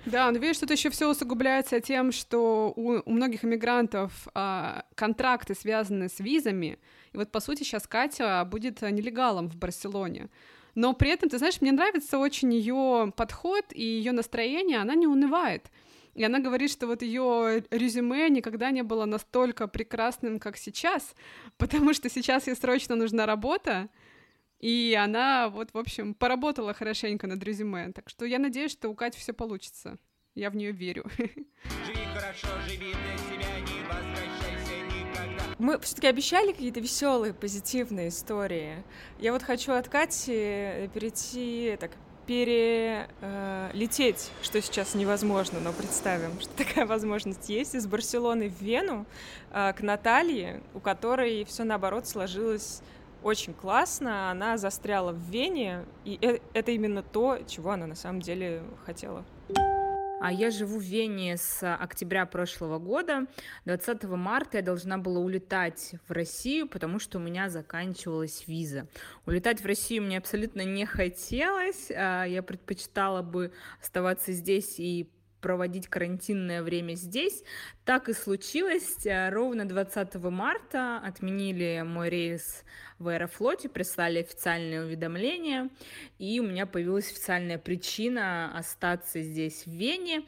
Да, 0.05 0.31
но 0.31 0.39
видишь, 0.39 0.57
тут 0.57 0.71
еще 0.71 0.89
все 0.89 1.09
усугубляется 1.09 1.79
тем, 1.81 2.11
что 2.11 2.71
у, 2.75 3.01
у 3.05 3.11
многих 3.11 3.43
иммигрантов 3.43 4.27
а, 4.33 4.85
контракты 4.95 5.55
связаны 5.55 6.07
с 6.07 6.19
визами, 6.19 6.79
и 7.13 7.17
вот, 7.17 7.31
по 7.31 7.39
сути, 7.39 7.63
сейчас 7.63 7.87
Катя 7.87 8.47
будет 8.49 8.81
нелегалом 8.81 9.49
в 9.49 9.55
Барселоне. 9.55 10.29
Но 10.75 10.93
при 10.93 11.09
этом, 11.09 11.29
ты 11.29 11.37
знаешь, 11.37 11.61
мне 11.61 11.71
нравится 11.71 12.17
очень 12.19 12.53
ее 12.53 13.11
подход 13.15 13.65
и 13.71 13.83
ее 13.83 14.11
настроение, 14.11 14.79
она 14.79 14.95
не 14.95 15.07
унывает. 15.07 15.71
И 16.15 16.23
она 16.23 16.39
говорит, 16.39 16.71
что 16.71 16.87
вот 16.87 17.01
ее 17.01 17.63
резюме 17.71 18.29
никогда 18.29 18.71
не 18.71 18.83
было 18.83 19.05
настолько 19.05 19.67
прекрасным, 19.67 20.39
как 20.39 20.57
сейчас, 20.57 21.15
потому 21.57 21.93
что 21.93 22.09
сейчас 22.09 22.47
ей 22.47 22.55
срочно 22.55 22.95
нужна 22.95 23.25
работа, 23.25 23.89
и 24.59 24.97
она 25.01 25.49
вот, 25.49 25.69
в 25.73 25.77
общем, 25.77 26.13
поработала 26.13 26.73
хорошенько 26.73 27.27
над 27.27 27.41
резюме. 27.43 27.91
Так 27.93 28.09
что 28.09 28.25
я 28.25 28.39
надеюсь, 28.39 28.71
что 28.71 28.89
у 28.89 28.95
Кати 28.95 29.17
все 29.17 29.33
получится. 29.33 29.97
Я 30.35 30.49
в 30.49 30.55
нее 30.55 30.71
верю. 30.71 31.05
Живи 31.17 32.05
хорошо, 32.13 32.47
живи 32.67 32.93
для 32.93 33.17
себя, 33.17 33.59
не 33.59 33.81
возвращайся. 33.87 34.28
Мы 35.59 35.77
все-таки 35.79 36.07
обещали 36.07 36.53
какие-то 36.53 36.79
веселые, 36.79 37.33
позитивные 37.33 38.07
истории. 38.07 38.81
Я 39.19 39.33
вот 39.33 39.43
хочу 39.43 39.73
от 39.73 39.89
Кати 39.89 40.89
перейти 40.93 41.77
так 41.79 41.91
перелететь, 42.25 44.31
э, 44.31 44.43
что 44.43 44.61
сейчас 44.61 44.95
невозможно, 44.95 45.59
но 45.59 45.73
представим, 45.73 46.39
что 46.39 46.51
такая 46.55 46.85
возможность 46.85 47.49
есть, 47.49 47.75
из 47.75 47.87
Барселоны 47.87 48.49
в 48.49 48.61
Вену 48.61 49.05
э, 49.51 49.73
к 49.73 49.81
Наталье, 49.81 50.61
у 50.75 50.79
которой 50.79 51.43
все 51.43 51.65
наоборот 51.65 52.07
сложилось 52.07 52.81
очень 53.23 53.53
классно, 53.53 54.31
она 54.31 54.57
застряла 54.57 55.11
в 55.11 55.19
Вене, 55.29 55.83
и 56.05 56.17
э, 56.21 56.37
это 56.53 56.71
именно 56.71 57.03
то, 57.03 57.39
чего 57.47 57.71
она 57.71 57.87
на 57.87 57.95
самом 57.95 58.21
деле 58.21 58.61
хотела. 58.85 59.25
А 60.21 60.33
я 60.33 60.51
живу 60.51 60.79
в 60.79 60.83
Вене 60.83 61.37
с 61.37 61.75
октября 61.75 62.25
прошлого 62.25 62.77
года. 62.77 63.25
20 63.65 64.03
марта 64.03 64.57
я 64.57 64.63
должна 64.63 64.97
была 64.97 65.19
улетать 65.19 65.93
в 66.07 66.11
Россию, 66.11 66.67
потому 66.67 66.99
что 66.99 67.19
у 67.19 67.21
меня 67.21 67.49
заканчивалась 67.49 68.45
виза. 68.45 68.87
Улетать 69.25 69.61
в 69.61 69.65
Россию 69.65 70.03
мне 70.03 70.17
абсолютно 70.17 70.61
не 70.61 70.85
хотелось. 70.85 71.89
А 71.91 72.25
я 72.25 72.43
предпочитала 72.43 73.21
бы 73.21 73.53
оставаться 73.81 74.33
здесь 74.33 74.79
и 74.79 75.09
проводить 75.41 75.87
карантинное 75.87 76.61
время 76.63 76.93
здесь. 76.93 77.43
Так 77.85 78.09
и 78.09 78.13
случилось. 78.13 79.05
Э, 79.05 79.29
ровно 79.29 79.67
20 79.67 80.15
марта 80.15 80.97
отменили 80.97 81.83
мой 81.85 82.09
рейс 82.09 82.63
в 82.99 83.07
Аэрофлоте, 83.07 83.69
прислали 83.69 84.19
официальное 84.19 84.85
уведомление, 84.85 85.69
и 86.17 86.39
у 86.41 86.43
меня 86.43 86.65
появилась 86.65 87.09
официальная 87.09 87.57
причина 87.57 88.51
остаться 88.57 89.21
здесь, 89.21 89.63
в 89.65 89.71
Вене. 89.71 90.25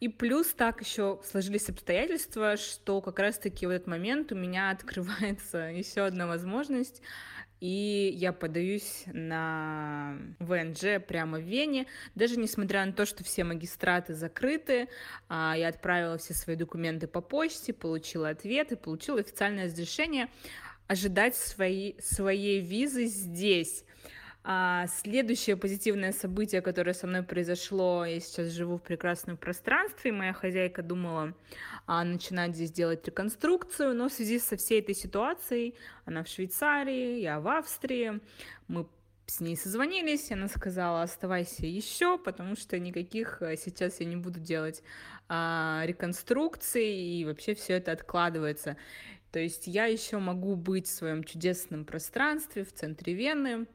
И 0.00 0.08
плюс 0.08 0.48
так 0.48 0.82
еще 0.82 1.20
сложились 1.24 1.70
обстоятельства, 1.70 2.56
что 2.58 3.00
как 3.00 3.18
раз-таки 3.18 3.66
в 3.66 3.70
этот 3.70 3.88
момент 3.88 4.32
у 4.32 4.34
меня 4.34 4.70
открывается 4.70 5.58
еще 5.70 6.02
одна 6.02 6.26
возможность 6.26 7.02
и 7.60 8.10
я 8.16 8.32
подаюсь 8.32 9.04
на 9.06 10.16
ВНЖ 10.38 11.02
прямо 11.06 11.38
в 11.38 11.42
Вене. 11.42 11.86
Даже 12.14 12.36
несмотря 12.36 12.84
на 12.84 12.92
то, 12.92 13.04
что 13.04 13.22
все 13.22 13.44
магистраты 13.44 14.14
закрыты, 14.14 14.88
а, 15.28 15.54
я 15.56 15.68
отправила 15.68 16.16
все 16.18 16.34
свои 16.34 16.56
документы 16.56 17.06
по 17.06 17.20
почте, 17.20 17.72
получила 17.72 18.30
ответы, 18.30 18.76
получила 18.76 19.20
официальное 19.20 19.66
разрешение 19.66 20.28
ожидать 20.86 21.36
свои, 21.36 21.94
своей 22.00 22.60
визы 22.60 23.04
здесь. 23.06 23.84
А 24.42 24.86
следующее 24.86 25.56
позитивное 25.56 26.12
событие, 26.12 26.62
которое 26.62 26.94
со 26.94 27.06
мной 27.06 27.22
произошло, 27.22 28.06
я 28.06 28.20
сейчас 28.20 28.48
живу 28.48 28.78
в 28.78 28.82
прекрасном 28.82 29.36
пространстве, 29.36 30.12
моя 30.12 30.32
хозяйка 30.32 30.82
думала 30.82 31.34
а, 31.86 32.04
начинать 32.04 32.54
здесь 32.54 32.72
делать 32.72 33.06
реконструкцию, 33.06 33.94
но 33.94 34.08
в 34.08 34.12
связи 34.12 34.38
со 34.38 34.56
всей 34.56 34.80
этой 34.80 34.94
ситуацией, 34.94 35.74
она 36.06 36.24
в 36.24 36.28
Швейцарии, 36.28 37.20
я 37.20 37.38
в 37.38 37.48
Австрии, 37.48 38.20
мы 38.66 38.86
с 39.26 39.40
ней 39.40 39.56
созвонились, 39.56 40.32
она 40.32 40.48
сказала, 40.48 41.02
оставайся 41.02 41.66
еще, 41.66 42.18
потому 42.18 42.56
что 42.56 42.78
никаких 42.78 43.42
э, 43.42 43.56
сейчас 43.56 44.00
я 44.00 44.06
не 44.06 44.16
буду 44.16 44.40
делать 44.40 44.82
а, 45.28 45.82
реконструкций, 45.84 46.90
и 46.90 47.24
вообще 47.26 47.54
все 47.54 47.74
это 47.74 47.92
откладывается. 47.92 48.78
То 49.32 49.38
есть 49.38 49.66
я 49.66 49.84
еще 49.84 50.18
могу 50.18 50.56
быть 50.56 50.88
в 50.88 50.92
своем 50.92 51.24
чудесном 51.24 51.84
пространстве 51.84 52.64
в 52.64 52.72
центре 52.72 53.12
Вены, 53.12 53.66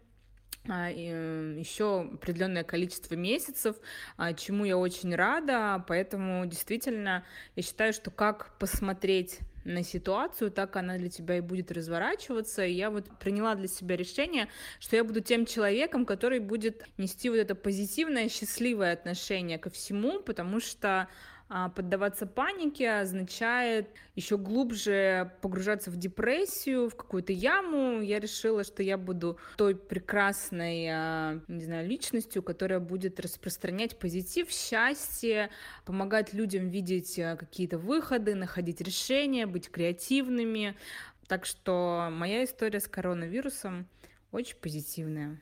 еще 0.67 2.01
определенное 2.13 2.63
количество 2.63 3.15
месяцев, 3.15 3.75
а, 4.17 4.33
чему 4.33 4.65
я 4.65 4.77
очень 4.77 5.13
рада, 5.15 5.83
поэтому 5.87 6.45
действительно 6.45 7.23
я 7.55 7.63
считаю, 7.63 7.93
что 7.93 8.11
как 8.11 8.57
посмотреть 8.57 9.39
на 9.65 9.83
ситуацию, 9.83 10.51
так 10.51 10.75
она 10.75 10.97
для 10.97 11.09
тебя 11.09 11.37
и 11.37 11.41
будет 11.41 11.71
разворачиваться. 11.71 12.65
И 12.65 12.73
я 12.73 12.89
вот 12.89 13.05
приняла 13.19 13.55
для 13.55 13.67
себя 13.67 13.97
решение, 13.97 14.47
что 14.79 14.95
я 14.95 15.03
буду 15.03 15.21
тем 15.21 15.45
человеком, 15.45 16.05
который 16.05 16.39
будет 16.39 16.85
нести 16.97 17.29
вот 17.29 17.37
это 17.37 17.55
позитивное, 17.55 18.29
счастливое 18.29 18.93
отношение 18.93 19.57
ко 19.57 19.69
всему, 19.69 20.21
потому 20.21 20.59
что 20.59 20.87
А 20.87 21.07
поддаваться 21.47 22.25
панике 22.25 22.89
означает 22.89 23.89
еще 24.15 24.37
глубже 24.37 25.31
погружаться 25.41 25.91
в 25.91 25.97
депрессию, 25.97 26.89
в 26.89 26.95
какую-то 26.95 27.33
яму. 27.33 28.01
Я 28.01 28.19
решила, 28.19 28.63
что 28.63 28.81
я 28.81 28.97
буду 28.97 29.37
той 29.55 29.75
прекрасной, 29.75 30.87
а, 30.89 31.39
не 31.47 31.63
знаю, 31.63 31.87
личностью, 31.87 32.41
которая 32.41 32.79
будет 32.79 33.19
распространять 33.19 33.99
позитив, 33.99 34.49
счастье, 34.49 35.51
помогать 35.85 36.33
людям 36.33 36.69
видеть 36.69 37.19
а, 37.19 37.35
какие-то 37.35 37.77
выходы, 37.77 38.33
находить 38.33 38.81
решения, 38.81 39.45
быть 39.45 39.69
креативными. 39.69 40.75
Так 41.27 41.45
что 41.45 42.09
моя 42.11 42.43
история 42.43 42.79
с 42.79 42.87
коронавирусом 42.87 43.87
очень 44.31 44.57
позитивная. 44.57 45.39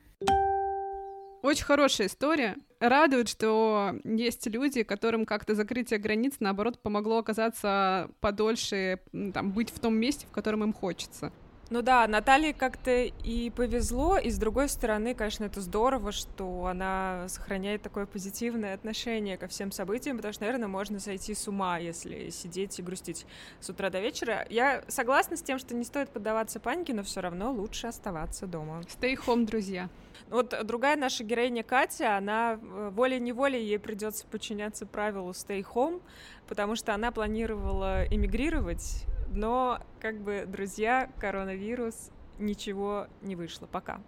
Очень 1.44 1.64
хорошая 1.66 2.06
история. 2.06 2.56
Радует, 2.80 3.28
что 3.28 3.96
есть 4.02 4.46
люди, 4.46 4.82
которым 4.82 5.26
как-то 5.26 5.54
закрытие 5.54 5.98
границ, 5.98 6.36
наоборот, 6.40 6.80
помогло 6.80 7.18
оказаться 7.18 8.10
подольше, 8.20 9.00
там, 9.34 9.52
быть 9.52 9.68
в 9.68 9.78
том 9.78 9.94
месте, 9.94 10.26
в 10.26 10.30
котором 10.30 10.62
им 10.64 10.72
хочется. 10.72 11.34
Ну 11.70 11.80
да, 11.80 12.06
Наталье 12.06 12.52
как-то 12.52 12.90
и 12.90 13.50
повезло, 13.50 14.18
и 14.18 14.30
с 14.30 14.38
другой 14.38 14.68
стороны, 14.68 15.14
конечно, 15.14 15.44
это 15.44 15.60
здорово, 15.62 16.12
что 16.12 16.66
она 16.66 17.26
сохраняет 17.28 17.80
такое 17.80 18.04
позитивное 18.04 18.74
отношение 18.74 19.38
ко 19.38 19.48
всем 19.48 19.72
событиям, 19.72 20.18
потому 20.18 20.34
что, 20.34 20.44
наверное, 20.44 20.68
можно 20.68 21.00
сойти 21.00 21.34
с 21.34 21.48
ума, 21.48 21.78
если 21.78 22.28
сидеть 22.28 22.78
и 22.78 22.82
грустить 22.82 23.26
с 23.60 23.70
утра 23.70 23.88
до 23.88 24.00
вечера. 24.00 24.46
Я 24.50 24.84
согласна 24.88 25.36
с 25.36 25.42
тем, 25.42 25.58
что 25.58 25.74
не 25.74 25.84
стоит 25.84 26.10
поддаваться 26.10 26.60
панике, 26.60 26.92
но 26.92 27.02
все 27.02 27.20
равно 27.20 27.50
лучше 27.50 27.86
оставаться 27.86 28.46
дома. 28.46 28.82
Stay 28.82 29.16
home, 29.16 29.46
друзья. 29.46 29.88
Вот 30.30 30.54
другая 30.64 30.96
наша 30.96 31.24
героиня 31.24 31.62
Катя, 31.62 32.16
она 32.16 32.58
э, 32.60 32.90
волей-неволей 32.92 33.62
ей 33.62 33.78
придется 33.78 34.26
подчиняться 34.26 34.86
правилу 34.86 35.30
stay 35.30 35.64
home, 35.74 36.02
потому 36.46 36.76
что 36.76 36.94
она 36.94 37.10
планировала 37.10 38.04
эмигрировать, 38.06 39.06
но, 39.32 39.80
как 40.00 40.20
бы, 40.20 40.44
друзья, 40.46 41.08
коронавирус, 41.18 42.10
ничего 42.38 43.06
не 43.22 43.36
вышло. 43.36 43.66
Пока. 43.66 44.00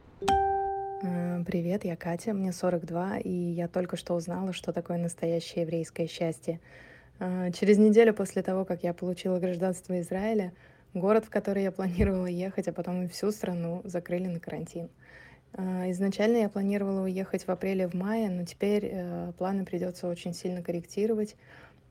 Э, 1.03 1.43
привет, 1.45 1.85
я 1.85 1.97
Катя, 1.97 2.33
мне 2.33 2.53
42, 2.53 3.19
и 3.19 3.31
я 3.31 3.69
только 3.69 3.97
что 3.97 4.15
узнала, 4.15 4.53
что 4.53 4.73
такое 4.73 4.99
настоящее 4.99 5.63
еврейское 5.63 6.07
счастье. 6.07 6.61
Э, 7.19 7.51
через 7.53 7.79
неделю 7.79 8.15
после 8.15 8.43
того, 8.43 8.65
как 8.65 8.83
я 8.83 8.95
получила 8.95 9.39
гражданство 9.39 10.01
Израиля, 10.01 10.53
город, 10.95 11.27
в 11.27 11.31
который 11.31 11.63
я 11.65 11.73
планировала 11.73 12.27
ехать, 12.27 12.69
а 12.69 12.73
потом 12.73 13.03
и 13.03 13.09
всю 13.09 13.31
страну 13.31 13.83
закрыли 13.85 14.27
на 14.27 14.41
карантин. 14.41 14.89
А, 15.59 15.91
изначально 15.91 16.39
я 16.39 16.49
планировала 16.49 17.03
уехать 17.05 17.47
в 17.47 17.51
апреле, 17.51 17.89
в 17.89 17.95
мае, 17.95 18.29
но 18.29 18.45
теперь 18.45 18.91
э, 18.93 19.33
планы 19.39 19.65
придется 19.65 20.07
очень 20.07 20.35
сильно 20.35 20.63
корректировать. 20.63 21.37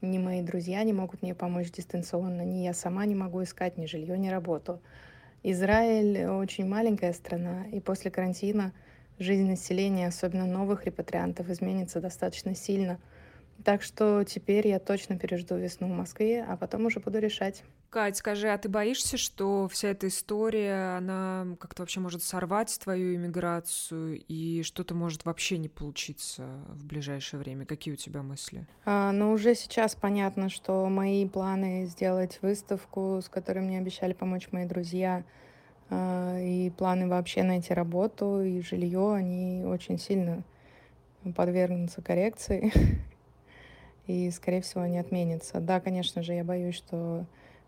Ни 0.06 0.20
мои 0.20 0.44
друзья 0.44 0.84
не 0.84 0.94
могут 0.94 1.24
мне 1.24 1.34
помочь 1.34 1.72
дистанционно, 1.72 2.44
ни 2.44 2.64
я 2.64 2.76
сама 2.76 3.08
не 3.08 3.16
могу 3.16 3.42
искать 3.42 3.76
ни 3.76 3.88
жилье, 3.88 4.16
ни 4.20 4.30
работу. 4.30 4.80
Израиль 5.42 6.28
очень 6.28 6.68
маленькая 6.68 7.12
страна, 7.12 7.66
и 7.72 7.80
после 7.80 8.12
карантина 8.12 8.72
жизнь 9.18 9.48
населения, 9.48 10.08
особенно 10.08 10.46
новых 10.46 10.86
репатриантов, 10.86 11.50
изменится 11.50 12.02
достаточно 12.02 12.54
сильно. 12.54 13.00
Так 13.64 13.82
что 13.82 14.24
теперь 14.24 14.68
я 14.68 14.80
точно 14.80 15.18
пережду 15.18 15.56
весну 15.56 15.88
в 15.88 15.92
Москве, 15.92 16.44
а 16.48 16.58
потом 16.58 16.86
уже 16.86 17.00
буду 17.00 17.20
решать. 17.20 17.64
Кать, 17.90 18.18
скажи, 18.18 18.50
а 18.50 18.58
ты 18.58 18.68
боишься, 18.68 19.18
что 19.18 19.70
вся 19.70 19.90
эта 19.90 20.08
история, 20.08 20.98
она 20.98 21.48
как-то 21.60 21.82
вообще 21.82 22.02
может 22.02 22.22
сорвать 22.22 22.78
твою 22.84 23.16
иммиграцию, 23.16 24.22
и 24.28 24.64
что-то 24.64 24.94
может 24.94 25.24
вообще 25.24 25.58
не 25.58 25.70
получиться 25.70 26.44
в 26.68 26.86
ближайшее 26.86 27.40
время? 27.40 27.66
Какие 27.66 27.94
у 27.94 27.98
тебя 27.98 28.22
мысли? 28.22 28.68
А, 28.84 29.12
ну, 29.14 29.32
уже 29.32 29.56
сейчас 29.56 29.96
понятно, 29.96 30.50
что 30.50 30.88
мои 30.90 31.28
планы 31.28 31.86
сделать 31.86 32.40
выставку, 32.42 33.22
с 33.24 33.30
которой 33.30 33.60
мне 33.60 33.78
обещали 33.80 34.12
помочь 34.12 34.50
мои 34.52 34.66
друзья, 34.66 35.24
а, 35.90 36.38
и 36.40 36.70
планы 36.72 37.08
вообще 37.08 37.44
найти 37.44 37.74
работу 37.74 38.42
и 38.42 38.62
жилье, 38.62 39.14
они 39.14 39.64
очень 39.66 39.98
сильно 40.00 40.44
подвергнутся 41.36 42.02
коррекции, 42.02 42.74
и, 44.08 44.30
скорее 44.32 44.62
всего, 44.62 44.82
они 44.82 45.00
отменятся. 45.00 45.60
Да, 45.60 45.80
конечно 45.80 46.22
же, 46.22 46.34
я 46.34 46.44
боюсь, 46.44 46.76
что 46.76 47.26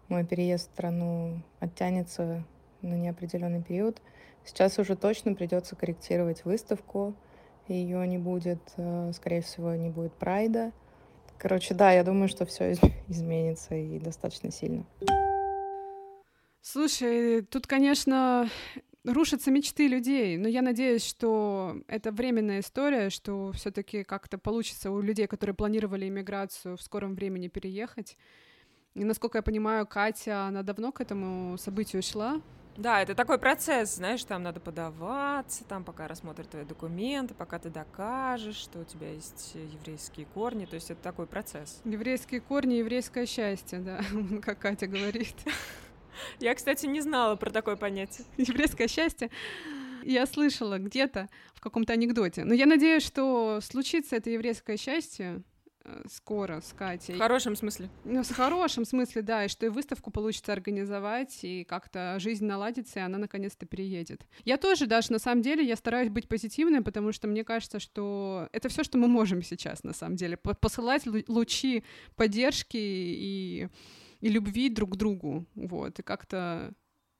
мой 0.07 0.25
переезд 0.25 0.69
в 0.69 0.73
страну 0.73 1.41
оттянется 1.59 2.43
на 2.81 2.95
неопределенный 2.95 3.61
период. 3.61 4.01
Сейчас 4.45 4.79
уже 4.79 4.95
точно 4.95 5.33
придется 5.33 5.75
корректировать 5.75 6.45
выставку. 6.45 7.13
Ее 7.67 8.07
не 8.07 8.17
будет, 8.17 8.61
э, 8.77 9.11
скорее 9.13 9.41
всего, 9.41 9.73
не 9.75 9.89
будет 9.89 10.13
прайда. 10.13 10.71
Короче, 11.37 11.73
да, 11.73 11.91
я 11.91 12.03
думаю, 12.03 12.29
что 12.29 12.45
все 12.45 12.73
изменится 13.07 13.75
и 13.75 13.99
достаточно 13.99 14.51
сильно. 14.51 14.85
Слушай, 16.61 17.43
тут, 17.43 17.67
конечно, 17.67 18.49
рушатся 19.07 19.51
мечты 19.51 19.87
людей, 19.87 20.37
но 20.37 20.47
я 20.47 20.61
надеюсь, 20.61 21.05
что 21.05 21.77
это 21.87 22.11
временная 22.11 22.59
история, 22.59 23.09
что 23.09 23.51
все-таки 23.53 24.03
как-то 24.03 24.37
получится 24.37 24.91
у 24.91 25.01
людей, 25.01 25.27
которые 25.27 25.55
планировали 25.55 26.07
иммиграцию 26.07 26.77
в 26.77 26.81
скором 26.81 27.15
времени 27.15 27.47
переехать. 27.47 28.17
И, 28.93 29.03
насколько 29.03 29.37
я 29.37 29.41
понимаю, 29.41 29.85
Катя, 29.85 30.45
она 30.45 30.63
давно 30.63 30.91
к 30.91 31.01
этому 31.01 31.57
событию 31.57 32.01
шла. 32.01 32.41
Да, 32.77 33.01
это 33.01 33.15
такой 33.15 33.39
процесс, 33.39 33.95
знаешь, 33.95 34.23
там 34.23 34.43
надо 34.43 34.59
подаваться, 34.59 35.63
там 35.63 35.83
пока 35.83 36.07
рассмотрят 36.07 36.49
твои 36.49 36.63
документы, 36.63 37.33
пока 37.33 37.57
ты 37.57 37.71
докажешь, 37.71 38.55
что 38.55 38.79
у 38.79 38.83
тебя 38.83 39.11
есть 39.11 39.55
еврейские 39.55 40.27
корни, 40.27 40.65
то 40.65 40.75
есть 40.75 40.91
это 40.91 41.01
такой 41.01 41.25
процесс. 41.25 41.81
Еврейские 41.85 42.39
корни, 42.39 42.75
еврейское 42.75 43.25
счастье, 43.25 43.79
да, 43.79 44.01
как 44.43 44.59
Катя 44.59 44.85
говорит. 44.85 45.35
Я, 46.39 46.55
кстати, 46.55 46.85
не 46.85 47.01
знала 47.01 47.35
про 47.35 47.49
такое 47.49 47.75
понятие. 47.75 48.25
Еврейское 48.37 48.87
счастье. 48.87 49.29
Я 50.03 50.25
слышала 50.25 50.77
где-то 50.77 51.27
в 51.53 51.59
каком-то 51.59 51.93
анекдоте. 51.93 52.45
Но 52.45 52.53
я 52.53 52.65
надеюсь, 52.65 53.03
что 53.05 53.59
случится 53.61 54.15
это 54.15 54.29
еврейское 54.29 54.77
счастье, 54.77 55.43
Э, 55.87 56.03
скоро 56.11 56.59
с 56.59 56.73
Катей. 56.73 57.15
В 57.15 57.17
хорошем 57.17 57.55
смысле? 57.55 57.89
Ну, 58.03 58.21
в 58.21 58.31
хорошем 58.31 58.83
смысле, 58.83 59.21
да, 59.21 59.45
и 59.45 59.47
что 59.47 59.65
и 59.65 59.69
выставку 59.69 60.11
получится 60.11 60.51
организовать, 60.51 61.39
и 61.43 61.63
как-то 61.63 62.17
жизнь 62.19 62.45
наладится, 62.45 62.99
и 62.99 63.03
она 63.03 63.17
наконец-то 63.17 63.65
переедет. 63.65 64.25
Я 64.43 64.57
тоже 64.57 64.85
даже, 64.85 65.13
на 65.13 65.19
самом 65.19 65.41
деле, 65.41 65.65
я 65.65 65.77
стараюсь 65.77 66.09
быть 66.09 66.27
позитивной, 66.27 66.81
потому 66.81 67.13
что 67.13 67.29
мне 67.29 67.45
кажется, 67.45 67.79
что 67.79 68.49
это 68.51 68.67
все, 68.67 68.83
что 68.83 68.97
мы 68.97 69.07
можем 69.07 69.41
сейчас, 69.41 69.83
на 69.85 69.93
самом 69.93 70.17
деле, 70.17 70.35
посылать 70.35 71.03
лучи 71.27 71.85
поддержки 72.17 72.77
и, 72.77 73.69
и 74.21 74.29
любви 74.29 74.69
друг 74.69 74.93
к 74.93 74.95
другу, 74.95 75.45
вот, 75.55 75.99
и 75.99 76.03
как-то 76.03 76.73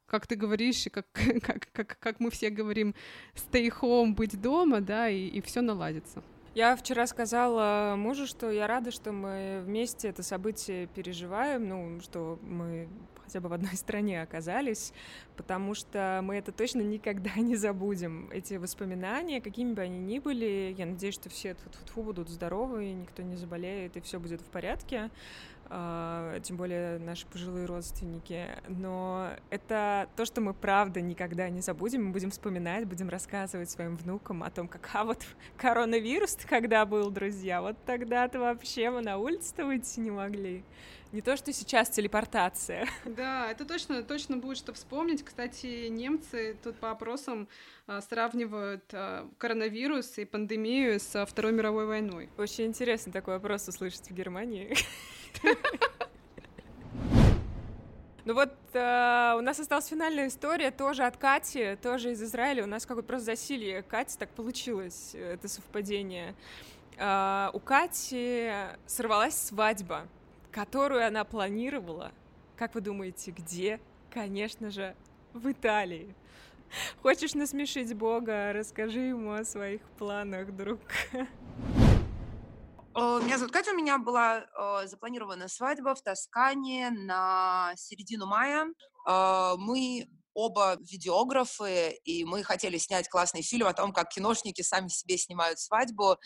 как 0.08 0.26
ты 0.26 0.36
говоришь, 0.36 0.88
и 0.88 0.90
как, 0.90 1.06
как, 1.44 1.68
как, 1.72 2.00
как 2.00 2.20
мы 2.20 2.32
все 2.32 2.50
говорим, 2.50 2.96
stay 3.36 3.70
home, 3.70 4.14
быть 4.14 4.40
дома, 4.40 4.82
да, 4.82 5.10
и, 5.10 5.28
и 5.28 5.42
все 5.42 5.62
наладится. 5.62 6.24
Я 6.56 6.76
вчера 6.76 7.06
сказала 7.06 7.94
мужу, 7.96 8.26
что 8.26 8.50
я 8.50 8.66
рада, 8.66 8.90
что 8.90 9.12
мы 9.12 9.62
вместе 9.64 10.08
это 10.08 10.24
событие 10.24 10.88
переживаем, 10.88 11.68
ну, 11.68 12.02
что 12.02 12.40
мы 12.42 12.88
хотя 13.28 13.42
бы 13.42 13.50
в 13.50 13.54
одной 13.54 13.74
стране 13.76 14.22
оказались, 14.22 14.94
потому 15.36 15.76
что 15.76 16.22
мы 16.24 16.38
это 16.38 16.52
точно 16.52 16.82
никогда 16.82 17.36
не 17.36 17.56
забудем. 17.56 18.30
Эти 18.32 18.56
воспоминания, 18.56 19.42
какими 19.42 19.74
бы 19.74 19.82
они 19.82 20.00
ни 20.00 20.18
были, 20.18 20.74
я 20.78 20.86
надеюсь, 20.86 21.16
что 21.16 21.30
все 21.30 21.56
тьфу 21.86 22.02
будут 22.02 22.30
здоровы, 22.30 22.92
никто 22.92 23.22
не 23.22 23.36
заболеет, 23.36 23.98
и 23.98 24.02
все 24.02 24.20
будет 24.20 24.42
в 24.42 24.46
порядке. 24.46 25.12
А, 25.70 26.40
тем 26.42 26.58
более 26.58 27.00
наши 27.00 27.26
пожилые 27.28 27.66
родственники. 27.66 28.48
Но 28.68 29.32
это 29.50 30.10
то, 30.16 30.26
что 30.26 30.42
мы 30.42 30.54
правда 30.54 31.02
никогда 31.02 31.50
не 31.50 31.62
забудем. 31.62 32.06
Мы 32.06 32.12
будем 32.12 32.32
вспоминать, 32.32 32.86
будем 32.86 33.10
рассказывать 33.10 33.70
своим 33.70 33.98
внукам 33.98 34.44
о 34.44 34.50
том, 34.50 34.68
как 34.68 34.90
а 34.94 35.04
вот 35.04 35.24
коронавирус 35.58 36.38
когда 36.48 36.86
был, 36.86 37.12
друзья, 37.12 37.62
вот 37.62 37.78
тогда-то 37.86 38.40
вообще 38.40 38.90
мы 38.90 39.02
на 39.02 39.18
улице-то 39.18 39.66
выйти 39.66 40.00
не 40.00 40.12
могли. 40.12 40.64
Не 41.12 41.22
то, 41.22 41.38
что 41.38 41.54
сейчас 41.54 41.90
телепортация. 41.90 42.88
Да, 43.06 43.50
это 43.50 43.66
точно, 43.66 44.04
точно 44.04 44.38
будет 44.38 44.58
что 44.58 44.74
вспомнить. 44.74 45.24
Кстати, 45.24 45.88
немцы 45.88 46.58
тут 46.62 46.78
по 46.78 46.92
опросам 46.92 47.48
а, 47.88 48.02
сравнивают 48.02 48.84
а, 48.94 49.30
коронавирус 49.38 50.18
и 50.18 50.26
пандемию 50.26 51.00
со 51.00 51.26
Второй 51.26 51.54
мировой 51.54 51.86
войной. 51.86 52.30
Очень 52.38 52.66
интересно 52.66 53.12
такой 53.12 53.36
вопрос 53.36 53.68
услышать 53.68 54.10
в 54.10 54.14
Германии. 54.14 54.76
Ну 58.26 58.34
вот 58.34 58.52
э, 58.74 59.36
у 59.38 59.42
нас 59.42 59.58
осталась 59.58 59.88
финальная 59.88 60.28
история 60.28 60.70
тоже 60.70 61.04
от 61.04 61.16
Кати, 61.16 61.78
тоже 61.82 62.12
из 62.12 62.22
Израиля. 62.22 62.66
У 62.66 62.68
нас 62.68 62.86
какое-то 62.86 63.08
просто 63.08 63.28
засилье 63.28 63.84
Кати, 63.84 64.18
так 64.18 64.30
получилось, 64.32 65.16
это 65.16 65.48
совпадение. 65.48 66.36
Э, 66.98 67.50
у 67.54 67.60
Кати 67.60 68.52
сорвалась 68.86 69.36
свадьба, 69.36 70.08
которую 70.52 71.08
она 71.08 71.24
планировала. 71.24 72.12
Как 72.58 72.76
вы 72.76 72.82
думаете, 72.82 73.32
где? 73.32 73.80
Конечно 74.12 74.72
же, 74.72 74.94
в 75.32 75.50
Италии. 75.50 76.14
Хочешь 77.02 77.34
насмешить 77.34 77.94
Бога, 77.94 78.52
расскажи 78.52 79.00
ему 79.00 79.32
о 79.32 79.46
своих 79.46 79.82
планах, 79.98 80.54
друг. 80.54 80.80
Э, 82.98 83.20
меня 83.24 83.38
зовут 83.38 83.54
Катя, 83.54 83.72
у 83.72 83.76
меня 83.76 84.00
была 84.00 84.40
э, 84.40 84.88
запланирована 84.88 85.48
свадьба 85.48 85.94
в 85.94 86.02
Тоскане 86.02 86.90
на 86.90 87.72
середину 87.76 88.26
мая. 88.26 88.66
Э, 89.08 89.54
мы 89.56 90.10
оба 90.34 90.78
видеографы, 90.80 91.92
и 92.04 92.26
мы 92.26 92.44
хотели 92.44 92.80
снять 92.80 93.08
классный 93.08 93.44
фильм 93.44 93.68
о 93.68 93.74
том, 93.74 93.94
как 93.94 94.10
киношники 94.10 94.64
сами 94.64 94.88
себе 94.88 95.16
снимают 95.20 95.60
свадьбу 95.60 96.18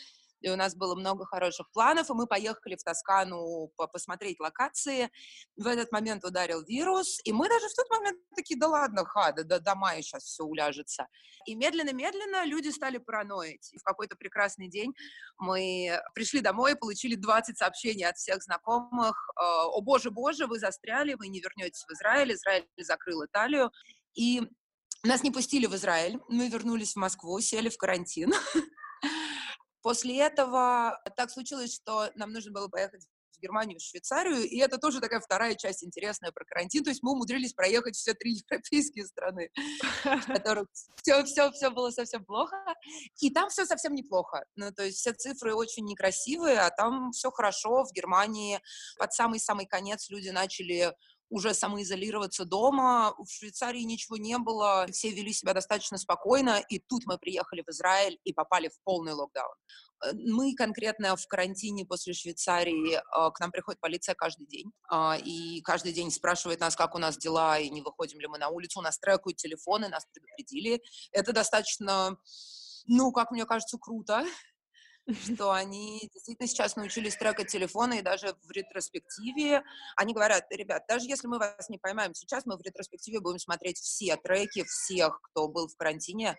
и 0.42 0.50
у 0.50 0.56
нас 0.56 0.76
было 0.76 0.96
много 0.96 1.26
хороших 1.26 1.72
планов, 1.72 2.10
и 2.10 2.14
мы 2.14 2.28
поехали 2.28 2.76
в 2.76 2.84
Тоскану 2.84 3.72
посмотреть 3.92 4.40
локации. 4.40 5.10
В 5.56 5.68
этот 5.68 5.92
момент 5.92 6.26
ударил 6.26 6.64
вирус, 6.64 7.20
и 7.24 7.32
мы 7.32 7.48
даже 7.48 7.68
в 7.68 7.74
тот 7.74 7.90
момент 7.90 8.20
такие, 8.36 8.60
да 8.60 8.68
ладно, 8.68 9.06
ха, 9.06 9.32
да, 9.32 9.44
да 9.44 9.60
до 9.60 9.76
мая 9.76 10.02
сейчас 10.02 10.24
все 10.24 10.44
уляжется. 10.44 11.08
И 11.46 11.56
медленно-медленно 11.56 12.46
люди 12.46 12.70
стали 12.70 12.98
параноить. 12.98 13.72
И 13.74 13.78
в 13.78 13.84
какой-то 13.84 14.16
прекрасный 14.16 14.68
день 14.68 14.94
мы 15.38 16.00
пришли 16.14 16.42
домой, 16.42 16.76
получили 16.76 17.16
20 17.16 17.58
сообщений 17.58 18.06
от 18.06 18.18
всех 18.18 18.44
знакомых. 18.44 19.30
Э, 19.40 19.44
О 19.44 19.82
боже, 19.82 20.12
боже, 20.12 20.48
вы 20.48 20.60
застряли, 20.60 21.14
вы 21.14 21.28
не 21.28 21.40
вернетесь 21.40 21.86
в 21.88 21.92
Израиль, 21.94 22.34
Израиль 22.34 22.68
закрыл 22.78 23.26
Италию. 23.26 23.72
И 24.14 24.42
нас 25.04 25.24
не 25.24 25.32
пустили 25.32 25.66
в 25.66 25.76
Израиль, 25.76 26.20
мы 26.28 26.48
вернулись 26.48 26.94
в 26.94 26.98
Москву, 26.98 27.40
сели 27.40 27.70
в 27.70 27.78
карантин. 27.78 28.32
После 29.82 30.20
этого 30.20 31.02
так 31.16 31.30
случилось, 31.32 31.74
что 31.74 32.12
нам 32.16 32.32
нужно 32.32 32.52
было 32.52 32.68
поехать 32.68 33.08
в 33.32 33.42
Германию, 33.42 33.80
в 33.80 33.82
Швейцарию, 33.82 34.48
и 34.48 34.58
это 34.58 34.78
тоже 34.78 35.02
такая 35.02 35.20
вторая 35.20 35.56
часть 35.56 35.84
интересная 35.84 36.32
про 36.32 36.46
карантин, 36.46 36.84
то 36.84 36.92
есть 36.92 37.02
мы 37.02 37.12
умудрились 37.14 37.54
проехать 37.54 37.96
все 37.96 38.14
три 38.14 38.34
европейские 38.34 39.06
страны, 39.06 39.50
в 40.04 40.04
которых 40.28 40.68
все, 41.02 41.24
все, 41.24 41.52
все 41.52 41.72
было 41.72 41.90
совсем 41.90 42.24
плохо, 42.24 42.58
и 43.20 43.32
там 43.32 43.50
все 43.50 43.66
совсем 43.66 43.96
неплохо, 43.96 44.46
ну, 44.56 44.72
то 44.72 44.84
есть 44.84 45.00
все 45.00 45.14
цифры 45.14 45.56
очень 45.56 45.86
некрасивые, 45.86 46.60
а 46.60 46.70
там 46.70 47.12
все 47.12 47.32
хорошо, 47.32 47.84
в 47.84 47.92
Германии 47.94 48.60
под 48.98 49.14
самый-самый 49.14 49.66
конец 49.66 50.10
люди 50.10 50.30
начали 50.30 50.94
уже 51.32 51.54
самоизолироваться 51.54 52.46
дома. 52.46 53.16
В 53.18 53.32
Швейцарии 53.32 53.82
ничего 53.82 54.18
не 54.18 54.38
было, 54.38 54.86
все 54.92 55.10
вели 55.10 55.34
себя 55.34 55.54
достаточно 55.54 55.98
спокойно, 55.98 56.62
и 56.70 56.78
тут 56.78 57.06
мы 57.06 57.18
приехали 57.18 57.64
в 57.66 57.70
Израиль 57.72 58.20
и 58.26 58.34
попали 58.34 58.68
в 58.68 58.80
полный 58.84 59.14
локдаун. 59.14 59.56
Э, 60.04 60.12
мы 60.14 60.54
конкретно 60.56 61.16
в 61.16 61.26
карантине 61.28 61.86
после 61.86 62.14
Швейцарии, 62.14 62.98
э, 62.98 63.32
к 63.32 63.40
нам 63.40 63.52
приходит 63.52 63.80
полиция 63.80 64.14
каждый 64.14 64.46
день, 64.46 64.72
а, 64.90 65.18
и 65.18 65.62
каждый 65.62 65.94
день 65.94 66.12
спрашивает 66.12 66.60
нас, 66.60 66.76
как 66.76 66.96
у 66.96 66.98
нас 67.00 67.18
дела, 67.18 67.58
и 67.58 67.70
не 67.70 67.82
выходим 67.82 68.20
ли 68.20 68.28
мы 68.28 68.38
на 68.38 68.50
улицу, 68.50 68.80
у 68.80 68.84
нас 68.84 69.00
трекают 69.00 69.38
телефоны, 69.38 69.88
нас 69.88 70.06
предупредили. 70.14 70.82
Это 71.14 71.32
достаточно, 71.32 72.18
ну, 72.88 73.14
как 73.14 73.32
мне 73.32 73.46
кажется, 73.46 73.78
круто, 73.80 74.26
что 75.10 75.52
они 75.52 76.10
действительно 76.14 76.48
сейчас 76.48 76.76
научились 76.76 77.16
трекать 77.16 77.48
телефоны, 77.48 78.00
и 78.00 78.02
даже 78.02 78.36
в 78.44 78.52
ретроспективе 78.52 79.64
они 79.96 80.14
говорят, 80.14 80.46
ребят, 80.52 80.84
даже 80.88 81.08
если 81.08 81.28
мы 81.28 81.40
вас 81.40 81.70
не 81.70 81.78
поймаем 81.78 82.14
сейчас, 82.14 82.46
мы 82.46 82.58
в 82.58 82.62
ретроспективе 82.62 83.20
будем 83.20 83.40
смотреть 83.40 83.78
все 83.78 84.16
треки 84.18 84.64
всех, 84.64 85.20
кто 85.22 85.48
был 85.48 85.68
в 85.68 85.76
карантине, 85.76 86.36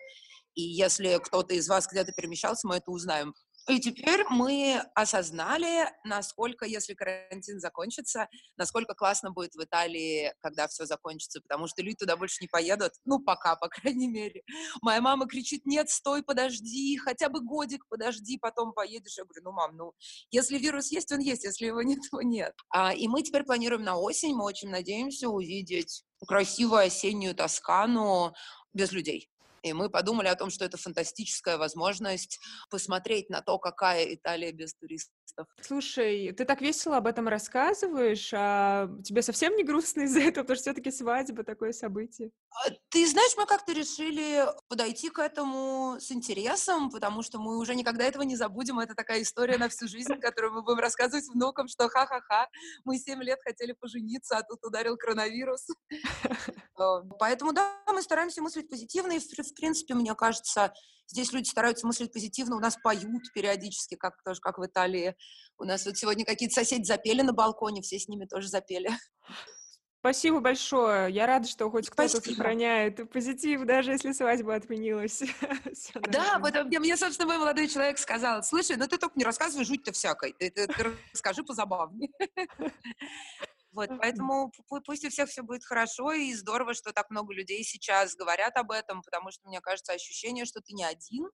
и 0.55 0.61
если 0.61 1.17
кто-то 1.17 1.53
из 1.55 1.67
вас 1.67 1.87
где-то 1.87 2.11
перемещался, 2.11 2.67
мы 2.67 2.75
это 2.75 2.91
узнаем. 2.91 3.33
И 3.69 3.79
теперь 3.79 4.25
мы 4.29 4.81
осознали, 4.93 5.89
насколько, 6.03 6.65
если 6.65 6.93
карантин 6.93 7.59
закончится, 7.59 8.27
насколько 8.57 8.93
классно 8.93 9.31
будет 9.31 9.55
в 9.55 9.63
Италии, 9.63 10.33
когда 10.39 10.67
все 10.67 10.85
закончится, 10.85 11.39
потому 11.39 11.67
что 11.67 11.81
люди 11.81 11.97
туда 11.97 12.17
больше 12.17 12.39
не 12.41 12.47
поедут, 12.47 12.91
ну, 13.05 13.19
пока, 13.19 13.55
по 13.55 13.69
крайней 13.69 14.07
мере. 14.07 14.43
Моя 14.81 14.99
мама 14.99 15.27
кричит, 15.27 15.65
нет, 15.65 15.89
стой, 15.89 16.23
подожди, 16.23 16.97
хотя 16.97 17.29
бы 17.29 17.39
годик 17.41 17.85
подожди, 17.87 18.37
потом 18.37 18.73
поедешь. 18.73 19.17
Я 19.17 19.23
говорю, 19.23 19.41
ну, 19.43 19.51
мам, 19.53 19.77
ну, 19.77 19.93
если 20.29 20.57
вирус 20.57 20.91
есть, 20.91 21.11
он 21.13 21.19
есть, 21.19 21.45
если 21.45 21.67
его 21.67 21.81
нет, 21.81 21.99
то 22.11 22.21
нет. 22.21 22.53
А, 22.69 22.93
и 22.93 23.07
мы 23.07 23.23
теперь 23.23 23.43
планируем 23.43 23.83
на 23.83 23.97
осень, 23.97 24.35
мы 24.35 24.43
очень 24.43 24.69
надеемся 24.69 25.29
увидеть 25.29 26.03
красивую 26.27 26.81
осеннюю 26.81 27.35
Тоскану 27.35 28.33
без 28.73 28.91
людей. 28.91 29.29
И 29.63 29.71
мы 29.73 29.89
подумали 29.89 30.27
о 30.27 30.35
том, 30.35 30.49
что 30.49 30.65
это 30.65 30.77
фантастическая 30.77 31.57
возможность 31.57 32.39
посмотреть 32.69 33.29
на 33.29 33.41
то, 33.41 33.57
какая 33.57 34.13
Италия 34.13 34.51
без 34.51 34.75
туристов. 34.75 35.15
Слушай, 35.61 36.31
ты 36.33 36.45
так 36.45 36.61
весело 36.61 36.97
об 36.97 37.07
этом 37.07 37.27
рассказываешь, 37.27 38.31
а 38.33 38.87
тебе 39.03 39.21
совсем 39.21 39.55
не 39.55 39.63
грустно 39.63 40.01
из-за 40.01 40.19
этого, 40.19 40.43
потому 40.43 40.55
что 40.55 40.63
все-таки 40.63 40.91
свадьба 40.91 41.43
такое 41.43 41.71
событие? 41.71 42.31
А, 42.51 42.69
ты 42.89 43.07
знаешь, 43.07 43.35
мы 43.35 43.45
как-то 43.47 43.73
решили 43.73 44.45
подойти 44.67 45.09
к 45.09 45.19
этому 45.19 45.97
с 45.99 46.11
интересом, 46.11 46.91
потому 46.91 47.23
что 47.23 47.39
мы 47.39 47.57
уже 47.57 47.73
никогда 47.75 48.03
этого 48.03 48.21
не 48.23 48.35
забудем. 48.35 48.79
Это 48.79 48.93
такая 48.93 49.23
история 49.23 49.57
на 49.57 49.69
всю 49.69 49.87
жизнь, 49.87 50.19
которую 50.19 50.53
мы 50.53 50.61
будем 50.61 50.79
рассказывать 50.79 51.27
внукам, 51.27 51.67
что 51.67 51.89
ха-ха-ха, 51.89 52.47
мы 52.83 52.97
семь 52.97 53.23
лет 53.23 53.39
хотели 53.43 53.71
пожениться, 53.71 54.37
а 54.37 54.43
тут 54.43 54.63
ударил 54.63 54.97
коронавирус. 54.97 55.67
Э, 56.79 57.03
поэтому, 57.19 57.53
да, 57.53 57.71
мы 57.85 58.01
стараемся 58.01 58.41
мыслить 58.41 58.67
позитивно, 58.67 59.11
и, 59.11 59.19
в 59.19 59.53
принципе, 59.53 59.93
мне 59.93 60.15
кажется, 60.15 60.73
здесь 61.07 61.31
люди 61.31 61.47
стараются 61.47 61.87
мыслить 61.87 62.11
позитивно, 62.11 62.55
у 62.55 62.59
нас 62.59 62.77
поют 62.81 63.31
периодически, 63.33 63.95
как 63.95 64.21
тоже 64.23 64.39
как 64.41 64.57
в 64.57 64.65
Италии. 64.65 65.15
У 65.57 65.63
нас 65.63 65.85
вот 65.85 65.97
сегодня 65.97 66.25
какие-то 66.25 66.55
соседи 66.55 66.85
запели 66.85 67.21
на 67.21 67.33
балконе, 67.33 67.81
все 67.81 67.99
с 67.99 68.07
ними 68.07 68.25
тоже 68.25 68.47
запели. 68.47 68.89
Спасибо 70.03 70.41
большое. 70.41 71.09
Я 71.13 71.25
рада, 71.27 71.47
что 71.47 71.71
хоть 71.71 71.89
кто-то 71.89 72.21
сохраняет 72.21 73.09
позитив, 73.09 73.63
даже 73.63 73.91
если 73.91 74.11
свадьба 74.11 74.55
отменилась. 74.55 75.21
да, 76.11 76.39
вот 76.39 76.53
мне, 76.65 76.97
собственно, 76.97 77.29
мой 77.29 77.37
молодой 77.37 77.69
человек 77.69 77.97
сказал, 77.97 78.43
слушай, 78.43 78.75
ну 78.75 78.85
ты 78.85 78.97
только 78.97 79.17
не 79.17 79.23
рассказывай 79.23 79.63
жуть-то 79.63 79.93
всякой, 79.93 80.33
ты, 80.33 80.49
ты, 80.49 80.67
ты 80.67 80.93
расскажи 81.13 81.41
позабавнее. 81.43 82.09
Вот, 83.73 83.89
поэтому 83.99 84.51
пусть 84.85 85.03
у 85.03 85.09
всех 85.09 85.29
все 85.29 85.41
будет 85.41 85.65
хорошо, 85.65 86.13
и 86.13 86.33
здорово, 86.35 86.75
что 86.75 86.93
так 86.93 87.09
много 87.09 87.33
людей 87.33 87.63
сейчас 87.63 88.15
говорят 88.15 88.55
об 88.55 88.71
этом, 88.71 89.01
потому 89.01 89.31
что, 89.31 89.47
мне 89.47 89.61
кажется, 89.61 89.93
ощущение, 89.93 90.45
что 90.45 90.61
ты 90.61 90.73
не 90.73 90.83
один 90.83 91.27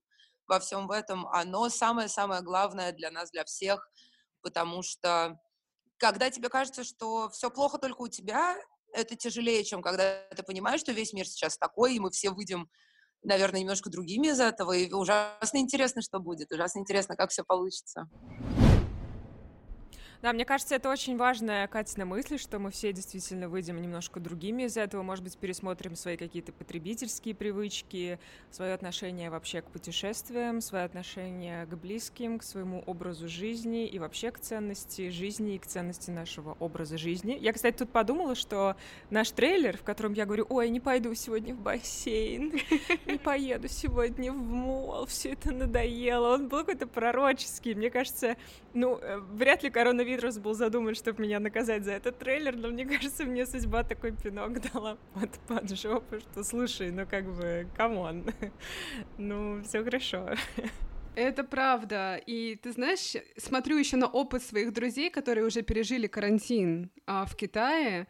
во 0.46 0.58
всем 0.58 0.88
в 0.88 0.90
этом, 0.90 1.26
оно 1.28 1.68
самое-самое 1.68 2.40
главное 2.40 2.92
для 2.92 3.10
нас, 3.10 3.30
для 3.30 3.44
всех, 3.44 3.86
потому 4.40 4.82
что 4.82 5.38
когда 5.98 6.30
тебе 6.30 6.48
кажется, 6.48 6.82
что 6.82 7.28
все 7.28 7.50
плохо 7.50 7.76
только 7.76 8.00
у 8.00 8.08
тебя, 8.08 8.56
это 8.94 9.16
тяжелее, 9.16 9.62
чем 9.62 9.82
когда 9.82 10.24
ты 10.34 10.42
понимаешь, 10.42 10.80
что 10.80 10.92
весь 10.92 11.12
мир 11.12 11.26
сейчас 11.26 11.58
такой, 11.58 11.94
и 11.94 12.00
мы 12.00 12.10
все 12.10 12.30
выйдем, 12.30 12.70
наверное, 13.22 13.60
немножко 13.60 13.90
другими 13.90 14.28
из 14.28 14.40
этого, 14.40 14.72
и 14.72 14.90
ужасно 14.90 15.58
интересно, 15.58 16.00
что 16.00 16.20
будет, 16.20 16.50
ужасно 16.52 16.78
интересно, 16.78 17.16
как 17.16 17.30
все 17.30 17.44
получится. 17.44 18.08
Да, 20.22 20.34
мне 20.34 20.44
кажется, 20.44 20.74
это 20.74 20.90
очень 20.90 21.16
важная 21.16 21.66
Катина 21.66 22.04
мысль, 22.04 22.36
что 22.36 22.58
мы 22.58 22.70
все 22.70 22.92
действительно 22.92 23.48
выйдем 23.48 23.80
немножко 23.80 24.20
другими 24.20 24.64
из 24.64 24.76
этого, 24.76 25.02
может 25.02 25.24
быть, 25.24 25.38
пересмотрим 25.38 25.96
свои 25.96 26.18
какие-то 26.18 26.52
потребительские 26.52 27.34
привычки, 27.34 28.18
свое 28.50 28.74
отношение 28.74 29.30
вообще 29.30 29.62
к 29.62 29.70
путешествиям, 29.70 30.60
свое 30.60 30.84
отношение 30.84 31.64
к 31.64 31.74
близким, 31.74 32.38
к 32.38 32.42
своему 32.42 32.82
образу 32.84 33.28
жизни 33.28 33.86
и 33.86 33.98
вообще 33.98 34.30
к 34.30 34.38
ценности 34.38 35.08
жизни 35.08 35.54
и 35.54 35.58
к 35.58 35.66
ценности 35.66 36.10
нашего 36.10 36.54
образа 36.60 36.98
жизни. 36.98 37.38
Я, 37.40 37.54
кстати, 37.54 37.78
тут 37.78 37.88
подумала, 37.88 38.34
что 38.34 38.76
наш 39.08 39.30
трейлер, 39.30 39.78
в 39.78 39.84
котором 39.84 40.12
я 40.12 40.26
говорю, 40.26 40.44
ой, 40.50 40.68
не 40.68 40.80
пойду 40.80 41.14
сегодня 41.14 41.54
в 41.54 41.60
бассейн, 41.60 42.52
не 43.06 43.16
поеду 43.16 43.68
сегодня 43.68 44.32
в 44.32 44.36
мол, 44.36 45.06
все 45.06 45.30
это 45.30 45.50
надоело, 45.50 46.34
он 46.34 46.48
был 46.48 46.58
какой-то 46.58 46.86
пророческий. 46.86 47.72
Мне 47.72 47.88
кажется, 47.88 48.36
ну, 48.74 48.98
э, 48.98 49.18
вряд 49.32 49.62
ли 49.62 49.70
коронавирус 49.70 50.09
Витрус 50.10 50.38
был 50.38 50.54
задуман, 50.54 50.94
чтобы 50.94 51.22
меня 51.22 51.40
наказать 51.40 51.84
за 51.84 51.92
этот 51.92 52.18
трейлер, 52.18 52.56
но 52.56 52.68
мне 52.68 52.84
кажется, 52.98 53.24
мне 53.24 53.46
судьба 53.46 53.84
такой 53.84 54.12
пинок 54.12 54.60
дала 54.72 54.98
под, 55.14 55.30
под 55.46 55.78
жопу, 55.78 56.20
что 56.20 56.42
слушай, 56.42 56.90
ну 56.90 57.06
как 57.06 57.24
бы, 57.24 57.66
come 57.76 58.05
on, 58.05 58.26
ну 59.18 59.62
все 59.62 59.84
хорошо. 59.84 60.30
Это 61.14 61.44
правда. 61.44 62.20
И 62.26 62.56
ты 62.62 62.72
знаешь, 62.72 63.16
смотрю 63.36 63.76
еще 63.76 63.96
на 63.96 64.06
опыт 64.06 64.42
своих 64.42 64.72
друзей, 64.72 65.10
которые 65.10 65.44
уже 65.44 65.62
пережили 65.62 66.06
карантин 66.06 66.90
а, 67.06 67.24
в 67.26 67.34
Китае, 67.36 68.06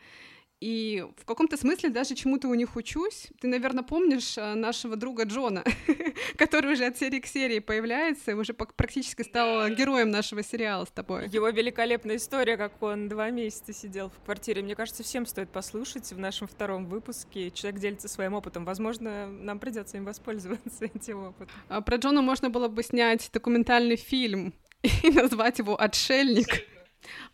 и 0.61 1.07
в 1.17 1.25
каком-то 1.25 1.57
смысле 1.57 1.89
даже 1.89 2.15
чему-то 2.15 2.49
у 2.49 2.55
них 2.55 2.77
учусь. 2.77 3.29
Ты, 3.41 3.49
наверное, 3.49 3.83
помнишь 3.83 4.37
э, 4.37 4.55
нашего 4.55 4.95
друга 4.95 5.25
Джона, 5.25 5.65
который 6.37 6.75
уже 6.75 6.85
от 6.85 6.99
серии 6.99 7.19
к 7.21 7.27
серии 7.27 7.61
появляется 7.61 8.33
и 8.33 8.35
уже 8.35 8.53
практически 8.53 9.23
стал 9.23 9.71
героем 9.71 10.11
нашего 10.11 10.43
сериала 10.43 10.85
с 10.85 10.91
тобой. 10.91 11.29
Его 11.29 11.49
великолепная 11.49 12.17
история, 12.17 12.59
как 12.59 12.83
он 12.83 13.09
два 13.09 13.31
месяца 13.31 13.73
сидел 13.73 14.11
в 14.11 14.23
квартире. 14.25 14.63
Мне 14.63 14.77
кажется, 14.77 15.03
всем 15.03 15.25
стоит 15.25 15.49
послушать 15.49 16.13
в 16.13 16.19
нашем 16.19 16.47
втором 16.47 16.87
выпуске. 16.87 17.51
Человек 17.51 17.81
делится 17.81 18.09
своим 18.09 18.35
опытом. 18.35 18.67
Возможно, 18.67 19.29
нам 19.29 19.59
придется 19.59 19.97
им 19.97 20.05
воспользоваться 20.05 20.85
этим 20.95 21.25
опытом. 21.25 21.49
А 21.69 21.81
про 21.81 21.97
Джона 21.97 22.21
можно 22.21 22.51
было 22.51 22.69
бы 22.69 22.83
снять 22.83 23.31
документальный 23.33 23.97
фильм 23.97 24.53
и 24.83 25.11
назвать 25.11 25.59
его 25.59 25.81
«Отшельник». 25.81 26.67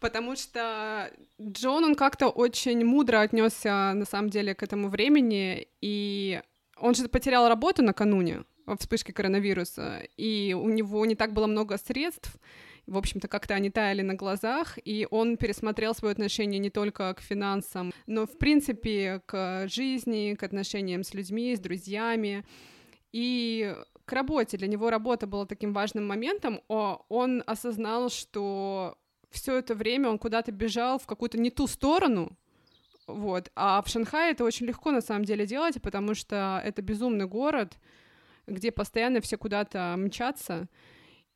Потому 0.00 0.36
что 0.36 1.10
Джон, 1.40 1.84
он 1.84 1.94
как-то 1.94 2.28
очень 2.28 2.84
мудро 2.84 3.20
отнесся 3.20 3.92
на 3.94 4.04
самом 4.04 4.30
деле 4.30 4.54
к 4.54 4.62
этому 4.62 4.88
времени, 4.88 5.68
и 5.80 6.40
он 6.78 6.94
же 6.94 7.08
потерял 7.08 7.48
работу 7.48 7.82
накануне 7.82 8.44
во 8.66 8.76
вспышке 8.76 9.12
коронавируса, 9.12 10.02
и 10.16 10.54
у 10.54 10.68
него 10.68 11.06
не 11.06 11.14
так 11.14 11.32
было 11.32 11.46
много 11.46 11.78
средств, 11.78 12.36
В 12.86 12.96
общем-то, 12.96 13.26
как-то 13.26 13.54
они 13.54 13.70
таяли 13.70 14.02
на 14.02 14.14
глазах, 14.14 14.78
и 14.84 15.08
он 15.10 15.36
пересмотрел 15.36 15.92
свое 15.94 16.12
отношение 16.12 16.60
не 16.60 16.70
только 16.70 17.12
к 17.14 17.20
финансам, 17.20 17.92
но, 18.06 18.26
в 18.26 18.38
принципе, 18.38 19.22
к 19.26 19.66
жизни, 19.68 20.34
к 20.34 20.42
отношениям 20.44 21.02
с 21.02 21.12
людьми, 21.12 21.56
с 21.56 21.60
друзьями. 21.60 22.44
И 23.12 23.74
к 24.04 24.12
работе. 24.12 24.56
Для 24.56 24.68
него 24.68 24.90
работа 24.90 25.26
была 25.26 25.46
таким 25.46 25.72
важным 25.72 26.06
моментом. 26.06 26.60
Он 26.68 27.42
осознал, 27.46 28.08
что 28.08 28.96
все 29.30 29.58
это 29.58 29.74
время 29.74 30.08
он 30.08 30.18
куда-то 30.18 30.52
бежал 30.52 30.98
в 30.98 31.06
какую-то 31.06 31.38
не 31.38 31.50
ту 31.50 31.66
сторону, 31.66 32.36
вот. 33.06 33.50
А 33.54 33.82
в 33.82 33.88
Шанхае 33.88 34.32
это 34.32 34.44
очень 34.44 34.66
легко 34.66 34.90
на 34.90 35.00
самом 35.00 35.24
деле 35.24 35.46
делать, 35.46 35.80
потому 35.80 36.14
что 36.14 36.60
это 36.64 36.82
безумный 36.82 37.26
город, 37.26 37.78
где 38.46 38.72
постоянно 38.72 39.20
все 39.20 39.36
куда-то 39.36 39.94
мчатся, 39.96 40.68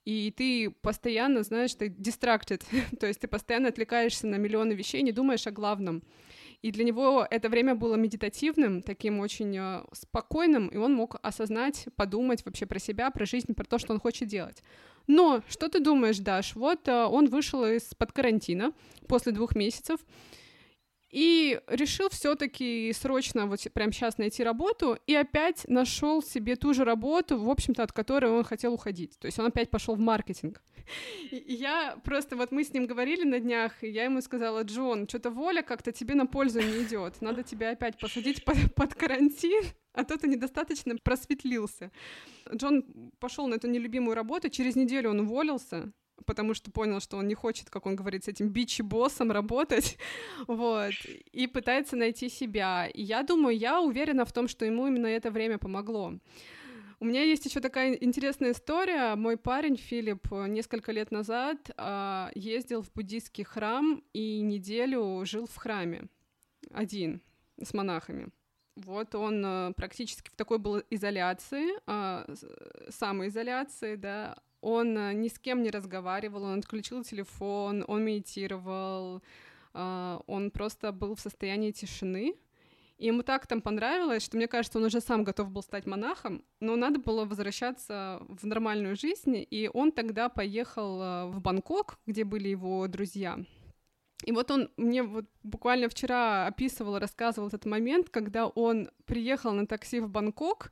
и 0.04 0.32
ты 0.36 0.70
постоянно, 0.70 1.42
знаешь, 1.42 1.74
ты 1.74 1.88
distracted, 1.88 2.64
то 2.98 3.06
есть 3.06 3.20
ты 3.20 3.28
постоянно 3.28 3.68
отвлекаешься 3.68 4.26
на 4.26 4.36
миллионы 4.36 4.72
вещей, 4.72 5.02
не 5.02 5.12
думаешь 5.12 5.46
о 5.46 5.52
главном. 5.52 6.02
И 6.62 6.72
для 6.72 6.84
него 6.84 7.26
это 7.30 7.48
время 7.48 7.74
было 7.74 7.94
медитативным, 7.94 8.82
таким 8.82 9.20
очень 9.20 9.56
э, 9.56 9.82
спокойным, 9.92 10.68
и 10.68 10.76
он 10.76 10.94
мог 10.94 11.16
осознать, 11.22 11.88
подумать 11.96 12.44
вообще 12.44 12.66
про 12.66 12.78
себя, 12.78 13.10
про 13.10 13.24
жизнь, 13.24 13.54
про 13.54 13.64
то, 13.64 13.78
что 13.78 13.94
он 13.94 14.00
хочет 14.00 14.28
делать. 14.28 14.62
Но 15.06 15.42
что 15.48 15.68
ты 15.68 15.80
думаешь, 15.80 16.18
Даш? 16.18 16.54
Вот 16.54 16.86
э, 16.86 17.04
он 17.04 17.28
вышел 17.28 17.64
из-под 17.64 18.12
карантина 18.12 18.72
после 19.08 19.32
двух 19.32 19.56
месяцев, 19.56 20.00
и 21.10 21.60
решил 21.66 22.08
все-таки 22.08 22.92
срочно 22.92 23.46
вот 23.46 23.60
прямо 23.74 23.92
сейчас 23.92 24.18
найти 24.18 24.44
работу, 24.44 24.96
и 25.06 25.14
опять 25.14 25.64
нашел 25.68 26.22
себе 26.22 26.54
ту 26.54 26.72
же 26.72 26.84
работу, 26.84 27.36
в 27.38 27.50
общем-то, 27.50 27.82
от 27.82 27.92
которой 27.92 28.30
он 28.30 28.44
хотел 28.44 28.74
уходить. 28.74 29.18
То 29.18 29.26
есть 29.26 29.38
он 29.38 29.46
опять 29.46 29.70
пошел 29.70 29.96
в 29.96 29.98
маркетинг. 29.98 30.62
Я 31.30 31.96
просто, 32.04 32.36
вот 32.36 32.52
мы 32.52 32.64
с 32.64 32.72
ним 32.72 32.86
говорили 32.86 33.24
на 33.24 33.40
днях, 33.40 33.82
и 33.82 33.88
я 33.88 34.04
ему 34.04 34.20
сказала, 34.20 34.62
Джон, 34.62 35.08
что-то 35.08 35.30
воля 35.30 35.62
как-то 35.62 35.92
тебе 35.92 36.14
на 36.14 36.26
пользу 36.26 36.60
не 36.60 36.82
идет, 36.82 37.20
надо 37.20 37.42
тебя 37.42 37.70
опять 37.70 37.98
посадить 37.98 38.44
под, 38.44 38.74
под 38.74 38.94
карантин, 38.94 39.64
а 39.92 40.04
то 40.04 40.16
ты 40.16 40.28
недостаточно 40.28 40.96
просветлился. 41.02 41.90
Джон 42.52 42.84
пошел 43.18 43.46
на 43.46 43.54
эту 43.54 43.68
нелюбимую 43.68 44.14
работу, 44.14 44.48
через 44.48 44.76
неделю 44.76 45.10
он 45.10 45.20
уволился, 45.20 45.92
потому 46.26 46.54
что 46.54 46.70
понял, 46.70 47.00
что 47.00 47.16
он 47.16 47.28
не 47.28 47.34
хочет, 47.34 47.70
как 47.70 47.86
он 47.86 47.96
говорит, 47.96 48.24
с 48.24 48.28
этим 48.28 48.48
бичи-боссом 48.48 49.30
работать, 49.30 49.98
вот, 50.46 50.92
и 51.32 51.46
пытается 51.46 51.96
найти 51.96 52.28
себя. 52.28 52.86
И 52.86 53.02
я 53.02 53.22
думаю, 53.22 53.56
я 53.56 53.80
уверена 53.80 54.24
в 54.24 54.32
том, 54.32 54.48
что 54.48 54.64
ему 54.64 54.86
именно 54.86 55.06
это 55.06 55.30
время 55.30 55.58
помогло. 55.58 56.14
У 57.00 57.06
меня 57.06 57.22
есть 57.22 57.46
еще 57.46 57.60
такая 57.60 57.94
интересная 57.94 58.52
история. 58.52 59.14
Мой 59.16 59.38
парень 59.38 59.76
Филипп 59.76 60.30
несколько 60.30 60.92
лет 60.92 61.10
назад 61.10 61.70
э, 61.74 62.28
ездил 62.34 62.82
в 62.82 62.92
буддийский 62.92 63.42
храм 63.42 64.04
и 64.12 64.42
неделю 64.42 65.24
жил 65.24 65.46
в 65.46 65.56
храме 65.56 66.08
один 66.70 67.22
с 67.58 67.72
монахами. 67.72 68.28
Вот 68.76 69.14
он 69.14 69.42
э, 69.44 69.72
практически 69.76 70.28
в 70.28 70.36
такой 70.36 70.58
был 70.58 70.82
изоляции, 70.90 71.70
э, 71.86 72.34
самоизоляции, 72.90 73.96
да, 73.96 74.36
он 74.60 74.96
э, 74.98 75.14
ни 75.14 75.28
с 75.28 75.38
кем 75.38 75.62
не 75.62 75.70
разговаривал, 75.70 76.44
он 76.44 76.58
отключил 76.58 77.02
телефон, 77.02 77.82
он 77.88 78.04
медитировал, 78.04 79.22
а, 79.72 80.20
он 80.26 80.50
просто 80.50 80.92
был 80.92 81.14
в 81.14 81.20
состоянии 81.20 81.70
тишины. 81.70 82.34
И 83.00 83.06
ему 83.06 83.22
так 83.22 83.46
там 83.46 83.62
понравилось, 83.62 84.22
что 84.22 84.36
мне 84.36 84.46
кажется, 84.46 84.78
он 84.78 84.84
уже 84.84 85.00
сам 85.00 85.24
готов 85.24 85.50
был 85.50 85.62
стать 85.62 85.86
монахом, 85.86 86.44
но 86.60 86.76
надо 86.76 87.00
было 87.00 87.24
возвращаться 87.24 88.20
в 88.28 88.46
нормальную 88.46 88.94
жизнь, 88.94 89.36
и 89.50 89.70
он 89.72 89.90
тогда 89.90 90.28
поехал 90.28 91.00
э, 91.00 91.26
в 91.30 91.40
Бангкок, 91.40 91.98
где 92.06 92.24
были 92.24 92.48
его 92.48 92.86
друзья. 92.88 93.38
И 94.26 94.32
вот 94.32 94.50
он 94.50 94.70
мне 94.76 95.02
вот 95.02 95.24
буквально 95.42 95.88
вчера 95.88 96.46
описывал, 96.46 96.98
рассказывал 96.98 97.48
этот 97.48 97.64
момент, 97.64 98.10
когда 98.10 98.46
он 98.46 98.90
приехал 99.06 99.52
на 99.52 99.66
такси 99.66 100.00
в 100.00 100.10
Бангкок, 100.10 100.70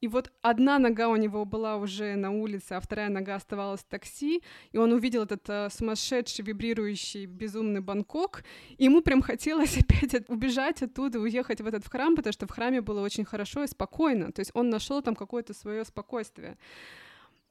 и 0.00 0.08
вот 0.08 0.32
одна 0.40 0.78
нога 0.78 1.08
у 1.08 1.16
него 1.16 1.44
была 1.44 1.76
уже 1.76 2.16
на 2.16 2.30
улице, 2.30 2.72
а 2.72 2.80
вторая 2.80 3.10
нога 3.10 3.34
оставалась 3.34 3.80
в 3.80 3.84
такси, 3.84 4.42
и 4.72 4.78
он 4.78 4.92
увидел 4.92 5.24
этот 5.24 5.48
э, 5.48 5.68
сумасшедший, 5.70 6.44
вибрирующий, 6.44 7.26
безумный 7.26 7.80
Бангкок, 7.80 8.42
и 8.78 8.84
ему 8.84 9.02
прям 9.02 9.20
хотелось 9.20 9.76
опять 9.82 10.14
от, 10.14 10.30
убежать 10.30 10.82
оттуда, 10.82 11.20
уехать 11.20 11.60
в 11.60 11.66
этот 11.66 11.86
храм, 11.86 12.16
потому 12.16 12.32
что 12.32 12.46
в 12.46 12.50
храме 12.50 12.80
было 12.80 13.02
очень 13.02 13.24
хорошо 13.24 13.64
и 13.64 13.66
спокойно, 13.66 14.32
то 14.32 14.40
есть 14.40 14.52
он 14.54 14.70
нашел 14.70 15.02
там 15.02 15.14
какое-то 15.14 15.52
свое 15.52 15.84
спокойствие. 15.84 16.56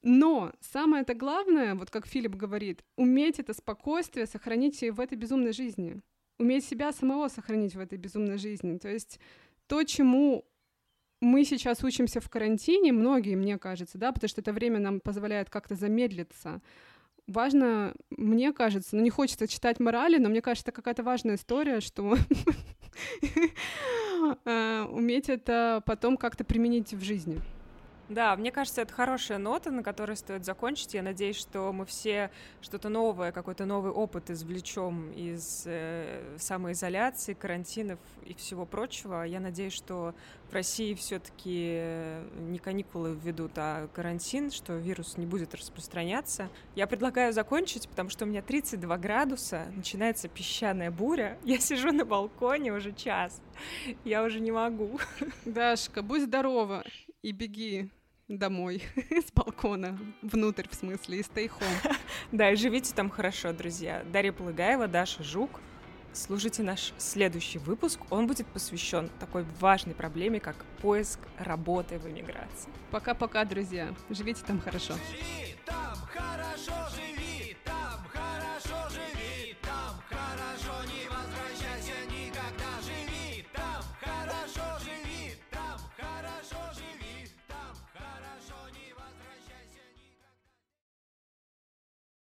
Но 0.02 0.54
самое 0.62 1.04
это 1.04 1.14
главное, 1.14 1.76
вот 1.76 1.91
как 1.91 2.08
Филипп 2.08 2.36
говорит, 2.36 2.84
уметь 2.95 3.39
это 3.39 3.54
спокойствие 3.54 4.26
сохранить 4.26 4.82
в 4.82 5.00
этой 5.00 5.18
безумной 5.18 5.52
жизни, 5.52 6.02
уметь 6.39 6.66
себя 6.66 6.93
самого 6.93 7.28
сохранить 7.28 7.76
в 7.76 7.80
этой 7.80 7.97
безумной 7.97 8.38
жизни, 8.38 8.78
то 8.78 8.88
есть 8.88 9.20
то, 9.68 9.84
чему 9.84 10.49
мы 11.22 11.43
сейчас 11.43 11.84
учимся 11.84 12.22
в 12.22 12.30
карантине, 12.30 12.91
многие, 12.91 13.36
мне 13.36 13.57
кажется, 13.57 13.97
да, 13.97 14.11
потому 14.11 14.30
что 14.30 14.41
это 14.41 14.53
время 14.53 14.80
нам 14.80 14.99
позволяет 14.99 15.49
как-то 15.49 15.76
замедлиться. 15.76 16.61
Важно, 17.28 17.93
мне 18.09 18.53
кажется, 18.53 18.95
ну 18.95 19.03
не 19.03 19.09
хочется 19.09 19.47
читать 19.47 19.80
морали, 19.80 20.17
но 20.17 20.30
мне 20.30 20.41
кажется, 20.41 20.70
это 20.70 20.76
какая-то 20.76 21.03
важная 21.03 21.36
история, 21.36 21.80
что 21.80 22.17
э, 24.45 24.86
уметь 24.89 25.30
это 25.30 25.84
потом 25.86 26.17
как-то 26.17 26.43
применить 26.43 26.93
в 26.93 27.03
жизни. 27.03 27.39
Да, 28.10 28.36
мне 28.36 28.51
кажется, 28.51 28.82
это 28.82 28.91
хорошая 28.91 29.38
нота, 29.38 29.70
на 29.70 29.84
которой 29.84 30.18
стоит 30.18 30.43
закончить. 30.43 30.95
Я 30.95 31.03
надеюсь, 31.03 31.38
что 31.38 31.72
мы 31.72 31.86
все 31.86 32.32
что-то 32.60 32.89
новое, 32.89 33.32
какой-то 33.32 33.66
новый 33.66 33.91
опыт 33.91 34.32
извлечем 34.32 35.12
из 35.12 35.64
э, 35.68 36.36
самоизоляции, 36.39 37.36
карантинов 37.36 37.99
и 38.26 38.34
всего 38.34 38.66
прочего. 38.66 39.24
Я 39.24 39.39
надеюсь, 39.39 39.74
что 39.74 40.16
в 40.49 40.53
России 40.53 40.95
все-таки 40.95 41.78
э, 41.80 42.28
не 42.39 42.57
каникулы 42.57 43.14
введут, 43.14 43.51
а 43.57 43.88
карантин, 43.89 44.49
что 44.49 44.74
вирус 44.74 45.18
не 45.18 45.28
будет 45.28 45.53
распространяться. 45.53 46.49
Я 46.74 46.88
предлагаю 46.88 47.32
закончить, 47.32 47.88
потому 47.88 48.10
что 48.10 48.26
у 48.26 48.28
меня 48.28 48.41
32 48.41 48.97
градуса, 48.97 49.68
начинается 49.76 50.28
песчаная 50.30 50.89
буря. 50.89 51.38
Я 51.43 51.60
сижу 51.60 51.91
на 51.91 52.05
балконе 52.05 52.74
уже 52.74 52.91
час. 52.91 53.39
Я 54.03 54.24
уже 54.24 54.39
не 54.39 54.51
могу. 54.51 54.99
Дашка, 55.45 56.01
будь 56.01 56.24
здорова 56.24 56.84
и 57.22 57.32
беги 57.32 57.91
домой 58.30 58.84
с 59.09 59.32
балкона, 59.32 59.97
внутрь 60.21 60.67
в 60.69 60.75
смысле, 60.75 61.19
и 61.19 61.21
stay 61.21 61.49
home. 61.49 61.95
Да, 62.32 62.51
и 62.51 62.55
живите 62.55 62.93
там 62.93 63.09
хорошо, 63.09 63.53
друзья. 63.53 64.03
Дарья 64.11 64.32
Полыгаева, 64.32 64.88
Даша 64.88 65.23
Жук. 65.23 65.59
Слушайте 66.13 66.63
наш 66.63 66.93
следующий 66.97 67.59
выпуск. 67.59 67.99
Он 68.09 68.27
будет 68.27 68.47
посвящен 68.47 69.09
такой 69.19 69.45
важной 69.59 69.93
проблеме, 69.95 70.39
как 70.39 70.55
поиск 70.82 71.19
работы 71.38 71.97
в 71.99 72.07
эмиграции. 72.07 72.69
Пока-пока, 72.91 73.45
друзья. 73.45 73.93
Живите 74.09 74.41
там 74.45 74.59
хорошо. 74.59 74.93
Живи 74.93 75.55
там 75.65 75.95
хорошо, 76.11 76.73
живи 76.95 77.55
там 77.63 78.03
хорошо, 78.11 78.89
живи 78.89 79.55
там 79.61 80.01
хорошо, 80.09 80.84
не 80.86 81.05
возвращайся 81.07 82.05
никогда. 82.07 82.71
Живи 82.84 83.45
там 83.53 83.84
хорошо, 84.01 84.84
живи 84.84 85.36
там 85.51 85.80
хорошо, 85.95 86.73
живи. 86.73 87.28